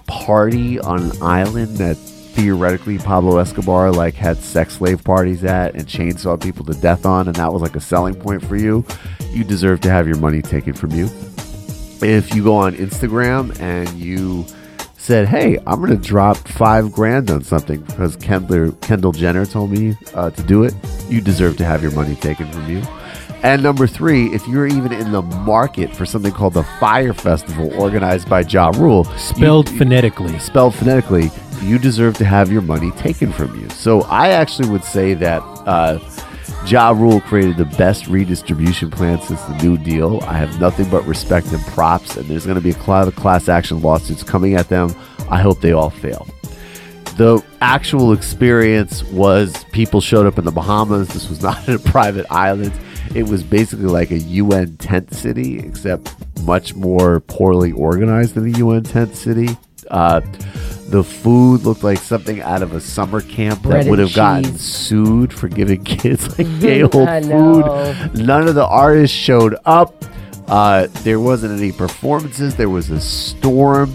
party 0.07 0.77
on 0.79 1.03
an 1.03 1.21
island 1.21 1.77
that 1.77 1.95
theoretically 1.95 2.97
Pablo 2.97 3.37
Escobar 3.37 3.91
like 3.91 4.13
had 4.13 4.37
sex 4.37 4.75
slave 4.75 5.03
parties 5.05 5.45
at 5.45 5.73
and 5.73 5.85
chainsaw 5.85 6.41
people 6.41 6.65
to 6.65 6.73
death 6.73 7.05
on, 7.05 7.27
and 7.27 7.35
that 7.37 7.53
was 7.53 7.61
like 7.61 7.77
a 7.77 7.79
selling 7.81 8.13
point 8.13 8.45
for 8.45 8.57
you, 8.57 8.85
you 9.29 9.45
deserve 9.45 9.79
to 9.81 9.89
have 9.89 10.05
your 10.05 10.17
money 10.17 10.41
taken 10.41 10.73
from 10.73 10.91
you. 10.91 11.05
If 12.01 12.35
you 12.35 12.43
go 12.43 12.57
on 12.57 12.75
Instagram 12.75 13.57
and 13.61 13.89
you 13.93 14.45
said, 15.05 15.27
"Hey, 15.27 15.57
I'm 15.67 15.79
going 15.79 15.91
to 15.91 16.07
drop 16.07 16.35
five 16.37 16.91
grand 16.91 17.29
on 17.31 17.43
something 17.43 17.81
because 17.81 18.15
Kendall 18.17 18.71
Kendall 18.81 19.11
Jenner 19.11 19.45
told 19.45 19.71
me 19.71 19.95
uh, 20.13 20.29
to 20.31 20.43
do 20.43 20.63
it," 20.63 20.73
you 21.09 21.21
deserve 21.21 21.57
to 21.57 21.65
have 21.65 21.81
your 21.83 21.91
money 21.91 22.15
taken 22.15 22.51
from 22.51 22.69
you. 22.69 22.81
And 23.43 23.61
number 23.61 23.85
three, 23.85 24.33
if 24.33 24.47
you're 24.47 24.65
even 24.65 24.91
in 24.91 25.11
the 25.11 25.21
market 25.21 25.95
for 25.95 26.03
something 26.05 26.31
called 26.31 26.55
the 26.55 26.63
Fyre 26.79 27.13
Festival 27.13 27.71
organized 27.79 28.27
by 28.27 28.41
Ja 28.41 28.69
Rule, 28.75 29.03
Spelled 29.17 29.69
you- 29.69 29.77
phonetically. 29.77 30.39
spelled 30.39 30.73
phonetically, 30.73 31.29
you 31.61 31.77
deserve 31.77 32.17
to 32.17 32.25
have 32.25 32.51
your 32.51 32.63
money 32.63 32.89
taken 32.91 33.31
from 33.31 33.59
you. 33.61 33.69
So 33.69 34.01
I 34.03 34.29
actually 34.29 34.69
would 34.69 34.83
say 34.83 35.13
that 35.15 35.41
uh, 35.67 35.99
Ja 36.67 36.89
Rule 36.89 37.21
created 37.21 37.57
the 37.57 37.65
best 37.77 38.07
redistribution 38.07 38.89
plan 38.89 39.21
since 39.21 39.39
the 39.43 39.55
New 39.61 39.77
Deal. 39.77 40.19
I 40.23 40.33
have 40.33 40.59
nothing 40.59 40.89
but 40.89 41.05
respect 41.05 41.51
and 41.51 41.61
props, 41.67 42.17
and 42.17 42.27
there's 42.27 42.45
going 42.45 42.55
to 42.55 42.61
be 42.61 42.71
a 42.71 42.89
lot 42.89 43.07
of 43.07 43.15
class 43.15 43.47
action 43.47 43.81
lawsuits 43.83 44.23
coming 44.23 44.55
at 44.55 44.67
them. 44.67 44.95
I 45.29 45.41
hope 45.41 45.61
they 45.61 45.73
all 45.73 45.91
fail. 45.91 46.27
The 47.17 47.43
actual 47.61 48.13
experience 48.13 49.03
was 49.03 49.63
people 49.65 50.01
showed 50.01 50.25
up 50.25 50.39
in 50.39 50.45
the 50.45 50.51
Bahamas. 50.51 51.09
This 51.09 51.29
was 51.29 51.41
not 51.43 51.67
in 51.67 51.75
a 51.75 51.79
private 51.79 52.25
island. 52.31 52.73
It 53.13 53.23
was 53.23 53.43
basically 53.43 53.85
like 53.85 54.09
a 54.09 54.17
UN 54.17 54.77
tent 54.77 55.13
city, 55.13 55.59
except 55.59 56.15
much 56.41 56.73
more 56.73 57.19
poorly 57.19 57.73
organized 57.73 58.33
than 58.33 58.53
a 58.53 58.57
UN 58.57 58.83
tent 58.83 59.15
city. 59.15 59.55
Uh, 59.89 60.21
the 60.87 61.03
food 61.03 61.63
looked 61.63 61.83
like 61.83 61.97
something 61.97 62.41
out 62.41 62.61
of 62.61 62.73
a 62.73 62.79
summer 62.79 63.21
camp 63.21 63.63
Bread 63.63 63.85
that 63.85 63.89
would 63.89 63.99
have 63.99 64.13
gotten 64.13 64.57
sued 64.57 65.33
for 65.33 65.47
giving 65.47 65.83
kids 65.85 66.37
like 66.37 66.47
day 66.59 66.83
old 66.83 66.93
food. 66.93 68.15
None 68.15 68.47
of 68.47 68.55
the 68.55 68.65
artists 68.65 69.15
showed 69.15 69.55
up. 69.65 70.05
Uh, 70.47 70.87
there 71.03 71.19
wasn't 71.19 71.59
any 71.59 71.71
performances. 71.71 72.55
There 72.55 72.69
was 72.69 72.91
a 72.91 73.01
storm 73.01 73.91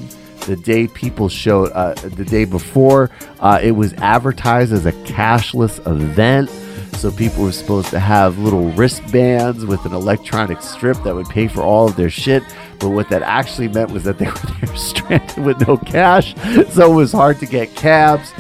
the 0.47 0.57
day 0.57 0.89
people 0.89 1.29
showed. 1.29 1.71
Uh, 1.73 1.95
the 1.95 2.25
day 2.25 2.45
before, 2.45 3.11
uh, 3.39 3.61
it 3.63 3.73
was 3.73 3.93
advertised 3.95 4.73
as 4.73 4.87
a 4.87 4.93
cashless 4.93 5.79
event. 5.87 6.51
So 6.95 7.11
people 7.11 7.45
were 7.45 7.53
supposed 7.53 7.89
to 7.91 7.99
have 7.99 8.39
little 8.39 8.71
wristbands 8.73 9.65
with 9.65 9.85
an 9.87 9.93
electronic 9.93 10.61
strip 10.61 11.03
that 11.05 11.15
would 11.15 11.29
pay 11.29 11.49
for 11.49 11.63
all 11.63 11.89
of 11.89 11.97
their 11.97 12.11
shit. 12.11 12.43
But 12.79 12.91
what 12.91 13.09
that 13.09 13.23
actually 13.23 13.69
meant 13.69 13.91
was 13.91 14.05
that 14.05 14.19
they 14.19 14.27
were 14.27 14.67
there 14.67 14.77
stranded 14.77 15.45
with 15.45 15.67
no 15.67 15.77
cash. 15.79 16.35
So 16.71 16.93
it 16.93 16.95
was 16.95 17.13
hard 17.13 17.39
to 17.41 17.47
get 17.47 17.75
cabs. 17.75 18.33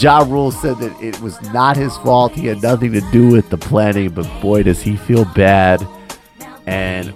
Ja 0.00 0.18
Rule 0.18 0.52
said 0.52 0.78
that 0.78 1.02
it 1.02 1.20
was 1.20 1.40
not 1.52 1.76
his 1.76 1.96
fault. 1.98 2.32
He 2.32 2.46
had 2.46 2.62
nothing 2.62 2.92
to 2.92 3.00
do 3.10 3.30
with 3.30 3.50
the 3.50 3.58
planning, 3.58 4.10
but 4.10 4.26
boy, 4.40 4.62
does 4.62 4.80
he 4.80 4.96
feel 4.96 5.24
bad. 5.24 5.84
And 6.66 7.08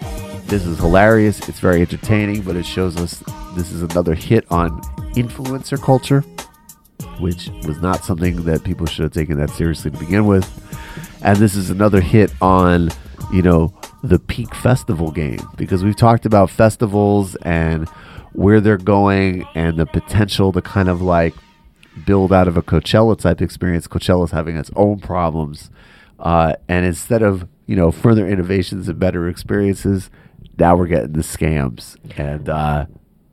this 0.47 0.67
is 0.67 0.79
hilarious. 0.79 1.49
It's 1.49 1.61
very 1.61 1.83
entertaining, 1.83 2.43
but 2.43 2.57
it 2.57 2.67
shows 2.67 2.97
us 2.97 3.23
this 3.55 3.71
is 3.71 3.83
another 3.83 4.15
hit 4.15 4.51
on 4.51 4.81
influencer 5.15 5.81
culture, 5.81 6.25
which 7.23 7.49
was 7.67 7.81
not 7.81 8.05
something 8.05 8.45
that 8.45 8.65
people 8.65 8.85
should 8.85 9.05
have 9.05 9.13
taken 9.13 9.39
that 9.39 9.49
seriously 9.51 9.91
to 9.91 9.97
begin 9.97 10.27
with. 10.27 10.47
And 11.23 11.39
this 11.39 11.55
is 11.55 11.71
another 11.71 12.01
hit 12.01 12.33
on, 12.43 12.91
you 13.33 13.43
know, 13.43 13.73
the 14.03 14.19
peak 14.19 14.55
festival 14.55 15.13
game 15.13 15.41
because 15.57 15.85
we've 15.85 15.97
talked 15.97 16.27
about 16.27 16.51
festivals 16.51 17.37
and 17.37 17.89
where 18.33 18.61
they're 18.61 18.77
going 18.77 19.47
and 19.55 19.79
the 19.79 19.87
potential 19.87 20.53
to 20.53 20.61
kind 20.61 20.89
of 20.89 21.01
like 21.01 21.35
build 22.05 22.33
out 22.33 22.49
of 22.49 22.57
a 22.57 22.63
Coachella 22.63 23.17
type 23.19 23.41
experience. 23.41 23.87
Coachella's 23.87 24.33
having 24.33 24.57
its 24.57 24.71
own 24.75 24.99
problems. 24.99 25.71
Uh, 26.19 26.55
and 26.69 26.85
instead 26.85 27.23
of, 27.23 27.47
you 27.67 27.77
know, 27.77 27.93
further 27.93 28.29
innovations 28.29 28.89
and 28.89 28.99
better 28.99 29.29
experiences, 29.29 30.11
now 30.59 30.75
we're 30.75 30.87
getting 30.87 31.13
the 31.13 31.21
scams. 31.21 31.97
And 32.19 32.49
uh, 32.49 32.87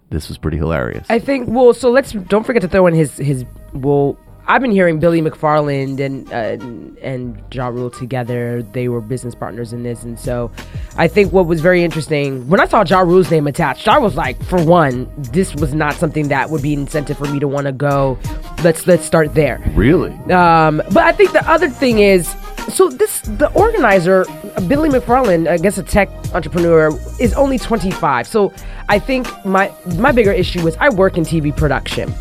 this 0.09 0.27
was 0.29 0.37
pretty 0.37 0.57
hilarious. 0.57 1.05
I 1.09 1.19
think 1.19 1.47
well, 1.49 1.73
so 1.73 1.89
let's 1.91 2.11
don't 2.13 2.45
forget 2.45 2.61
to 2.63 2.67
throw 2.67 2.87
in 2.87 2.93
his 2.93 3.17
his 3.17 3.45
well. 3.73 4.17
I've 4.47 4.61
been 4.61 4.71
hearing 4.71 4.99
Billy 4.99 5.21
McFarland 5.21 5.99
and 5.99 6.27
uh, 6.33 7.05
and 7.05 7.39
Ja 7.53 7.67
Rule 7.67 7.91
together. 7.91 8.63
They 8.63 8.87
were 8.87 8.99
business 8.99 9.35
partners 9.35 9.73
in 9.73 9.83
this, 9.83 10.01
and 10.01 10.19
so 10.19 10.49
I 10.97 11.07
think 11.07 11.31
what 11.31 11.45
was 11.45 11.61
very 11.61 11.83
interesting 11.83 12.47
when 12.47 12.59
I 12.59 12.65
saw 12.65 12.83
Ja 12.83 13.01
Rule's 13.01 13.29
name 13.29 13.45
attached, 13.45 13.87
I 13.87 13.99
was 13.99 14.15
like, 14.15 14.41
for 14.45 14.59
one, 14.63 15.07
this 15.17 15.53
was 15.53 15.75
not 15.75 15.93
something 15.93 16.29
that 16.29 16.49
would 16.49 16.63
be 16.63 16.73
an 16.73 16.79
incentive 16.79 17.19
for 17.19 17.27
me 17.27 17.39
to 17.39 17.47
want 17.47 17.67
to 17.67 17.71
go. 17.71 18.17
Let's 18.63 18.87
let's 18.87 19.05
start 19.05 19.35
there. 19.35 19.61
really? 19.75 20.13
Um, 20.31 20.77
but 20.93 21.03
I 21.03 21.11
think 21.11 21.31
the 21.31 21.47
other 21.47 21.69
thing 21.69 21.99
is, 21.99 22.35
so 22.71 22.89
this 22.89 23.21
the 23.21 23.51
organizer, 23.53 24.25
Billy 24.67 24.89
McFarland, 24.89 25.47
I 25.47 25.57
guess 25.57 25.77
a 25.77 25.83
tech 25.83 26.09
entrepreneur, 26.33 26.89
is 27.19 27.33
only 27.33 27.57
25. 27.57 28.27
So 28.27 28.53
I 28.89 28.99
think 28.99 29.27
my 29.45 29.71
my 29.97 30.11
bigger 30.11 30.31
issue 30.31 30.67
is 30.67 30.75
I 30.79 30.89
work 30.89 31.17
in 31.17 31.23
TV 31.23 31.55
production. 31.55 32.13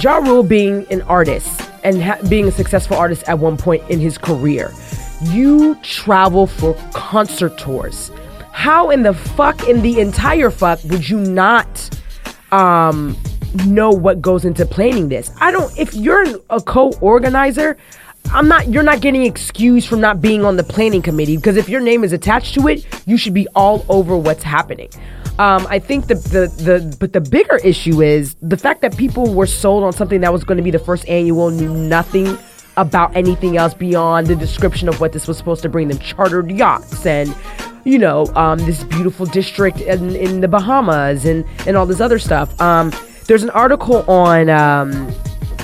Ja 0.00 0.18
Rule 0.18 0.42
being 0.42 0.86
an 0.90 1.02
artist 1.02 1.68
and 1.82 2.02
ha- 2.02 2.18
being 2.28 2.46
a 2.46 2.52
successful 2.52 2.96
artist 2.96 3.28
at 3.28 3.38
one 3.38 3.56
point 3.56 3.82
in 3.90 3.98
his 3.98 4.16
career, 4.18 4.72
you 5.22 5.74
travel 5.82 6.46
for 6.46 6.74
concert 6.92 7.58
tours. 7.58 8.10
How 8.52 8.90
in 8.90 9.02
the 9.02 9.14
fuck, 9.14 9.68
in 9.68 9.82
the 9.82 10.00
entire 10.00 10.50
fuck, 10.50 10.82
would 10.84 11.08
you 11.08 11.18
not 11.18 11.66
um, 12.52 13.16
know 13.66 13.90
what 13.90 14.20
goes 14.20 14.44
into 14.44 14.64
planning 14.66 15.08
this? 15.08 15.32
I 15.40 15.50
don't. 15.50 15.76
If 15.78 15.94
you're 15.94 16.24
a 16.50 16.60
co-organizer, 16.60 17.76
I'm 18.32 18.46
not. 18.48 18.68
You're 18.68 18.82
not 18.82 19.00
getting 19.00 19.24
excused 19.24 19.88
from 19.88 20.00
not 20.00 20.20
being 20.20 20.44
on 20.44 20.56
the 20.56 20.62
planning 20.62 21.02
committee 21.02 21.36
because 21.36 21.56
if 21.56 21.68
your 21.68 21.80
name 21.80 22.04
is 22.04 22.12
attached 22.12 22.54
to 22.54 22.68
it, 22.68 22.86
you 23.06 23.16
should 23.16 23.34
be 23.34 23.48
all 23.54 23.84
over 23.88 24.16
what's 24.16 24.42
happening. 24.42 24.88
Um, 25.38 25.66
I 25.70 25.78
think 25.78 26.06
the, 26.06 26.14
the 26.14 26.62
the 26.62 26.96
but 27.00 27.12
the 27.12 27.20
bigger 27.20 27.56
issue 27.56 28.02
is 28.02 28.36
the 28.42 28.56
fact 28.56 28.82
that 28.82 28.96
people 28.96 29.34
were 29.34 29.46
sold 29.46 29.82
on 29.84 29.92
something 29.92 30.20
that 30.20 30.32
was 30.32 30.44
going 30.44 30.58
to 30.58 30.62
be 30.62 30.70
the 30.70 30.78
first 30.78 31.08
annual, 31.08 31.50
knew 31.50 31.74
nothing 31.74 32.38
about 32.76 33.14
anything 33.16 33.56
else 33.56 33.74
beyond 33.74 34.26
the 34.26 34.36
description 34.36 34.88
of 34.88 35.00
what 35.00 35.12
this 35.12 35.26
was 35.26 35.36
supposed 35.36 35.62
to 35.62 35.68
bring 35.68 35.88
them 35.88 35.98
chartered 35.98 36.50
yachts 36.50 37.04
and 37.04 37.34
you 37.84 37.98
know 37.98 38.26
um, 38.36 38.58
this 38.60 38.84
beautiful 38.84 39.26
district 39.26 39.80
in, 39.80 40.14
in 40.14 40.40
the 40.40 40.48
Bahamas 40.48 41.24
and 41.24 41.44
and 41.66 41.76
all 41.76 41.86
this 41.86 42.00
other 42.00 42.18
stuff. 42.18 42.58
Um, 42.60 42.92
there's 43.26 43.42
an 43.42 43.50
article 43.50 44.08
on. 44.08 44.50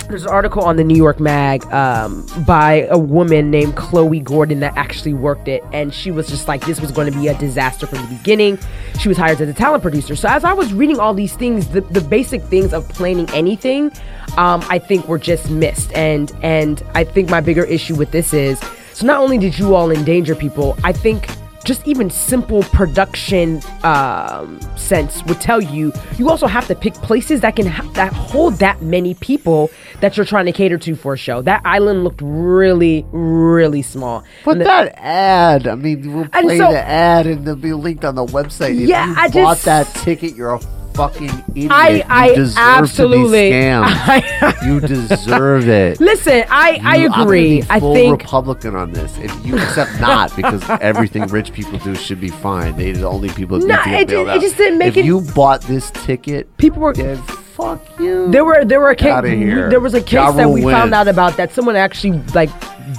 There's 0.08 0.22
an 0.22 0.30
article 0.30 0.62
on 0.62 0.76
the 0.76 0.84
New 0.84 0.96
York 0.96 1.18
Mag 1.18 1.64
um, 1.72 2.24
by 2.46 2.86
a 2.90 2.96
woman 2.96 3.50
named 3.50 3.74
Chloe 3.74 4.20
Gordon 4.20 4.60
that 4.60 4.76
actually 4.76 5.14
worked 5.14 5.48
it, 5.48 5.64
and 5.72 5.92
she 5.92 6.12
was 6.12 6.28
just 6.28 6.46
like, 6.46 6.64
this 6.64 6.80
was 6.80 6.92
going 6.92 7.12
to 7.12 7.18
be 7.18 7.26
a 7.26 7.36
disaster 7.38 7.88
from 7.88 8.02
the 8.02 8.14
beginning. 8.14 8.56
She 9.00 9.08
was 9.08 9.18
hired 9.18 9.40
as 9.40 9.48
a 9.48 9.52
talent 9.52 9.82
producer. 9.82 10.14
So 10.14 10.28
as 10.28 10.44
I 10.44 10.52
was 10.52 10.72
reading 10.72 11.00
all 11.00 11.12
these 11.12 11.34
things, 11.34 11.68
the, 11.70 11.80
the 11.80 12.00
basic 12.00 12.40
things 12.44 12.72
of 12.72 12.88
planning 12.88 13.28
anything, 13.30 13.90
um, 14.36 14.64
I 14.68 14.78
think 14.78 15.08
were 15.08 15.18
just 15.18 15.50
missed. 15.50 15.92
And 15.94 16.32
and 16.40 16.84
I 16.94 17.02
think 17.02 17.28
my 17.28 17.40
bigger 17.40 17.64
issue 17.64 17.96
with 17.96 18.12
this 18.12 18.32
is, 18.32 18.60
so 18.92 19.06
not 19.06 19.20
only 19.20 19.38
did 19.38 19.58
you 19.58 19.74
all 19.74 19.90
endanger 19.90 20.36
people, 20.36 20.78
I 20.84 20.92
think 20.92 21.28
just 21.66 21.86
even 21.86 22.08
simple 22.08 22.62
production 22.62 23.60
um, 23.82 24.58
sense 24.76 25.22
would 25.24 25.40
tell 25.40 25.60
you 25.60 25.92
you 26.16 26.30
also 26.30 26.46
have 26.46 26.66
to 26.68 26.74
pick 26.74 26.94
places 26.94 27.40
that 27.42 27.56
can 27.56 27.66
ha- 27.66 27.82
that 27.94 28.12
hold 28.12 28.54
that 28.60 28.80
many 28.80 29.14
people 29.14 29.68
that 30.00 30.16
you're 30.16 30.24
trying 30.24 30.46
to 30.46 30.52
cater 30.52 30.78
to 30.78 30.94
for 30.94 31.14
a 31.14 31.16
show. 31.16 31.42
That 31.42 31.60
island 31.64 32.04
looked 32.04 32.20
really, 32.22 33.04
really 33.12 33.82
small. 33.82 34.24
But 34.44 34.58
the- 34.58 34.64
that 34.64 34.94
ad, 34.96 35.66
I 35.66 35.74
mean, 35.74 36.14
we'll 36.14 36.28
play 36.28 36.58
so- 36.58 36.70
the 36.70 36.78
ad 36.86 37.26
and 37.26 37.42
it'll 37.42 37.56
be 37.56 37.72
linked 37.72 38.04
on 38.04 38.14
the 38.14 38.24
website. 38.26 38.80
If 38.80 38.88
Yeah, 38.88 39.08
you 39.08 39.14
I 39.16 39.28
bought 39.28 39.54
just- 39.56 39.64
that 39.64 39.86
ticket, 39.94 40.34
you're 40.36 40.54
a 40.54 40.60
fucking 40.96 41.44
idiot. 41.54 41.70
I- 41.72 42.28
you 42.30 42.34
deserve 42.34 42.58
absolutely- 42.58 43.50
to 43.50 43.54
be 43.56 43.56
scammed. 43.56 43.84
I- 43.86 44.66
you 44.66 44.80
deserve 44.80 45.68
it. 45.68 46.00
listen, 46.00 46.44
I 46.50 46.80
I 46.84 46.96
You- 46.96 47.04
I'm 47.04 47.10
gonna 47.10 47.22
agree. 47.22 47.62
I 47.70 47.80
full 47.80 47.94
think 47.94 48.20
Republican 48.22 48.74
on 48.76 48.92
this. 48.92 49.16
If 49.18 49.32
you 49.46 49.56
accept 49.56 50.00
not, 50.00 50.34
because 50.36 50.62
everything 50.80 51.24
rich 51.28 51.52
people 51.52 51.78
do 51.78 51.94
should 51.94 52.20
be 52.20 52.28
fine. 52.30 52.76
They 52.76 52.92
the 52.92 53.08
only 53.08 53.28
people 53.30 53.58
that 53.60 53.66
No, 53.66 53.82
need 53.90 54.10
it 54.10 54.12
it 54.12 54.40
just 54.40 54.56
didn't 54.56 54.78
make 54.78 54.88
if 54.88 54.96
it- 54.98 55.04
you 55.04 55.20
bought 55.34 55.60
this 55.62 55.90
ticket, 55.92 56.54
people 56.56 56.82
were 56.82 56.92
then 56.94 57.16
fuck 57.56 57.80
you. 58.00 58.28
There 58.30 58.44
were 58.44 58.64
there 58.64 58.80
were 58.80 58.90
a 58.90 58.96
case 58.96 59.24
here. 59.26 59.70
there 59.70 59.80
was 59.80 59.94
a 59.94 60.00
case 60.00 60.12
Ja 60.12 60.30
that 60.32 60.48
we 60.50 60.62
found 60.62 60.92
out 60.94 61.08
about 61.08 61.36
that 61.36 61.52
someone 61.52 61.76
actually 61.76 62.20
like 62.34 62.50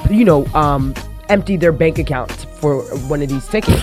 you 0.09 0.25
know 0.25 0.45
um 0.53 0.93
emptied 1.29 1.59
their 1.61 1.71
bank 1.71 1.99
account 1.99 2.31
for 2.59 2.81
one 3.07 3.21
of 3.21 3.29
these 3.29 3.47
tickets. 3.47 3.81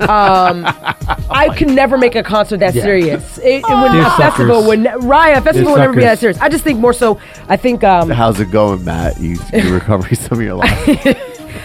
Um, 0.00 0.64
I 1.30 1.52
can 1.56 1.74
never 1.74 1.96
make 1.98 2.14
a 2.14 2.22
concert 2.22 2.58
that 2.58 2.74
Yeah. 2.74 2.82
serious. 2.82 3.38
It, 3.38 3.62
it 3.62 3.64
would, 3.64 3.94
a 4.00 4.10
festival 4.16 4.64
would 4.66 4.80
ne- 4.80 4.90
Raya 4.90 5.38
a 5.38 5.40
festival 5.40 5.72
would 5.72 5.78
never 5.80 5.92
be 5.94 6.00
that 6.02 6.18
serious. 6.18 6.38
I 6.40 6.48
just 6.48 6.64
think 6.64 6.78
more 6.78 6.92
so. 6.92 7.18
I 7.48 7.56
think 7.56 7.82
um, 7.84 8.10
How's 8.10 8.40
it 8.40 8.50
going, 8.50 8.84
Matt? 8.84 9.20
You 9.20 9.38
you 9.52 9.72
recovering 9.74 10.14
some 10.14 10.38
of 10.38 10.44
your 10.44 10.54
life? 10.54 10.72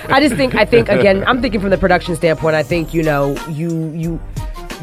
I 0.10 0.20
just 0.20 0.36
think 0.36 0.56
I 0.56 0.66
think 0.66 0.90
again 0.90 1.24
I'm 1.28 1.42
thinking 1.42 1.62
from 1.62 1.70
the 1.70 1.78
production 1.78 2.16
standpoint. 2.16 2.56
I 2.56 2.64
think 2.64 2.94
you 2.94 3.04
know 3.04 3.36
you 3.50 3.92
you 3.94 4.20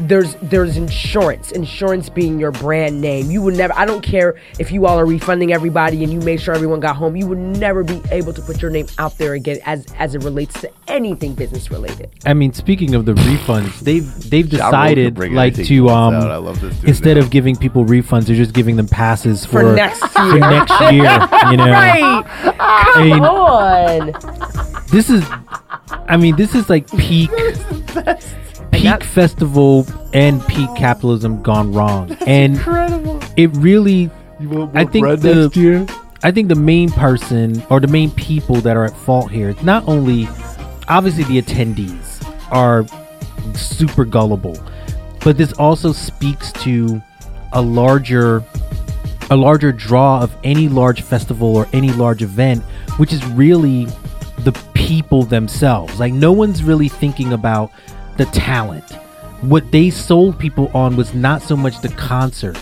there's 0.01 0.35
there's 0.41 0.77
insurance 0.77 1.51
insurance 1.51 2.09
being 2.09 2.39
your 2.39 2.51
brand 2.51 3.01
name. 3.01 3.29
You 3.31 3.41
would 3.41 3.55
never. 3.55 3.73
I 3.75 3.85
don't 3.85 4.01
care 4.01 4.35
if 4.59 4.71
you 4.71 4.85
all 4.85 4.99
are 4.99 5.05
refunding 5.05 5.51
everybody 5.53 6.03
and 6.03 6.11
you 6.13 6.19
made 6.21 6.41
sure 6.41 6.53
everyone 6.53 6.79
got 6.79 6.95
home. 6.95 7.15
You 7.15 7.27
would 7.27 7.37
never 7.37 7.83
be 7.83 8.01
able 8.11 8.33
to 8.33 8.41
put 8.41 8.61
your 8.61 8.71
name 8.71 8.87
out 8.97 9.17
there 9.17 9.33
again 9.33 9.59
as 9.65 9.85
as 9.97 10.15
it 10.15 10.23
relates 10.23 10.59
to 10.61 10.71
anything 10.87 11.33
business 11.35 11.69
related. 11.71 12.09
I 12.25 12.33
mean, 12.33 12.53
speaking 12.53 12.95
of 12.95 13.05
the 13.05 13.13
refunds, 13.13 13.79
they've 13.79 14.29
they've 14.29 14.51
Ja 14.51 14.69
Rule 14.69 14.71
can 14.71 14.95
decided 14.95 15.13
bring 15.15 15.33
like 15.33 15.55
to 15.55 15.89
um. 15.89 16.13
I 16.15 16.35
love 16.37 16.61
this 16.61 16.83
instead 16.83 17.17
now. 17.17 17.23
of 17.23 17.29
giving 17.29 17.55
people 17.55 17.85
refunds, 17.85 18.25
they're 18.25 18.35
just 18.35 18.53
giving 18.53 18.75
them 18.75 18.87
passes 18.87 19.45
for, 19.45 19.61
For 19.61 19.73
next 19.75 20.05
for 20.07 20.23
year. 20.23 20.39
next 20.39 20.81
year. 20.81 21.51
You 21.51 21.57
know, 21.57 21.65
Right? 21.69 22.23
I 22.59 22.91
Come 22.93 23.03
mean, 23.09 23.23
on. 23.23 24.85
this 24.91 25.09
is, 25.09 25.23
I 26.07 26.17
mean, 26.17 26.35
this 26.35 26.55
is 26.55 26.69
like 26.69 26.89
peak 26.97 27.29
peak 28.71 28.83
that- 28.83 29.03
festival 29.03 29.85
and 30.13 30.45
peak 30.47 30.69
capitalism 30.75 31.41
gone 31.41 31.71
wrong, 31.73 32.15
and 32.25 32.57
it 33.37 33.49
really. 33.57 34.09
I 34.73 34.85
think 34.85 35.05
the 35.19 35.99
I 36.23 36.31
think 36.31 36.47
the 36.49 36.55
main 36.55 36.89
person 36.91 37.63
or 37.69 37.79
the 37.79 37.87
main 37.87 38.11
people 38.11 38.55
that 38.61 38.75
are 38.75 38.85
at 38.85 38.95
fault 38.95 39.31
here, 39.31 39.49
it's 39.49 39.63
not 39.63 39.87
only 39.87 40.27
obviously 40.87 41.23
the 41.25 41.41
attendees 41.41 42.25
are 42.51 42.85
super 43.55 44.05
gullible, 44.05 44.57
but 45.23 45.37
this 45.37 45.53
also 45.53 45.91
speaks 45.91 46.51
to 46.53 47.01
a 47.53 47.61
larger 47.61 48.43
a 49.31 49.35
larger 49.35 49.71
draw 49.71 50.21
of 50.21 50.35
any 50.43 50.67
large 50.67 51.01
festival 51.03 51.55
or 51.55 51.67
any 51.71 51.91
large 51.91 52.23
event, 52.23 52.63
which 52.97 53.13
is 53.13 53.23
really 53.27 53.85
the 54.39 54.51
people 54.73 55.23
themselves. 55.23 55.99
Like 55.99 56.13
no 56.13 56.31
one's 56.31 56.63
really 56.63 56.89
thinking 56.89 57.33
about 57.33 57.71
the 58.19 58.25
talent. 58.25 58.83
What 59.41 59.71
they 59.71 59.89
sold 59.89 60.37
people 60.37 60.69
on 60.73 60.97
was 60.97 61.13
not 61.13 61.41
so 61.41 61.55
much 61.55 61.81
the 61.81 61.87
concert. 61.89 62.57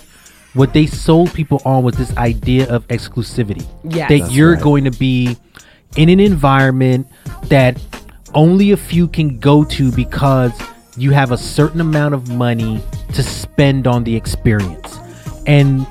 What 0.53 0.71
they 0.71 0.85
sold 0.85 1.33
people 1.33 1.61
on 1.65 1.83
was 1.83 1.95
this 1.95 2.15
idea 2.15 2.69
of 2.69 2.87
exclusivity. 2.89 3.67
Yes. 3.83 4.09
that 4.09 4.19
That's 4.19 4.33
you're 4.33 4.53
right. 4.53 4.63
going 4.63 4.83
to 4.85 4.91
be 4.91 5.35
in 5.95 6.09
an 6.09 6.19
environment 6.19 7.07
that 7.45 7.83
only 8.35 8.71
a 8.71 8.77
few 8.77 9.07
can 9.07 9.39
go 9.39 9.63
to 9.63 9.91
because 9.91 10.51
you 10.95 11.11
have 11.11 11.31
a 11.31 11.37
certain 11.37 11.81
amount 11.81 12.13
of 12.13 12.29
money 12.29 12.79
to 13.13 13.23
spend 13.23 13.87
on 13.87 14.03
the 14.03 14.15
experience. 14.15 14.99
And 15.47 15.87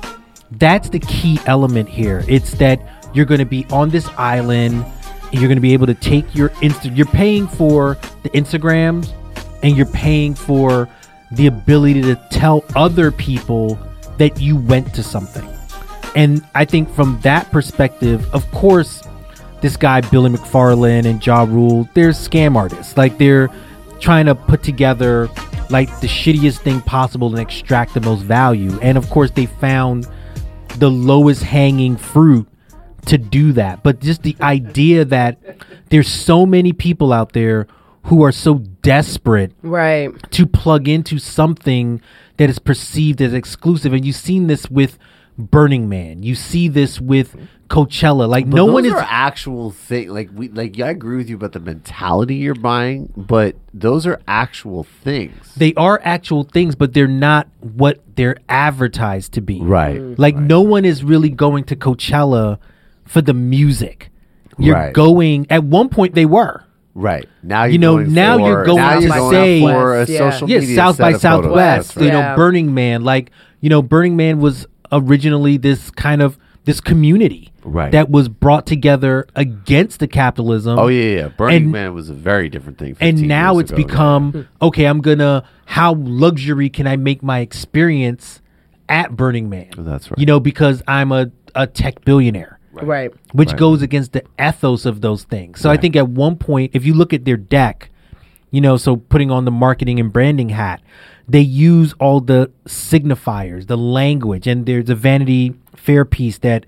that's 0.51 0.89
the 0.89 0.99
key 0.99 1.39
element 1.45 1.89
here. 1.89 2.23
It's 2.29 2.51
that 2.55 2.79
you're 3.13 3.25
going 3.25 3.39
to 3.39 3.45
be 3.45 3.65
on 3.69 3.89
this 3.89 4.07
island 4.17 4.85
and 4.85 5.33
you're 5.33 5.49
going 5.49 5.57
to 5.57 5.61
be 5.61 5.73
able 5.73 5.87
to 5.87 5.93
take 5.93 6.33
your 6.33 6.49
insta 6.61 6.95
you're 6.95 7.05
paying 7.07 7.47
for 7.49 7.97
the 8.23 8.29
Instagrams 8.29 9.11
and 9.63 9.75
you're 9.75 9.85
paying 9.87 10.33
for 10.35 10.87
the 11.31 11.47
ability 11.47 12.01
to 12.01 12.15
tell 12.31 12.63
other 12.75 13.11
people 13.11 13.77
that 14.17 14.39
you 14.39 14.55
went 14.55 14.93
to 14.95 15.03
something. 15.03 15.47
And 16.15 16.43
I 16.55 16.65
think 16.65 16.89
from 16.93 17.19
that 17.21 17.51
perspective, 17.51 18.33
of 18.33 18.49
course, 18.51 19.03
this 19.61 19.77
guy 19.77 20.01
Billy 20.01 20.31
McFarland 20.31 21.05
and 21.05 21.25
Ja 21.25 21.43
Rule, 21.43 21.87
they're 21.93 22.09
scam 22.09 22.55
artists. 22.55 22.97
Like 22.97 23.17
they're 23.17 23.49
trying 23.99 24.25
to 24.27 24.35
put 24.35 24.63
together 24.63 25.29
like 25.69 25.87
the 25.99 26.07
shittiest 26.07 26.59
thing 26.59 26.81
possible 26.81 27.27
and 27.27 27.39
extract 27.39 27.93
the 27.93 28.01
most 28.01 28.21
value. 28.21 28.79
And 28.81 28.97
of 28.97 29.09
course, 29.09 29.31
they 29.31 29.45
found 29.45 30.07
the 30.77 30.89
lowest 30.89 31.43
hanging 31.43 31.97
fruit 31.97 32.47
to 33.07 33.17
do 33.17 33.53
that. 33.53 33.83
But 33.83 33.99
just 33.99 34.23
the 34.23 34.35
idea 34.41 35.05
that 35.05 35.39
there's 35.89 36.07
so 36.07 36.45
many 36.45 36.73
people 36.73 37.11
out 37.11 37.33
there 37.33 37.67
who 38.03 38.23
are 38.23 38.31
so 38.31 38.55
desperate 38.87 39.51
Right. 39.61 40.09
to 40.31 40.45
plug 40.45 40.87
into 40.87 41.19
something 41.19 42.01
that 42.37 42.49
is 42.49 42.59
perceived 42.59 43.21
as 43.21 43.33
exclusive. 43.33 43.93
And 43.93 44.05
you've 44.05 44.15
seen 44.15 44.47
this 44.47 44.69
with 44.69 44.97
Burning 45.37 45.87
Man. 45.89 46.23
You 46.23 46.33
see 46.35 46.67
this 46.67 46.99
with 46.99 47.35
Coachella. 47.69 48.27
Like 48.27 48.45
But 48.49 48.55
no 48.55 48.65
those 48.67 48.73
one 48.73 48.85
is 48.85 48.93
actual 48.95 49.71
thing. 49.71 50.09
Like 50.09 50.29
we, 50.33 50.49
like 50.49 50.79
I 50.79 50.89
agree 50.89 51.17
with 51.17 51.29
you 51.29 51.35
about 51.35 51.51
the 51.51 51.59
mentality 51.59 52.35
you're 52.35 52.55
buying, 52.55 53.11
but 53.15 53.55
those 53.73 54.07
are 54.07 54.19
actual 54.27 54.83
things. 54.83 55.53
they 55.55 55.73
are 55.75 55.99
actual 56.03 56.43
things, 56.43 56.75
but 56.75 56.93
they're 56.93 57.07
not 57.07 57.47
what 57.59 57.99
they're 58.15 58.37
advertised 58.49 59.33
to 59.33 59.41
be. 59.41 59.59
right. 59.61 59.99
Mm. 59.99 60.15
Like 60.17 60.35
no 60.37 60.61
one 60.61 60.85
is 60.85 61.03
really 61.03 61.29
going 61.29 61.65
to 61.65 61.75
Coachella 61.75 62.57
for 63.05 63.21
the 63.21 63.33
music. 63.33 64.09
You're 64.57 64.75
Right. 64.75 64.93
going 64.93 65.45
at 65.51 65.63
one 65.63 65.89
point 65.89 66.15
they 66.15 66.25
were. 66.25 66.63
Right. 66.97 67.29
Now 67.43 67.65
you're 67.65 67.79
know, 67.79 67.97
going 67.97 68.13
now 68.13 68.37
for, 68.39 68.47
you're 68.47 68.65
going 68.65 68.77
now 68.77 68.95
to 68.95 69.01
you're 69.01 69.09
going 69.15 69.31
say- 69.31 69.61
for 69.61 69.95
a 69.95 70.05
Yeah. 70.07 70.31
social 70.31 70.49
Yeah, 70.49 70.59
media 70.59 70.75
South 70.75 70.97
by. 70.97 71.13
Southwest, 71.13 71.93
That's 71.95 72.03
you 72.05 72.11
know, 72.11 72.19
Yeah. 72.19 72.35
Burning 72.35 72.73
Man. 72.73 73.03
Like, 73.03 73.29
you 73.61 73.69
know, 73.69 73.81
Burning 73.83 74.15
Man 74.15 74.39
was 74.39 74.65
originally 74.91 75.57
this 75.57 75.91
kind 75.91 76.21
of 76.23 76.37
this 76.65 76.81
community 76.81 77.51
Right. 77.63 77.91
that 77.93 78.09
was 78.09 78.27
brought 78.29 78.65
together 78.65 79.25
against 79.35 79.99
the 79.99 80.07
capitalism. 80.07 80.77
Oh 80.79 80.87
yeah, 80.87 81.15
yeah. 81.15 81.27
Burning 81.29 81.63
And- 81.63 81.71
Man 81.71 81.93
was 81.93 82.09
a 82.09 82.13
very 82.13 82.49
different 82.49 82.77
thing. 82.77 82.95
and 82.99 83.21
now 83.27 83.53
years 83.53 83.61
it's 83.63 83.71
ago, 83.71 83.79
yeah. 83.81 83.85
become 83.87 84.47
okay. 84.61 84.85
I'm 84.85 84.99
gonna 85.01 85.43
how 85.65 85.93
luxury 85.93 86.69
can 86.69 86.87
I 86.87 86.95
make 86.97 87.21
my 87.21 87.39
experience 87.39 88.41
at 88.89 89.15
Burning 89.15 89.49
Man? 89.49 89.67
That's 89.77 90.09
right. 90.09 90.17
You 90.19 90.25
know, 90.25 90.39
because 90.39 90.81
I'm 90.87 91.11
a 91.11 91.29
a 91.55 91.67
tech 91.67 92.03
billionaire 92.05 92.56
Right. 92.83 93.11
which 93.33 93.49
Right. 93.49 93.57
goes 93.57 93.81
against 93.81 94.13
the 94.13 94.23
ethos 94.39 94.85
of 94.85 95.01
those 95.01 95.23
things. 95.23 95.59
So 95.59 95.69
I 95.69 95.77
think 95.77 95.95
at 95.95 96.09
one 96.09 96.35
point, 96.35 96.71
if 96.73 96.85
you 96.85 96.93
look 96.93 97.13
at 97.13 97.25
their 97.25 97.37
deck, 97.37 97.89
you 98.51 98.61
know, 98.61 98.77
so 98.77 98.95
putting 98.97 99.29
on 99.31 99.45
the 99.45 99.51
marketing 99.51 99.99
and 99.99 100.11
branding 100.11 100.49
hat, 100.49 100.81
they 101.27 101.41
use 101.41 101.93
all 101.99 102.21
the 102.21 102.49
signifiers, 102.65 103.67
the 103.67 103.77
language, 103.77 104.47
and 104.47 104.65
there's 104.65 104.89
a 104.89 104.95
Vanity 104.95 105.53
Fair 105.75 106.05
piece 106.05 106.37
that 106.39 106.65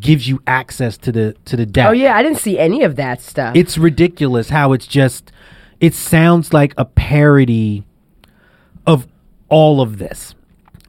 gives 0.00 0.28
you 0.28 0.40
access 0.46 0.96
to 0.98 1.10
the 1.12 1.34
to 1.44 1.56
the 1.56 1.64
deck. 1.66 1.88
Oh 1.88 1.92
yeah, 1.92 2.16
I 2.16 2.22
didn't 2.22 2.38
see 2.38 2.58
any 2.58 2.82
of 2.82 2.96
that 2.96 3.20
stuff. 3.20 3.56
It's 3.56 3.78
ridiculous 3.78 4.50
how 4.50 4.72
it's 4.72 4.86
just 4.86 5.32
it 5.80 5.94
sounds 5.94 6.52
like 6.52 6.74
a 6.76 6.84
parody 6.84 7.84
of 8.86 9.06
all 9.48 9.80
of 9.80 9.98
this. 9.98 10.34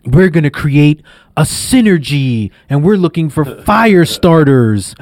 we're 0.06 0.30
going 0.30 0.44
to 0.46 0.50
create 0.50 1.02
a 1.40 1.44
synergy 1.44 2.52
and 2.70 2.84
we're 2.84 2.98
looking 2.98 3.30
for 3.30 3.46
fire 3.64 4.04
starters 4.04 4.94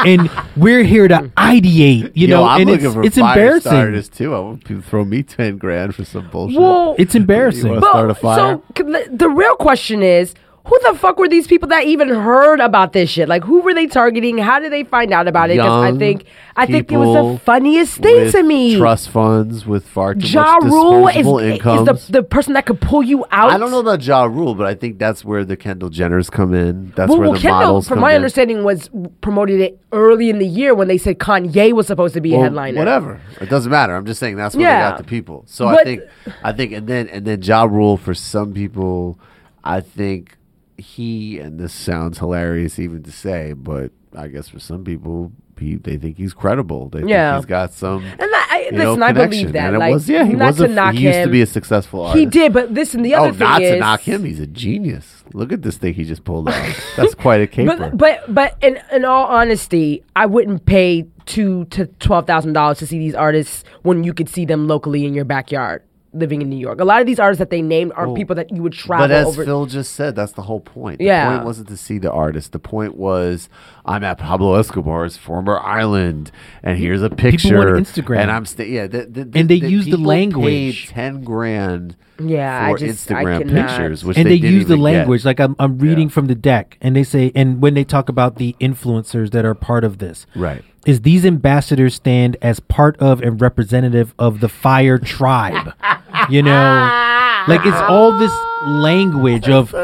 and 0.00 0.28
we're 0.56 0.82
here 0.82 1.06
to 1.06 1.18
ideate 1.36 2.10
you 2.16 2.26
Yo, 2.26 2.36
know 2.36 2.44
I'm 2.44 2.62
and 2.62 2.70
looking 2.70 2.86
it's, 2.86 2.94
for 2.94 3.02
it's 3.04 3.16
fire 3.16 3.38
embarrassing 3.38 3.70
starters 3.70 4.08
too. 4.08 4.34
I 4.34 4.40
want 4.40 4.64
people 4.64 4.82
to 4.82 4.88
throw 4.88 5.04
me 5.04 5.22
ten 5.22 5.56
grand 5.56 5.94
for 5.94 6.04
some 6.04 6.28
bullshit. 6.30 6.58
Well, 6.58 6.96
it's 6.98 7.14
embarrassing 7.22 7.72
You 7.72 7.78
start 7.78 8.10
a 8.10 8.14
fire? 8.16 8.60
So 8.76 8.82
the, 8.82 9.08
the 9.12 9.28
real 9.28 9.54
question 9.54 10.02
is, 10.02 10.34
who 10.66 10.78
the 10.86 10.94
fuck 10.98 11.18
were 11.18 11.28
these 11.28 11.46
people 11.46 11.68
that 11.68 11.84
even 11.86 12.08
heard 12.10 12.60
about 12.60 12.92
this 12.92 13.08
shit? 13.10 13.28
Like, 13.28 13.42
who 13.44 13.60
were 13.62 13.72
they 13.74 13.86
targeting? 13.86 14.38
How 14.38 14.60
did 14.60 14.70
they 14.72 14.84
find 14.84 15.12
out 15.12 15.26
about 15.26 15.50
it? 15.50 15.54
Because 15.54 15.94
I 15.94 15.96
think 15.96 16.24
I 16.54 16.66
think 16.66 16.92
it 16.92 16.96
was 16.96 17.14
the 17.38 17.44
funniest 17.44 17.96
thing 17.98 18.30
to 18.32 18.42
me. 18.42 18.76
Trust 18.76 19.08
funds 19.08 19.64
with 19.66 19.86
far 19.86 20.14
too 20.14 20.26
Ja 20.26 20.56
much 20.60 20.64
Rule 20.64 21.08
is, 21.08 21.14
disposable 21.14 21.38
is 21.38 21.52
incomes. 21.54 22.06
the, 22.08 22.12
the 22.12 22.22
person 22.22 22.52
that 22.52 22.66
could 22.66 22.80
pull 22.80 23.02
you 23.02 23.24
out. 23.30 23.50
I 23.50 23.56
don't 23.58 23.70
know 23.70 23.80
about 23.80 24.02
Ja 24.04 24.24
Rule, 24.24 24.54
but 24.54 24.66
I 24.66 24.74
think 24.74 24.98
that's 24.98 25.24
where 25.24 25.44
the 25.44 25.56
Kendall 25.56 25.88
Jenners 25.90 26.30
come 26.30 26.52
in. 26.54 26.92
That's 26.94 27.08
Well, 27.08 27.18
where 27.18 27.28
well, 27.30 27.36
the 27.36 27.42
Kendall, 27.42 27.60
models 27.60 27.88
from 27.88 28.00
my 28.00 28.10
in. 28.10 28.16
understanding, 28.16 28.62
was 28.62 28.90
promoted 29.22 29.60
it 29.60 29.80
early 29.92 30.28
in 30.30 30.38
the 30.38 30.46
year 30.46 30.74
when 30.74 30.88
they 30.88 30.98
said 30.98 31.18
Kanye 31.18 31.72
was 31.72 31.86
supposed 31.86 32.14
to 32.14 32.20
be 32.20 32.32
a 32.32 32.36
Well, 32.36 32.44
headliner. 32.44 32.78
Whatever. 32.78 33.20
It 33.40 33.48
doesn't 33.48 33.70
matter. 33.70 33.96
I'm 33.96 34.04
just 34.06 34.20
saying 34.20 34.36
that's 34.36 34.54
where 34.54 34.66
Yeah. 34.68 34.84
they 34.84 34.90
got 34.90 34.98
the 34.98 35.04
people. 35.04 35.44
So 35.46 35.66
I 35.68 35.82
think 35.84 36.02
I 36.44 36.52
think 36.52 36.72
and 36.72 36.86
then 36.86 37.08
and 37.08 37.24
then 37.26 37.42
Ja 37.42 37.64
Rule 37.64 37.96
for 37.96 38.12
some 38.14 38.52
people, 38.52 39.18
I 39.64 39.80
think 39.80 40.36
he 40.80 41.38
and 41.38 41.58
this 41.58 41.72
sounds 41.72 42.18
hilarious 42.18 42.78
even 42.78 43.02
to 43.04 43.12
say, 43.12 43.52
but 43.52 43.92
I 44.16 44.28
guess 44.28 44.48
for 44.48 44.58
some 44.60 44.84
people 44.84 45.32
he 45.58 45.74
they 45.76 45.98
think 45.98 46.16
he's 46.16 46.32
credible. 46.32 46.88
They 46.88 47.02
Yeah. 47.04 47.32
think 47.32 47.42
he's 47.44 47.48
got 47.50 47.72
some 47.74 48.02
And 48.04 48.22
I, 48.22 48.46
I, 48.50 48.68
you 48.72 48.78
know, 48.78 49.00
I 49.02 49.12
believe 49.12 49.52
that. 49.52 49.66
And 49.66 49.76
it 49.76 49.78
like, 49.78 49.92
was 49.92 50.08
yeah, 50.08 50.24
he 50.24 50.32
not 50.32 50.46
was 50.48 50.56
to 50.56 50.64
a, 50.64 50.68
knock 50.68 50.94
he 50.94 51.04
used 51.06 51.22
to 51.22 51.28
be 51.28 51.42
a 51.42 51.46
successful 51.46 52.00
artist. 52.06 52.18
He 52.18 52.24
did, 52.26 52.52
but 52.54 52.70
listen, 52.72 53.02
the 53.02 53.14
oh, 53.14 53.24
other 53.24 53.28
Oh, 53.28 53.32
thing 53.32 53.40
not 53.48 53.62
is 53.62 53.70
to 53.72 53.78
knock 53.78 54.00
him. 54.00 54.24
He's 54.24 54.40
a 54.40 54.46
genius. 54.46 55.22
Look 55.34 55.52
at 55.52 55.60
this 55.62 55.76
thing 55.76 55.92
he 55.94 56.04
just 56.04 56.24
pulled 56.24 56.48
off. 56.48 56.84
That's 56.96 57.14
quite 57.14 57.42
a 57.42 57.46
caper. 57.46 57.76
But 57.76 57.96
but 57.98 58.34
but 58.34 58.56
in 58.62 58.80
in 58.90 59.04
all 59.04 59.26
honesty, 59.26 60.02
I 60.16 60.24
wouldn't 60.26 60.64
pay 60.64 61.06
two 61.26 61.66
to 61.66 61.86
twelve 62.00 62.26
thousand 62.26 62.54
dollars 62.54 62.78
to 62.78 62.86
see 62.86 62.98
these 62.98 63.14
artists 63.14 63.62
when 63.82 64.02
you 64.02 64.14
could 64.14 64.28
see 64.30 64.46
them 64.46 64.66
locally 64.66 65.04
in 65.04 65.12
your 65.14 65.26
backyard, 65.26 65.82
living 66.12 66.42
in 66.42 66.50
New 66.50 66.56
York. 66.58 66.80
A 66.80 66.84
lot 66.84 67.00
of 67.00 67.06
these 67.06 67.20
artists 67.20 67.38
that 67.38 67.50
they 67.50 67.62
named 67.62 67.92
are 67.94 68.06
oh, 68.08 68.14
people 68.14 68.34
that 68.36 68.50
you 68.50 68.62
would 68.62 68.72
travel 68.72 69.04
But 69.06 69.10
as 69.12 69.26
over. 69.28 69.44
Phil 69.44 69.66
just 69.66 69.92
said, 69.94 70.16
that's 70.16 70.32
the 70.32 70.42
whole 70.42 70.60
point. 70.60 70.98
The 70.98 71.04
Yeah. 71.04 71.30
point 71.32 71.44
wasn't 71.44 71.68
to 71.68 71.76
see 71.76 71.98
the 71.98 72.10
artist. 72.10 72.52
The 72.52 72.58
point 72.58 72.96
was, 72.96 73.48
I'm 73.84 74.02
at 74.02 74.18
Pablo 74.18 74.54
Escobar's 74.54 75.16
former 75.16 75.58
island, 75.60 76.32
and 76.62 76.78
here's 76.78 77.02
a 77.02 77.10
picture. 77.10 77.56
want 77.58 77.86
Instagram. 77.86 78.18
and 78.22 78.30
I'm 78.30 78.44
sta- 78.44 78.64
yeah. 78.68 78.86
The, 78.86 79.06
the, 79.06 79.20
And 79.38 79.48
they 79.48 79.60
the 79.60 79.70
use 79.70 79.86
the 79.86 79.96
language. 79.98 80.86
Paid 80.88 80.94
Ten 80.94 81.22
grand. 81.24 81.96
Yeah, 82.20 82.66
I 82.66 82.70
for 82.72 82.78
just- 82.78 83.10
I 83.10 83.24
Instagram 83.24 83.38
cannot. 83.48 83.68
pictures, 83.68 84.04
which 84.04 84.16
and 84.16 84.26
they, 84.26 84.38
they, 84.38 84.48
use 84.48 84.66
the 84.66 84.74
even 84.74 84.78
get. 84.78 84.82
language 84.98 85.24
like 85.24 85.40
I'm, 85.40 85.56
I'm 85.58 85.78
reading 85.78 86.08
Yeah. 86.08 86.14
from 86.14 86.26
the 86.26 86.34
deck 86.34 86.76
and 86.80 86.94
they 86.96 87.04
say 87.04 87.32
and 87.34 87.60
when 87.62 87.74
they 87.74 87.84
talk 87.84 88.08
about 88.08 88.36
the 88.36 88.54
influencers 88.60 89.30
that 89.30 89.44
are 89.44 89.54
part 89.54 89.84
of 89.84 89.98
this 89.98 90.26
Right. 90.34 90.62
is 90.86 91.00
these 91.02 91.24
ambassadors 91.26 91.94
stand 91.94 92.36
as 92.42 92.60
part 92.60 92.96
of 92.98 93.20
and 93.22 93.40
representative 93.40 94.14
of 94.18 94.40
the 94.40 94.48
fire 94.48 94.98
tribe 94.98 95.72
you 96.30 96.42
know 96.42 97.44
like 97.48 97.64
it's 97.64 97.76
all 97.88 98.12
this 98.18 98.32
language 98.66 99.48
of 99.48 99.74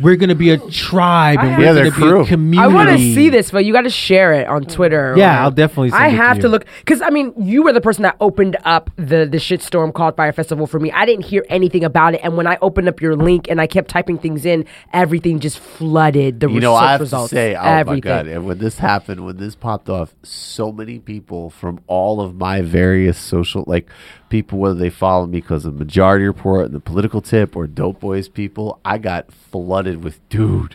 we're 0.00 0.16
gonna 0.16 0.34
be 0.34 0.50
a 0.50 0.58
tribe 0.70 1.38
and 1.40 1.50
Yeah, 1.62 1.72
we're 1.72 1.74
gonna 1.74 1.90
be 1.90 1.96
crew. 1.96 2.20
a 2.22 2.26
community 2.26 2.58
I 2.72 2.74
want 2.74 2.88
to 2.90 2.96
see 2.98 3.28
this, 3.28 3.50
but 3.50 3.64
you 3.66 3.72
got 3.74 3.82
to 3.82 3.90
share 3.90 4.32
it 4.32 4.48
on 4.48 4.64
Twitter. 4.64 5.14
Yeah, 5.16 5.38
or- 5.38 5.42
I'll 5.42 5.50
definitely 5.50 5.90
send 5.90 6.02
I 6.02 6.08
it 6.08 6.10
to 6.12 6.16
have 6.16 6.36
to 6.38 6.42
you. 6.44 6.48
look 6.48 6.64
because 6.78 7.02
I 7.02 7.10
mean, 7.10 7.34
you 7.36 7.62
were 7.62 7.72
the 7.74 7.80
person 7.82 8.02
that 8.04 8.16
opened 8.20 8.56
up 8.64 8.90
the 8.96 9.26
the 9.26 9.36
shitstorm 9.36 9.92
called 9.92 10.16
Fyre 10.16 10.32
Festival 10.32 10.66
for 10.66 10.80
me. 10.80 10.90
I 10.92 11.04
didn't 11.04 11.26
hear 11.26 11.44
anything 11.50 11.84
about 11.84 12.14
it, 12.14 12.20
and 12.24 12.36
when 12.36 12.46
I 12.46 12.56
opened 12.62 12.88
up 12.88 13.00
your 13.02 13.16
link 13.16 13.48
and 13.50 13.60
I 13.60 13.66
kept 13.66 13.90
typing 13.90 14.16
things 14.18 14.46
in, 14.46 14.64
everything 14.94 15.38
just 15.38 15.58
flooded 15.58 16.40
the 16.40 16.48
You 16.48 16.60
know, 16.60 16.74
search 16.76 16.82
I 16.82 16.92
have 16.92 17.00
results. 17.02 17.30
to 17.30 17.36
say, 17.36 17.54
oh 17.54 17.60
everything. 17.62 18.10
my 18.10 18.16
god! 18.22 18.26
And 18.28 18.46
when 18.46 18.58
this 18.58 18.78
happened, 18.78 19.26
when 19.26 19.36
this 19.36 19.54
popped 19.54 19.88
off, 19.90 20.14
so 20.22 20.72
many 20.72 20.98
people 20.98 21.50
from 21.50 21.80
all 21.86 22.20
of 22.20 22.34
my 22.34 22.62
various 22.62 23.18
social, 23.18 23.62
like 23.66 23.88
people, 24.32 24.58
whether 24.58 24.74
they 24.74 24.88
follow 24.90 25.26
me 25.26 25.40
because 25.40 25.66
of 25.66 25.74
Majority 25.78 26.24
Report 26.24 26.64
and 26.64 26.74
the 26.74 26.80
Political 26.80 27.20
Tip 27.20 27.54
or 27.54 27.66
Dope 27.66 28.00
Boys 28.00 28.28
people, 28.28 28.80
I 28.82 28.96
got 28.96 29.30
flooded 29.30 30.02
with, 30.02 30.26
dude. 30.30 30.74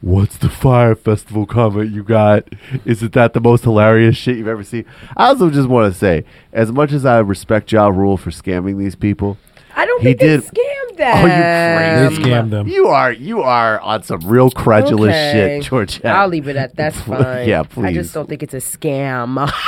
What's 0.00 0.36
the 0.38 0.48
Fyre 0.48 0.94
Festival 0.94 1.44
comment 1.44 1.90
you 1.90 2.04
got? 2.04 2.48
Isn't 2.84 3.12
that 3.14 3.32
the 3.32 3.40
most 3.40 3.64
hilarious 3.64 4.16
shit 4.16 4.36
you've 4.38 4.46
ever 4.46 4.62
seen? 4.62 4.84
I 5.16 5.26
also 5.26 5.50
just 5.50 5.68
want 5.68 5.92
to 5.92 5.98
say, 5.98 6.24
as 6.52 6.70
much 6.70 6.92
as 6.92 7.04
I 7.04 7.18
respect 7.18 7.72
Ja 7.72 7.88
Rule 7.88 8.16
for 8.16 8.30
scamming 8.30 8.78
these 8.78 8.94
people, 8.94 9.36
I 9.76 9.84
don't 9.86 10.00
He 10.00 10.14
think 10.14 10.20
did- 10.20 10.40
they 10.42 10.46
scammed 10.46 10.96
them. 10.96 11.16
Oh, 11.16 11.26
you 11.26 12.06
crazy! 12.14 12.22
They 12.22 12.28
scammed 12.30 12.50
them. 12.50 12.68
You 12.68 12.86
are 12.86 13.10
you 13.12 13.42
are 13.42 13.80
on 13.80 14.04
some 14.04 14.20
real 14.20 14.48
credulous 14.52 15.10
Okay. 15.10 15.58
shit, 15.60 15.64
George. 15.68 16.04
I'll 16.04 16.28
leave 16.28 16.46
it 16.46 16.54
at 16.54 16.76
that. 16.76 16.94
that's 16.94 17.00
fine. 17.08 17.48
yeah, 17.48 17.64
please. 17.64 17.84
I 17.86 17.92
just 17.92 18.14
don't 18.14 18.28
think 18.28 18.44
it's 18.44 18.54
a 18.54 18.58
scam. 18.58 19.50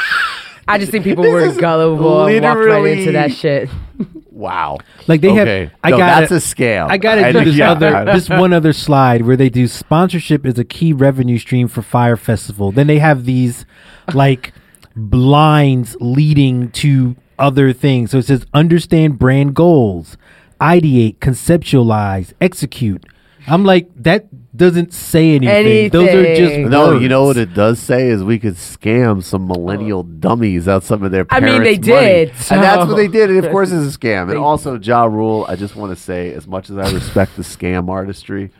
I 0.68 0.78
just 0.78 0.90
think 0.90 1.04
people 1.04 1.24
This 1.24 1.32
were 1.32 1.40
is 1.40 1.56
gullible 1.58 2.26
and 2.26 2.42
walked 2.42 2.60
right 2.60 2.98
into 2.98 3.12
that 3.12 3.32
shit. 3.32 3.68
Wow. 4.30 4.78
Like 5.06 5.22
they 5.22 5.30
okay. 5.30 5.60
have, 5.60 5.72
I 5.82 5.90
no, 5.90 5.96
got 5.98 6.20
that's 6.20 6.32
a 6.32 6.54
scam. 6.54 6.90
I 6.90 6.98
gotta 6.98 7.32
do 7.32 7.44
this 7.44 7.56
yeah. 7.56 7.70
other, 7.70 8.04
this 8.12 8.28
one 8.28 8.52
other 8.52 8.72
slide 8.72 9.22
where 9.22 9.36
they 9.36 9.48
do 9.48 9.66
sponsorship 9.66 10.44
is 10.44 10.58
a 10.58 10.64
key 10.64 10.92
revenue 10.92 11.38
stream 11.38 11.68
for 11.68 11.80
Fyre 11.80 12.16
Festival. 12.16 12.70
Then 12.70 12.86
they 12.86 12.98
have 12.98 13.24
these 13.24 13.64
like 14.12 14.52
blinds 14.94 15.96
leading 16.00 16.70
to 16.72 17.16
other 17.38 17.72
things. 17.72 18.10
So 18.10 18.18
it 18.18 18.26
says 18.26 18.44
understand 18.52 19.18
brand 19.18 19.54
goals, 19.54 20.16
ideate, 20.60 21.18
conceptualize, 21.18 22.32
execute. 22.40 23.06
I'm 23.46 23.64
like 23.64 23.88
that 23.94 24.26
doesn't 24.56 24.92
say 24.92 25.34
anything. 25.36 25.90
Those 25.90 26.08
are 26.08 26.36
just 26.36 26.58
No, 26.70 26.88
words. 26.88 27.02
you 27.02 27.08
know 27.08 27.24
what 27.24 27.36
it 27.36 27.54
does 27.54 27.78
say 27.78 28.08
is 28.08 28.22
we 28.24 28.38
could 28.38 28.54
scam 28.54 29.22
some 29.22 29.46
millennial 29.46 30.00
oh. 30.00 30.02
dummies 30.02 30.68
out 30.68 30.82
some 30.84 31.02
of 31.02 31.10
their 31.12 31.26
I 31.30 31.40
mean, 31.40 31.62
they 31.62 31.74
money. 31.74 31.78
did, 31.78 32.28
and 32.30 32.62
that's 32.62 32.86
what 32.86 32.96
they 32.96 33.08
did. 33.08 33.30
And 33.30 33.44
of 33.44 33.50
course, 33.52 33.70
it's 33.72 33.94
a 33.94 33.98
scam. 33.98 34.30
And 34.30 34.38
also, 34.38 34.78
Ja 34.78 35.04
Rule, 35.04 35.46
I 35.48 35.56
just 35.56 35.76
want 35.76 35.96
to 35.96 36.00
say, 36.02 36.32
as 36.32 36.46
much 36.46 36.70
as 36.70 36.76
I 36.78 36.90
respect 36.92 37.36
the 37.36 37.42
scam 37.42 37.88
artistry, 37.88 38.50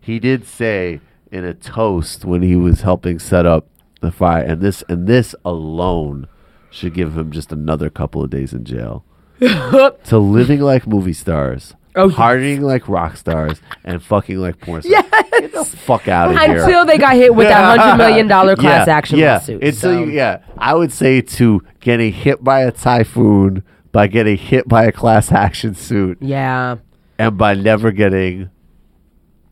he 0.00 0.18
did 0.18 0.46
say 0.46 1.00
in 1.30 1.44
a 1.44 1.54
toast 1.54 2.24
when 2.24 2.42
he 2.42 2.56
was 2.56 2.80
helping 2.82 3.18
set 3.18 3.46
up 3.46 3.66
the 4.00 4.10
fire, 4.10 4.42
and 4.42 4.60
this 4.60 4.82
and 4.88 5.06
this 5.06 5.34
alone 5.44 6.26
should 6.70 6.94
give 6.94 7.16
him 7.18 7.30
just 7.30 7.52
another 7.52 7.90
couple 7.90 8.22
of 8.22 8.30
days 8.30 8.52
in 8.52 8.64
jail. 8.64 9.04
to 9.40 10.18
living 10.18 10.60
like 10.60 10.86
movie 10.86 11.12
stars. 11.12 11.74
Oh, 11.96 12.08
yes. 12.08 12.16
partying 12.16 12.60
like 12.60 12.88
rock 12.88 13.16
stars 13.16 13.60
and 13.84 14.02
fucking 14.02 14.38
like 14.38 14.60
porn 14.60 14.82
stars. 14.82 15.04
Get 15.32 15.52
the 15.52 15.64
fuck 15.64 16.06
out 16.06 16.30
of 16.30 16.38
here. 16.38 16.62
Until 16.62 16.86
they 16.86 16.98
got 16.98 17.14
hit 17.14 17.34
with 17.34 17.48
that 17.48 17.78
hundred 17.78 17.96
million 17.96 18.28
dollar 18.28 18.54
class 18.54 18.86
yeah, 18.86 18.94
action 18.94 19.18
yeah. 19.18 19.32
lawsuit. 19.34 19.62
Until 19.62 19.74
so. 19.74 19.98
you, 20.04 20.10
yeah, 20.10 20.42
I 20.56 20.74
would 20.74 20.92
say 20.92 21.20
to 21.20 21.62
getting 21.80 22.12
hit 22.12 22.44
by 22.44 22.60
a 22.60 22.70
typhoon, 22.70 23.64
by 23.90 24.06
getting 24.06 24.36
hit 24.36 24.68
by 24.68 24.84
a 24.84 24.92
class 24.92 25.32
action 25.32 25.74
suit, 25.74 26.18
yeah. 26.20 26.76
and 27.18 27.36
by 27.36 27.54
never 27.54 27.90
getting 27.90 28.50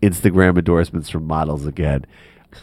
Instagram 0.02 0.56
endorsements 0.58 1.10
from 1.10 1.26
models 1.26 1.66
again. 1.66 2.06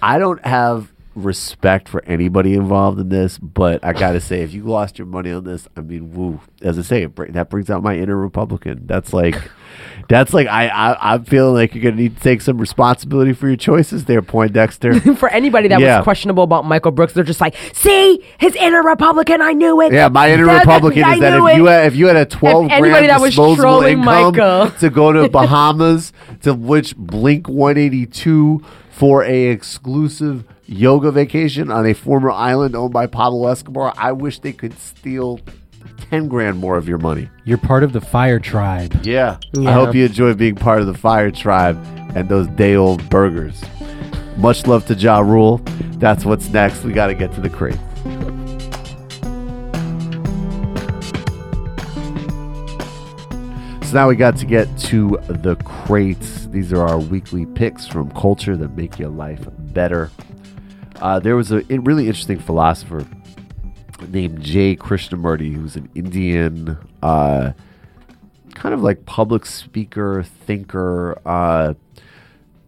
I 0.01 0.17
don't 0.17 0.43
have 0.45 0.93
respect 1.15 1.87
for 1.89 2.03
anybody 2.05 2.53
involved 2.53 2.99
in 2.99 3.09
this, 3.09 3.37
but 3.37 3.83
I 3.83 3.93
gotta 3.93 4.19
say, 4.19 4.41
if 4.41 4.53
you 4.53 4.63
lost 4.63 4.97
your 4.99 5.07
money 5.07 5.31
on 5.31 5.43
this, 5.45 5.67
I 5.75 5.81
mean, 5.81 6.11
woo. 6.13 6.41
As 6.61 6.77
I 6.77 6.81
say, 6.81 7.03
it 7.03 7.15
br- 7.15 7.31
that 7.31 7.49
brings 7.49 7.69
out 7.69 7.81
my 7.83 7.97
inner 7.97 8.15
Republican. 8.17 8.81
That's 8.85 9.13
like, 9.13 9.35
that's 10.09 10.33
like 10.33 10.47
I, 10.47 10.67
I 10.67 11.13
I'm 11.13 11.23
feeling 11.23 11.53
like 11.55 11.73
you're 11.73 11.83
gonna 11.83 11.95
need 12.01 12.17
to 12.17 12.21
take 12.23 12.41
some 12.41 12.57
responsibility 12.57 13.33
for 13.33 13.47
your 13.47 13.55
choices 13.57 14.05
there, 14.05 14.21
Poindexter. 14.21 14.99
For 15.15 15.29
anybody 15.29 15.69
that 15.69 15.79
Yeah. 15.79 15.97
was 15.97 16.03
questionable 16.03 16.43
about 16.43 16.65
Michael 16.65 16.91
Brooks, 16.91 17.13
they're 17.13 17.23
just 17.23 17.41
like, 17.41 17.55
"See, 17.73 18.23
his 18.37 18.55
inner 18.55 18.83
Republican. 18.83 19.41
I 19.41 19.53
knew 19.53 19.79
it." 19.81 19.93
Yeah, 19.93 20.09
my 20.09 20.31
inner 20.31 20.45
Republican 20.45 21.03
I 21.03 21.13
is 21.15 21.19
that 21.21 21.37
knew 21.37 21.47
if 21.47 21.57
you 21.57 21.67
it. 21.67 21.71
had 21.71 21.85
if 21.87 21.95
you 21.95 22.07
had 22.07 22.17
a 22.17 22.25
twelve 22.25 22.65
anybody 22.69 22.89
grand 22.91 23.09
that 23.09 23.21
was 23.21 23.31
disposable 23.31 23.55
trolling 23.63 23.99
income 23.99 24.33
Michael. 24.35 24.71
to 24.79 24.89
go 24.89 25.11
to 25.13 25.29
Bahamas, 25.29 26.11
to 26.41 26.53
which 26.53 26.95
Blink 26.97 27.47
One 27.47 27.77
Eighty 27.77 28.05
Two 28.05 28.61
for 28.91 29.23
a 29.23 29.47
exclusive 29.47 30.45
yoga 30.67 31.11
vacation 31.11 31.71
on 31.71 31.85
a 31.85 31.93
former 31.93 32.31
island 32.31 32.75
owned 32.75 32.93
by 32.93 33.07
Pablo 33.07 33.47
Escobar, 33.47 33.93
I 33.97 34.11
wish 34.11 34.39
they 34.39 34.53
could 34.53 34.77
steal 34.79 35.39
ten 36.09 36.27
grand 36.27 36.57
more 36.57 36.77
of 36.77 36.87
your 36.87 36.97
money. 36.97 37.29
You're 37.43 37.57
part 37.57 37.83
of 37.83 37.93
the 37.93 38.01
Fire 38.01 38.39
Tribe. 38.39 39.05
Yeah, 39.05 39.37
I 39.57 39.71
hope 39.71 39.95
you 39.95 40.05
enjoy 40.05 40.33
being 40.33 40.55
part 40.55 40.81
of 40.81 40.87
the 40.87 40.93
Fire 40.93 41.31
Tribe 41.31 41.77
and 42.15 42.27
those 42.29 42.47
day 42.47 42.75
old 42.75 43.07
burgers. 43.09 43.63
Much 44.37 44.67
love 44.67 44.85
to 44.87 44.93
Ja 44.95 45.19
Rule. 45.19 45.61
That's 45.97 46.25
what's 46.25 46.49
next. 46.49 46.83
We 46.83 46.93
got 46.93 47.07
to 47.07 47.13
get 47.13 47.31
to 47.33 47.41
the 47.41 47.49
crate. 47.49 47.77
So 53.85 53.93
now 53.93 54.09
we 54.09 54.15
got 54.17 54.35
to 54.37 54.45
get 54.45 54.77
to 54.79 55.17
the 55.27 55.55
crates. 55.63 56.47
These 56.47 56.73
are 56.73 56.81
our 56.81 56.99
weekly 56.99 57.45
picks 57.45 57.87
from 57.87 58.11
culture 58.11 58.57
that 58.57 58.75
make 58.75 58.99
your 58.99 59.09
life 59.09 59.47
better. 59.57 60.09
Uh, 61.01 61.19
there 61.19 61.35
was 61.35 61.51
a 61.51 61.61
really 61.69 62.07
interesting 62.07 62.39
philosopher 62.39 63.05
named 64.09 64.41
Jay 64.41 64.75
Krishnamurti, 64.75 65.53
who's 65.53 65.75
an 65.75 65.89
Indian 65.95 66.77
uh, 67.01 67.51
kind 68.53 68.73
of 68.73 68.81
like 68.81 69.05
public 69.05 69.45
speaker, 69.45 70.23
thinker, 70.23 71.19
uh, 71.25 71.73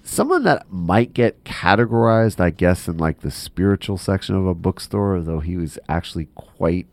someone 0.04 0.44
that 0.44 0.72
might 0.72 1.14
get 1.14 1.44
categorized, 1.44 2.40
I 2.40 2.50
guess, 2.50 2.88
in 2.88 2.98
like 2.98 3.22
the 3.22 3.32
spiritual 3.32 3.98
section 3.98 4.36
of 4.36 4.46
a 4.48 4.54
bookstore, 4.54 5.22
though 5.22 5.40
he 5.40 5.58
was 5.58 5.78
actually 5.90 6.30
quite 6.36 6.88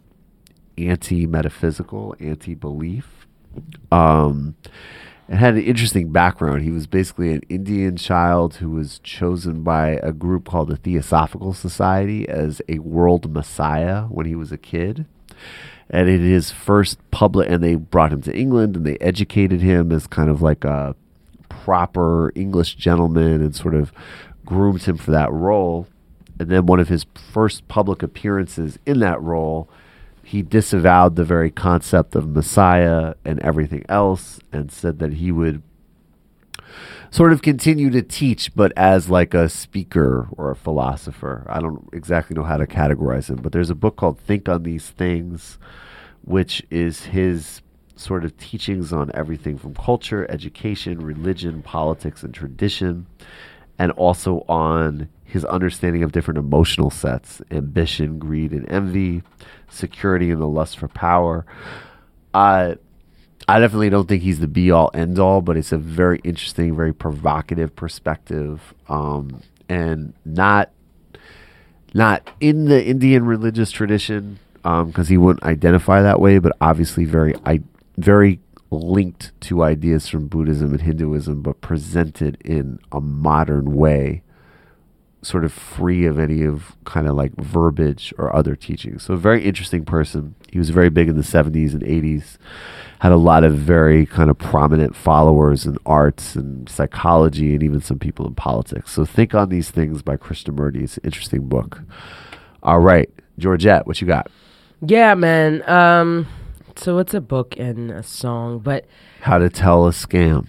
anti 0.77 1.27
metaphysical, 1.27 2.15
anti 2.19 2.55
belief. 2.55 3.27
Um, 3.93 4.57
and 5.29 5.39
had 5.39 5.55
an 5.55 5.63
interesting 5.63 6.11
background. 6.13 6.63
He 6.63 6.71
was 6.71 6.87
basically 6.87 7.33
an 7.33 7.43
Indian 7.49 7.97
child 7.97 8.57
who 8.57 8.71
was 8.71 8.99
chosen 9.01 9.63
by 9.63 10.01
a 10.03 10.13
group 10.13 10.47
called 10.47 10.69
the 10.69 10.77
Theosophical 10.77 11.55
Society 11.55 12.29
as 12.29 12.61
a 12.69 12.79
world 12.81 13.33
messiah 13.33 14.03
when 14.05 14.27
he 14.27 14.35
was 14.35 14.53
a 14.53 14.59
kid. 14.59 15.07
And 15.91 16.09
in 16.09 16.23
his 16.23 16.51
first 16.51 16.99
public, 17.11 17.49
and 17.49 17.63
they 17.63 17.75
brought 17.75 18.13
him 18.13 18.23
to 18.23 18.37
England 18.37 18.77
and 18.77 18.87
they 18.87 18.99
educated 18.99 19.61
him 19.61 19.93
as 19.93 20.07
kind 20.07 20.31
of 20.31 20.43
like 20.43 20.65
a 20.65 20.95
proper 21.49 22.33
English 22.35 22.75
gentleman 22.75 23.41
and 23.41 23.55
sort 23.55 23.75
of 23.75 23.93
groomed 24.45 24.83
him 24.83 24.97
for 24.97 25.11
that 25.11 25.33
role. 25.33 25.87
And 26.39 26.51
then 26.51 26.67
one 26.67 26.81
of 26.81 26.89
his 26.89 27.07
first 27.15 27.67
public 27.69 28.03
appearances 28.03 28.79
in 28.85 29.01
that 29.01 29.21
role, 29.23 29.69
he 30.25 30.43
disavowed 30.43 31.17
the 31.17 31.25
very 31.25 31.51
concept 31.51 32.15
of 32.15 32.29
Messiah 32.29 33.15
and 33.25 33.39
everything 33.41 33.85
else 33.89 34.41
and 34.53 34.73
said 34.73 34.99
that 34.99 35.15
he 35.15 35.31
would 35.31 35.63
sort 37.11 37.33
of 37.33 37.43
continue 37.43 37.91
to 37.91 38.03
teach, 38.03 38.55
but 38.57 38.73
as 38.77 39.09
like 39.09 39.35
a 39.35 39.49
speaker 39.49 40.29
or 40.33 40.51
a 40.51 40.57
philosopher. 40.57 41.47
I 41.49 41.61
don't 41.61 41.89
exactly 41.93 42.35
know 42.35 42.43
how 42.43 42.57
to 42.57 42.67
categorize 42.67 43.31
him, 43.31 43.37
but 43.37 43.53
there's 43.53 43.71
a 43.71 43.75
book 43.75 43.97
called 43.97 44.19
Think 44.19 44.49
on 44.49 44.65
These 44.65 44.91
Things, 44.91 45.59
which 46.23 46.67
is 46.71 47.05
his 47.05 47.63
sort 47.95 48.25
of 48.25 48.37
teachings 48.37 48.93
on 48.93 49.11
everything 49.15 49.57
from 49.57 49.75
culture, 49.75 50.29
education, 50.29 50.99
religion, 50.99 51.63
politics, 51.63 52.25
and 52.25 52.35
tradition, 52.35 53.07
and 53.79 53.93
also 53.93 54.45
on 54.49 55.09
his 55.35 55.45
understanding 55.47 56.05
of 56.05 56.13
different 56.13 56.39
emotional 56.39 56.91
sets 56.91 57.43
ambition, 57.51 58.21
greed, 58.21 58.53
and 58.53 58.71
envy, 58.71 59.21
security, 59.69 60.31
and 60.31 60.41
the 60.41 60.47
lust 60.47 60.79
for 60.79 60.87
power. 60.87 61.45
I, 62.33 62.77
I 63.49 63.59
definitely 63.59 63.91
don't 63.91 64.09
think 64.09 64.23
he's 64.23 64.39
the 64.39 64.47
be 64.47 64.71
all 64.71 64.93
end 64.95 65.19
all, 65.19 65.41
but 65.41 65.57
it's 65.57 65.73
a 65.73 65.77
very 65.77 66.21
interesting, 66.23 66.77
very 66.77 66.95
provocative 66.95 67.75
perspective, 67.75 68.75
um, 68.89 69.43
and 69.69 70.15
not 70.25 70.71
not 71.93 72.31
in 72.41 72.67
the 72.67 72.85
Indian 72.85 73.27
religious 73.27 73.73
tradition 73.73 74.39
because 74.63 74.99
um, 74.99 75.07
he 75.07 75.17
wouldn't 75.17 75.45
identify 75.45 76.01
that 76.01 76.21
way, 76.21 76.39
but 76.39 76.57
obviously 76.61 77.05
very 77.05 77.35
I, 77.45 77.61
very 77.97 78.39
linked 78.71 79.33
to 79.43 79.65
ideas 79.65 80.09
from 80.09 80.29
Buddhism 80.29 80.71
and 80.71 80.81
Hinduism, 80.81 81.43
but 81.43 81.61
presented 81.61 82.39
in 82.45 82.79
a 82.93 83.01
modern 83.01 83.75
way, 83.75 84.23
sort 85.25 85.45
of 85.45 85.53
free 85.53 86.07
of 86.07 86.19
any 86.19 86.43
of 86.43 86.77
kind 86.85 87.09
of 87.09 87.17
like 87.17 87.35
verbiage 87.37 88.13
or 88.19 88.35
other 88.35 88.55
teachings. 88.55 89.05
So, 89.05 89.15
a 89.15 89.17
very 89.19 89.43
interesting 89.45 89.85
person. 89.85 90.35
He 90.51 90.59
was 90.59 90.71
very 90.71 90.91
big 90.91 91.09
in 91.09 91.17
the 91.17 91.23
70s 91.23 91.73
and 91.73 91.83
80s, 91.83 92.37
had 93.01 93.13
a 93.13 93.17
lot 93.17 93.45
of 93.45 93.55
very 93.55 94.07
kind 94.07 94.31
of 94.31 94.39
prominent 94.39 94.95
followers 94.95 95.67
in 95.67 95.77
arts 95.85 96.37
and 96.37 96.69
psychology 96.69 97.55
and 97.55 97.63
even 97.63 97.81
some 97.81 97.99
people 97.99 98.27
in 98.27 98.35
politics. 98.35 98.93
So, 98.93 99.05
Think 99.05 99.35
on 99.35 99.49
These 99.49 99.71
Things 99.71 100.03
by 100.03 100.17
Krishnamurti. 100.17 100.83
It's 100.83 100.97
an 100.99 101.05
interesting 101.05 101.49
book. 101.49 101.81
All 102.63 102.81
right, 102.81 103.11
Georgette, 103.39 103.87
what 103.87 104.01
you 104.01 104.07
got? 104.07 104.31
Yeah, 104.81 105.15
man. 105.15 105.69
Um, 105.69 106.27
so 106.77 106.99
it's 106.99 107.15
a 107.15 107.21
book 107.21 107.55
and 107.59 107.91
a 107.91 108.03
song, 108.03 108.59
but 108.59 108.87
How 109.21 109.39
to 109.39 109.49
Tell 109.49 109.87
a 109.87 109.91
Scam. 109.91 110.47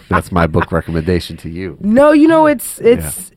That's 0.08 0.32
my 0.32 0.46
book 0.46 0.72
recommendation 0.72 1.36
to 1.38 1.50
you. 1.50 1.76
no, 1.80 2.12
you 2.12 2.28
know, 2.28 2.46
it's 2.46 2.80
it's. 2.80 3.32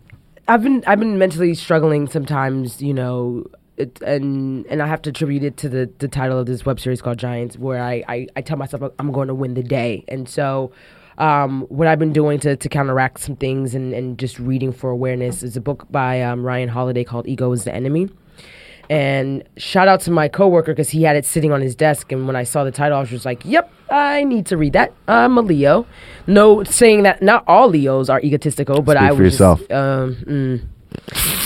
I've 0.49 0.63
been 0.63 0.83
I've 0.87 0.99
been 0.99 1.19
mentally 1.19 1.53
struggling 1.53 2.07
sometimes, 2.07 2.81
you 2.81 2.91
know, 2.91 3.45
it, 3.77 4.01
and 4.01 4.65
and 4.65 4.81
I 4.81 4.87
have 4.87 4.99
to 5.03 5.11
attribute 5.11 5.43
it 5.43 5.57
to 5.57 5.69
the 5.69 5.91
the 5.99 6.07
title 6.07 6.39
of 6.39 6.47
this 6.47 6.65
web 6.65 6.79
series 6.79 7.03
called 7.03 7.19
Giants, 7.19 7.55
where 7.55 7.83
I 7.83 8.03
I, 8.07 8.27
I 8.35 8.41
tell 8.41 8.57
myself 8.57 8.91
I'm 8.97 9.11
going 9.11 9.27
to 9.27 9.35
win 9.35 9.53
the 9.53 9.63
day, 9.63 10.03
and 10.07 10.27
so. 10.27 10.71
Um, 11.17 11.63
what 11.63 11.85
I've 11.85 11.99
been 11.99 12.13
doing 12.13 12.39
to, 12.39 12.55
to 12.55 12.69
counteract 12.69 13.19
some 13.19 13.35
things 13.35 13.75
and, 13.75 13.93
and 13.93 14.17
just 14.17 14.39
reading 14.39 14.71
for 14.71 14.89
awareness 14.89 15.43
is 15.43 15.57
a 15.57 15.59
book 15.59 15.85
by 15.91 16.21
um, 16.21 16.45
Ryan 16.45 16.69
Holiday 16.69 17.03
called 17.03 17.27
Ego 17.27 17.51
is 17.51 17.65
the 17.65 17.75
Enemy. 17.75 18.07
And 18.89 19.43
shout 19.57 19.87
out 19.87 20.01
to 20.01 20.11
my 20.11 20.27
coworker 20.27 20.71
because 20.71 20.89
he 20.89 21.03
had 21.03 21.15
it 21.15 21.23
sitting 21.23 21.51
on 21.51 21.61
his 21.61 21.75
desk. 21.75 22.11
And 22.11 22.25
when 22.25 22.35
I 22.35 22.43
saw 22.43 22.63
the 22.63 22.71
title, 22.71 22.97
I 22.97 23.01
was 23.01 23.09
just 23.09 23.25
like, 23.25 23.45
"Yep, 23.45 23.71
I 23.91 24.23
need 24.23 24.47
to 24.47 24.57
read 24.57 24.73
that." 24.73 24.93
I'm 25.07 25.37
a 25.37 25.41
Leo. 25.41 25.85
No, 26.25 26.63
saying 26.63 27.03
that 27.03 27.21
not 27.21 27.43
all 27.47 27.69
Leos 27.69 28.09
are 28.09 28.19
egotistical, 28.21 28.81
but 28.81 28.97
Speak 28.97 29.03
I 29.03 29.09
for 29.09 29.23
was 29.23 29.33
yourself. 29.33 29.59
Just, 29.59 29.71
um, 29.71 30.15
mm, 30.27 30.61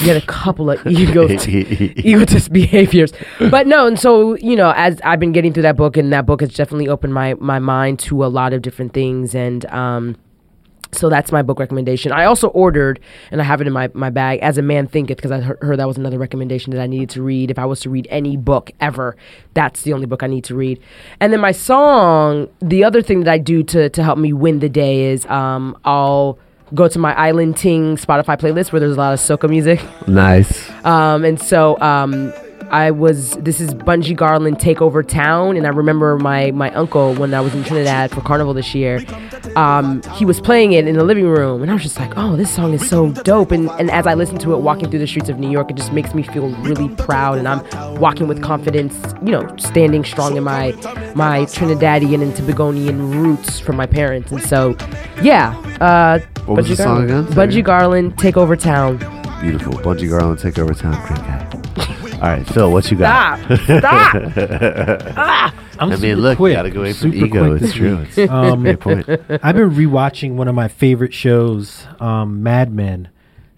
you 0.01 0.07
had 0.07 0.15
a 0.15 0.25
couple 0.25 0.69
of 0.69 0.87
ego 0.87 1.27
egotist 1.29 2.53
behaviors, 2.53 3.11
but 3.51 3.67
no. 3.67 3.87
And 3.87 3.99
so 3.99 4.35
you 4.37 4.55
know, 4.55 4.71
as 4.75 5.01
I've 5.03 5.19
been 5.19 5.33
getting 5.33 5.51
through 5.51 5.63
that 5.63 5.75
book, 5.75 5.97
and 5.97 6.13
that 6.13 6.25
book 6.25 6.39
has 6.39 6.53
definitely 6.53 6.87
opened 6.87 7.13
my 7.13 7.33
my 7.35 7.59
mind 7.59 7.99
to 7.99 8.23
a 8.23 8.27
lot 8.27 8.53
of 8.53 8.61
different 8.61 8.93
things, 8.93 9.35
and 9.35 9.65
um. 9.65 10.15
So 10.93 11.09
that's 11.09 11.31
my 11.31 11.41
book 11.41 11.59
recommendation. 11.59 12.11
I 12.11 12.25
also 12.25 12.47
ordered, 12.49 12.99
and 13.31 13.41
I 13.41 13.43
have 13.43 13.61
it 13.61 13.67
in 13.67 13.73
my, 13.73 13.89
my 13.93 14.09
bag, 14.09 14.39
As 14.39 14.57
a 14.57 14.61
Man 14.61 14.87
Thinketh, 14.87 15.17
because 15.17 15.31
I 15.31 15.41
heard, 15.41 15.79
that 15.79 15.87
was 15.87 15.97
another 15.97 16.17
recommendation 16.17 16.71
that 16.73 16.81
I 16.81 16.87
needed 16.87 17.09
to 17.11 17.23
read. 17.23 17.51
If 17.51 17.59
I 17.59 17.65
was 17.65 17.79
to 17.81 17.89
read 17.89 18.07
any 18.09 18.37
book 18.37 18.71
ever, 18.79 19.15
that's 19.53 19.81
the 19.83 19.93
only 19.93 20.05
book 20.05 20.23
I 20.23 20.27
need 20.27 20.43
to 20.45 20.55
read. 20.55 20.79
And 21.19 21.33
then 21.33 21.39
my 21.39 21.51
song, 21.51 22.49
the 22.59 22.83
other 22.83 23.01
thing 23.01 23.21
that 23.21 23.31
I 23.31 23.37
do 23.37 23.63
to, 23.63 23.89
to 23.89 24.03
help 24.03 24.17
me 24.17 24.33
win 24.33 24.59
the 24.59 24.69
day 24.69 25.05
is 25.05 25.25
um, 25.27 25.77
I'll 25.85 26.37
go 26.73 26.87
to 26.87 26.99
my 26.99 27.13
Island 27.13 27.57
Ting 27.57 27.97
Spotify 27.97 28.39
playlist 28.39 28.71
where 28.71 28.79
there's 28.79 28.95
a 28.95 28.99
lot 28.99 29.13
of 29.13 29.19
soca 29.19 29.49
music. 29.49 29.79
Nice. 30.07 30.69
Um, 30.83 31.23
and 31.23 31.39
so 31.39 31.79
um, 31.81 32.33
I 32.71 32.91
was 32.91 33.31
this 33.37 33.59
is 33.61 33.73
Bunji 33.73 34.15
Garlin 34.17 34.57
Take 34.57 34.81
Over 34.81 35.03
Town, 35.03 35.55
and 35.57 35.65
I 35.65 35.69
remember 35.69 36.17
my 36.17 36.51
my 36.51 36.71
uncle 36.73 37.13
when 37.15 37.33
I 37.33 37.41
was 37.41 37.53
in 37.53 37.63
Trinidad 37.63 38.11
for 38.11 38.21
Carnival 38.21 38.53
this 38.53 38.73
year. 38.73 39.03
Um, 39.55 40.01
he 40.13 40.25
was 40.25 40.41
playing 40.41 40.73
it 40.73 40.87
in 40.87 40.95
the 40.97 41.03
living 41.03 41.27
room, 41.27 41.61
and 41.61 41.69
I 41.69 41.73
was 41.75 41.83
just 41.83 41.99
like, 41.99 42.11
"Oh, 42.17 42.35
this 42.35 42.49
song 42.49 42.73
is 42.73 42.87
so 42.87 43.11
dope!" 43.11 43.51
And 43.51 43.69
and 43.71 43.91
as 43.91 44.07
I 44.07 44.13
listen 44.15 44.37
to 44.39 44.53
it, 44.53 44.59
walking 44.59 44.89
through 44.89 44.99
the 44.99 45.07
streets 45.07 45.29
of 45.29 45.37
New 45.39 45.49
York, 45.51 45.69
it 45.69 45.77
just 45.77 45.93
makes 45.93 46.13
me 46.15 46.23
feel 46.23 46.49
really 46.61 46.89
proud, 46.95 47.37
and 47.37 47.47
I'm 47.47 47.61
walking 47.99 48.27
with 48.27 48.41
confidence, 48.41 48.95
you 49.23 49.31
know, 49.31 49.47
standing 49.57 50.03
strong 50.03 50.35
in 50.37 50.43
my 50.43 50.71
my 51.15 51.41
Trinidadian 51.45 52.21
and 52.21 52.33
Tobagonian 52.33 53.13
roots 53.13 53.59
from 53.59 53.75
my 53.75 53.85
parents, 53.85 54.31
and 54.31 54.41
so, 54.41 54.75
yeah. 55.21 55.53
Uh, 55.79 56.19
What 56.45 56.57
was 56.57 56.65
Bunji 56.65 56.69
the 56.69 56.75
song 56.83 57.01
Garlin. 57.01 57.03
again? 57.05 57.27
Say 57.27 57.35
Bunji 57.35 57.63
Garlin, 57.63 58.17
Take 58.17 58.37
Over 58.37 58.55
Town. 58.55 58.97
Beautiful. 59.41 59.73
Bunji 59.73 60.09
Garlin, 60.09 60.39
take 60.39 60.57
over 60.57 60.73
town. 60.73 60.93
Great 61.05 61.19
guy. 61.19 61.62
All 62.23 62.29
right, 62.29 62.47
Phil, 62.47 62.71
what 62.71 62.89
you 62.89 62.95
got? 62.95 63.37
Stop! 63.39 63.59
Stop! 63.59 64.15
I'm 65.79 65.91
I 65.91 65.95
super 65.95 66.01
mean, 66.07 66.15
look, 66.21 66.37
quick. 66.37 66.53
gotta 66.55 66.69
go 66.69 66.79
away 66.79 66.93
from 66.93 67.11
super 67.11 67.25
ego. 67.25 67.49
quick 67.49 67.61
It's 67.61 67.71
this 67.71 67.73
true. 67.73 67.97
week. 67.97 68.17
It's 68.17 68.31
Um, 68.31 68.61
great 68.63 68.79
point. 68.79 69.09
I've 69.43 69.55
been 69.55 69.71
rewatching 69.71 70.35
one 70.35 70.47
of 70.47 70.55
my 70.55 70.69
favorite 70.69 71.13
shows, 71.13 71.85
um, 71.99 72.41
Mad 72.41 72.71
Men, 72.73 73.09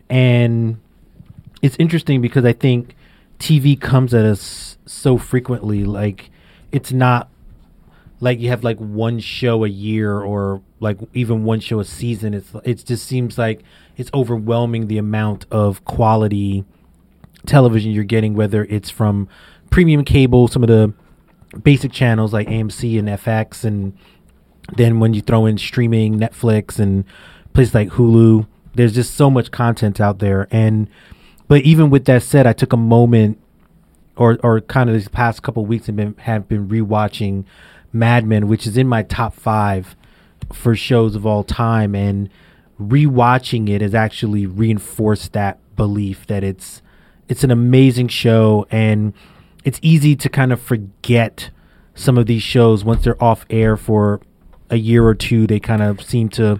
and 0.09 0.77
it's 1.61 1.75
interesting 1.77 2.21
because 2.21 2.43
I 2.43 2.53
think 2.53 2.95
TV 3.37 3.79
comes 3.79 4.15
at 4.15 4.25
us 4.25 4.79
so 4.87 5.19
frequently. 5.19 5.83
Like, 5.83 6.31
it's 6.71 6.91
not 6.91 7.29
like 8.19 8.39
you 8.39 8.49
have 8.49 8.63
like 8.63 8.79
one 8.79 9.19
show 9.19 9.63
a 9.63 9.69
year 9.69 10.19
or 10.19 10.63
like 10.79 10.97
even 11.13 11.43
one 11.43 11.59
show 11.59 11.79
a 11.79 11.85
season. 11.85 12.33
It's 12.33 12.51
it 12.63 12.83
just 12.83 13.05
seems 13.05 13.37
like 13.37 13.61
it's 13.95 14.09
overwhelming 14.11 14.87
the 14.87 14.97
amount 14.97 15.45
of 15.51 15.85
quality 15.85 16.65
television 17.45 17.91
you're 17.91 18.03
getting, 18.03 18.33
whether 18.33 18.65
it's 18.65 18.89
from 18.89 19.27
premium 19.69 20.03
cable, 20.03 20.47
some 20.47 20.63
of 20.63 20.69
the 20.69 20.93
basic 21.63 21.91
channels 21.91 22.33
like 22.33 22.47
AMC 22.47 22.99
and 22.99 23.07
FX, 23.07 23.63
and 23.63 23.97
then 24.75 24.99
when 24.99 25.13
you 25.13 25.21
throw 25.21 25.45
in 25.45 25.57
streaming, 25.57 26.19
Netflix, 26.19 26.79
and 26.79 27.05
places 27.53 27.73
like 27.73 27.89
Hulu, 27.89 28.47
there's 28.73 28.93
just 28.93 29.15
so 29.15 29.29
much 29.29 29.51
content 29.51 30.01
out 30.01 30.19
there. 30.19 30.47
And 30.51 30.89
but 31.47 31.61
even 31.61 31.89
with 31.89 32.05
that 32.05 32.23
said, 32.23 32.47
I 32.47 32.53
took 32.53 32.73
a 32.73 32.77
moment, 32.77 33.39
or 34.15 34.37
or 34.43 34.61
kind 34.61 34.89
of 34.89 34.95
these 34.95 35.07
past 35.07 35.43
couple 35.43 35.65
weeks, 35.65 35.87
and 35.87 35.97
been 35.97 36.15
have 36.19 36.47
been 36.47 36.67
rewatching 36.67 37.45
Mad 37.93 38.25
Men, 38.25 38.47
which 38.47 38.67
is 38.67 38.77
in 38.77 38.87
my 38.87 39.03
top 39.03 39.33
five 39.33 39.95
for 40.51 40.75
shows 40.75 41.15
of 41.15 41.25
all 41.25 41.43
time, 41.43 41.95
and 41.95 42.29
rewatching 42.79 43.69
it 43.69 43.81
has 43.81 43.95
actually 43.95 44.45
reinforced 44.45 45.33
that 45.33 45.59
belief 45.75 46.27
that 46.27 46.43
it's 46.43 46.81
it's 47.27 47.43
an 47.43 47.51
amazing 47.51 48.07
show 48.07 48.65
and 48.69 49.13
it's 49.63 49.79
easy 49.81 50.15
to 50.15 50.29
kind 50.29 50.51
of 50.53 50.61
forget 50.61 51.49
some 51.95 52.17
of 52.17 52.25
these 52.25 52.43
shows 52.43 52.83
once 52.83 53.03
they're 53.03 53.21
off 53.23 53.45
air 53.49 53.75
for 53.77 54.21
a 54.69 54.77
year 54.77 55.05
or 55.05 55.15
two 55.15 55.47
they 55.47 55.59
kind 55.59 55.81
of 55.81 56.01
seem 56.01 56.27
to 56.29 56.59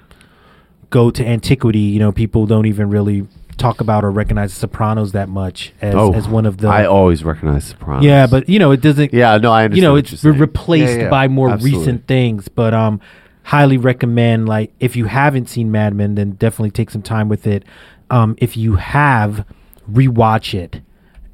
go 0.89 1.09
to 1.11 1.26
antiquity 1.26 1.80
you 1.80 1.99
know 1.99 2.11
people 2.11 2.45
don't 2.45 2.66
even 2.66 2.89
really 2.89 3.28
talk 3.57 3.80
about 3.80 4.03
or 4.03 4.11
recognize 4.11 4.53
Sopranos 4.53 5.13
that 5.13 5.30
much 5.30 5.72
as, 5.82 5.95
as 6.13 6.28
one 6.28 6.45
of 6.45 6.57
the. 6.57 6.68
Oh, 6.68 6.72
I 6.72 6.86
always 6.86 7.24
recognize 7.24 7.68
Sopranos. 7.68 8.03
yeah, 8.03 8.28
but 8.28 8.49
you 8.49 8.59
know 8.59 8.72
it 8.72 8.82
doesn't. 8.82 9.13
yeah, 9.13 9.38
no, 9.38 9.51
I 9.51 9.63
understand. 9.63 9.78
you 9.78 9.82
know 9.82 9.95
it's 9.95 10.24
re- 10.26 10.32
replaced 10.38 10.97
Yeah, 10.97 11.03
yeah, 11.03 11.09
by 11.09 11.30
more 11.30 11.49
absolutely. 11.51 11.80
recent 11.80 12.07
things. 12.07 12.49
But 12.49 12.74
um, 12.74 12.99
highly 13.43 13.78
recommend 13.78 14.49
like 14.49 14.74
if 14.82 14.97
you 14.97 15.05
haven't 15.05 15.47
seen 15.47 15.72
Mad 15.72 15.93
Men, 15.95 16.16
then 16.16 16.32
definitely 16.32 16.72
take 16.72 16.89
some 16.89 17.01
time 17.01 17.30
with 17.30 17.47
it. 17.47 17.63
Um, 18.09 18.36
if 18.39 18.57
you 18.57 18.76
have, 18.76 19.45
rewatch 19.91 20.53
it, 20.53 20.81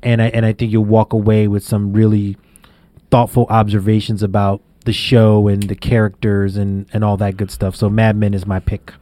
and 0.03 0.21
I 0.21 0.27
and 0.29 0.45
I 0.45 0.53
think 0.53 0.71
you'll 0.71 0.85
walk 0.85 1.13
away 1.13 1.47
with 1.47 1.63
some 1.63 1.93
really 1.93 2.37
thoughtful 3.09 3.45
observations 3.49 4.23
about 4.23 4.61
the 4.85 4.93
show 4.93 5.47
and 5.47 5.63
the 5.63 5.75
characters 5.75 6.57
and 6.57 6.87
and 6.93 7.03
all 7.03 7.17
that 7.17 7.37
good 7.37 7.51
stuff. 7.51 7.75
So 7.75 7.89
Mad 7.89 8.15
Men 8.15 8.33
is 8.33 8.45
my 8.45 8.59
pick. 8.59 8.93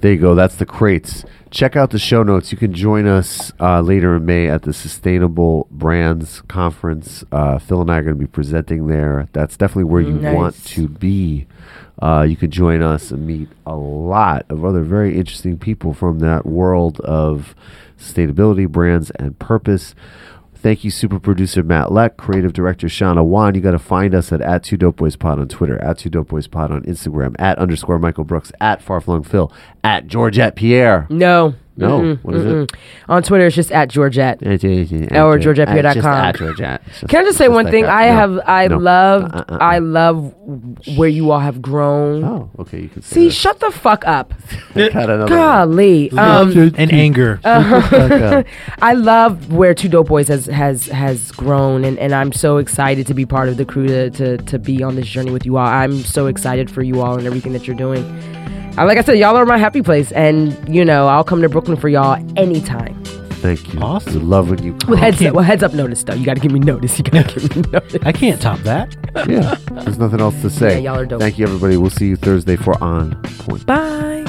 There 0.00 0.12
you 0.12 0.18
go. 0.18 0.34
That's 0.34 0.56
the 0.56 0.66
crates. 0.66 1.24
Check 1.50 1.76
out 1.76 1.90
the 1.90 1.98
show 1.98 2.22
notes. 2.22 2.52
You 2.52 2.58
can 2.58 2.74
join 2.74 3.06
us 3.06 3.52
uh, 3.60 3.80
later 3.80 4.16
in 4.16 4.26
May 4.26 4.48
at 4.48 4.62
the 4.62 4.72
Sustainable 4.74 5.66
Brands 5.70 6.42
Conference. 6.42 7.24
Uh, 7.32 7.58
Phil 7.58 7.80
and 7.80 7.90
I 7.90 7.98
are 7.98 8.02
going 8.02 8.16
to 8.16 8.20
be 8.20 8.26
presenting 8.26 8.88
there. 8.88 9.28
That's 9.32 9.56
definitely 9.56 9.84
where 9.84 10.02
you 10.02 10.12
Nice. 10.14 10.34
want 10.34 10.64
to 10.66 10.88
be. 10.88 11.46
Uh, 12.02 12.26
you 12.28 12.36
can 12.36 12.50
join 12.50 12.82
us 12.82 13.12
and 13.12 13.26
meet 13.26 13.48
a 13.64 13.76
lot 13.76 14.44
of 14.50 14.64
other 14.64 14.82
very 14.82 15.16
interesting 15.16 15.56
people 15.58 15.94
from 15.94 16.18
that 16.18 16.44
world 16.44 17.00
of 17.00 17.54
sustainability, 17.98 18.68
brands, 18.68 19.10
and 19.12 19.38
purpose. 19.38 19.94
Thank 20.54 20.82
you, 20.82 20.90
super 20.90 21.20
producer 21.20 21.62
Matt 21.62 21.92
Leck, 21.92 22.16
creative 22.16 22.54
director 22.54 22.86
Shauna 22.86 23.22
Wan. 23.22 23.54
You 23.54 23.60
got 23.60 23.72
to 23.72 23.78
find 23.78 24.14
us 24.14 24.32
at, 24.32 24.40
at 24.40 24.62
Two 24.62 24.78
Dope 24.78 24.96
Boys 24.96 25.14
Pod 25.14 25.38
on 25.38 25.46
Twitter, 25.48 25.78
at 25.82 25.98
Two 25.98 26.08
Dope 26.08 26.28
Boys 26.28 26.46
Pod 26.46 26.70
on 26.70 26.82
Instagram, 26.84 27.36
at 27.38 27.58
underscore 27.58 27.98
Michael 27.98 28.24
Brooks, 28.24 28.50
at 28.62 28.82
Farflung 28.82 29.26
Phil, 29.26 29.52
at 29.82 30.06
Georgette 30.06 30.56
Pierre. 30.56 31.06
No. 31.10 31.54
No, 31.76 32.00
Mm-mm, 32.00 32.18
what 32.24 32.34
is 32.36 32.44
it? 32.44 32.48
mm-mm. 32.48 32.76
On 33.08 33.22
Twitter, 33.22 33.46
it's 33.46 33.56
just 33.56 33.72
at 33.72 33.88
Georgette. 33.88 34.40
Or 34.42 34.56
georgettepierre.com. 35.38 36.04
At 36.06 36.36
Georgette. 36.36 36.82
Can 37.08 37.20
I 37.22 37.24
just 37.24 37.36
say 37.36 37.46
just 37.46 37.54
one 37.54 37.68
thing? 37.68 37.84
I 37.86 38.06
No, 38.10 38.12
have, 38.14 38.40
I 38.46 38.68
no. 38.68 38.76
love, 38.78 39.24
Uh, 39.24 39.26
uh, 39.38 39.44
uh, 39.48 39.58
I 39.60 39.78
uh. 39.78 39.80
love 39.80 40.34
where 40.96 41.08
you 41.08 41.32
all 41.32 41.40
have 41.40 41.60
grown. 41.60 42.22
Oh, 42.22 42.50
okay. 42.60 42.82
You 42.82 42.88
can 42.88 43.02
say 43.02 43.14
See, 43.14 43.26
that. 43.26 43.32
shut 43.34 43.58
the 43.60 43.72
fuck 43.72 44.06
up. 44.06 44.34
Got 44.74 44.94
another 44.94 45.18
one. 45.22 45.28
Golly. 45.28 46.10
Um, 46.12 46.52
and 46.76 46.92
anger. 46.92 47.40
Okay. 47.44 48.44
I 48.82 48.92
love 48.94 49.52
where 49.52 49.74
Two 49.74 49.88
Dope 49.88 50.08
Boys 50.08 50.28
has 50.28 50.46
has 50.46 50.86
has 50.86 51.32
grown, 51.32 51.84
and, 51.84 51.98
and 51.98 52.14
I'm 52.14 52.32
so 52.32 52.58
excited 52.58 53.06
to 53.08 53.14
be 53.14 53.24
part 53.26 53.48
of 53.48 53.56
the 53.56 53.64
crew 53.64 53.86
to, 53.88 54.10
to 54.10 54.36
to 54.38 54.58
be 54.58 54.82
on 54.82 54.94
this 54.96 55.06
journey 55.08 55.30
with 55.30 55.44
you 55.46 55.56
all. 55.56 55.66
I'm 55.66 55.98
so 56.04 56.26
excited 56.26 56.70
for 56.70 56.82
you 56.82 57.00
all 57.00 57.16
and 57.18 57.26
everything 57.26 57.52
that 57.52 57.66
you're 57.66 57.76
doing. 57.76 58.04
Like 58.76 58.98
I 58.98 59.02
said, 59.02 59.18
y'all 59.18 59.36
are 59.36 59.46
my 59.46 59.56
happy 59.58 59.82
place, 59.82 60.10
and 60.12 60.56
you 60.74 60.84
know 60.84 61.06
I'll 61.08 61.24
come 61.24 61.40
to 61.42 61.48
Brooklyn 61.48 61.76
for 61.76 61.88
y'all 61.88 62.14
anytime. 62.38 63.02
Thank 63.04 63.72
you. 63.74 63.80
Awesome. 63.80 64.14
We 64.14 64.20
love 64.20 64.50
when 64.50 64.62
you 64.62 64.72
With 64.72 64.84
come. 64.84 64.96
heads 64.96 65.22
up, 65.22 65.34
well, 65.34 65.44
heads 65.44 65.62
up 65.62 65.74
notice 65.74 66.02
though. 66.02 66.14
You 66.14 66.24
got 66.24 66.34
to 66.34 66.40
give 66.40 66.50
me 66.50 66.60
notice. 66.60 66.98
You 66.98 67.04
got 67.04 67.28
to 67.28 67.40
give 67.40 67.56
me 67.56 67.62
notice. 67.72 68.02
I 68.04 68.10
can't 68.12 68.40
top 68.40 68.58
that. 68.60 68.94
yeah. 69.28 69.54
There's 69.82 69.98
nothing 69.98 70.20
else 70.20 70.40
to 70.42 70.50
say. 70.50 70.80
Yeah, 70.82 70.92
y'all 70.92 71.00
are 71.00 71.06
dope. 71.06 71.20
Thank 71.20 71.38
you, 71.38 71.46
everybody. 71.46 71.76
We'll 71.76 71.90
see 71.90 72.08
you 72.08 72.16
Thursday 72.16 72.56
for 72.56 72.82
On 72.82 73.14
Point. 73.40 73.64
Bye. 73.66 74.24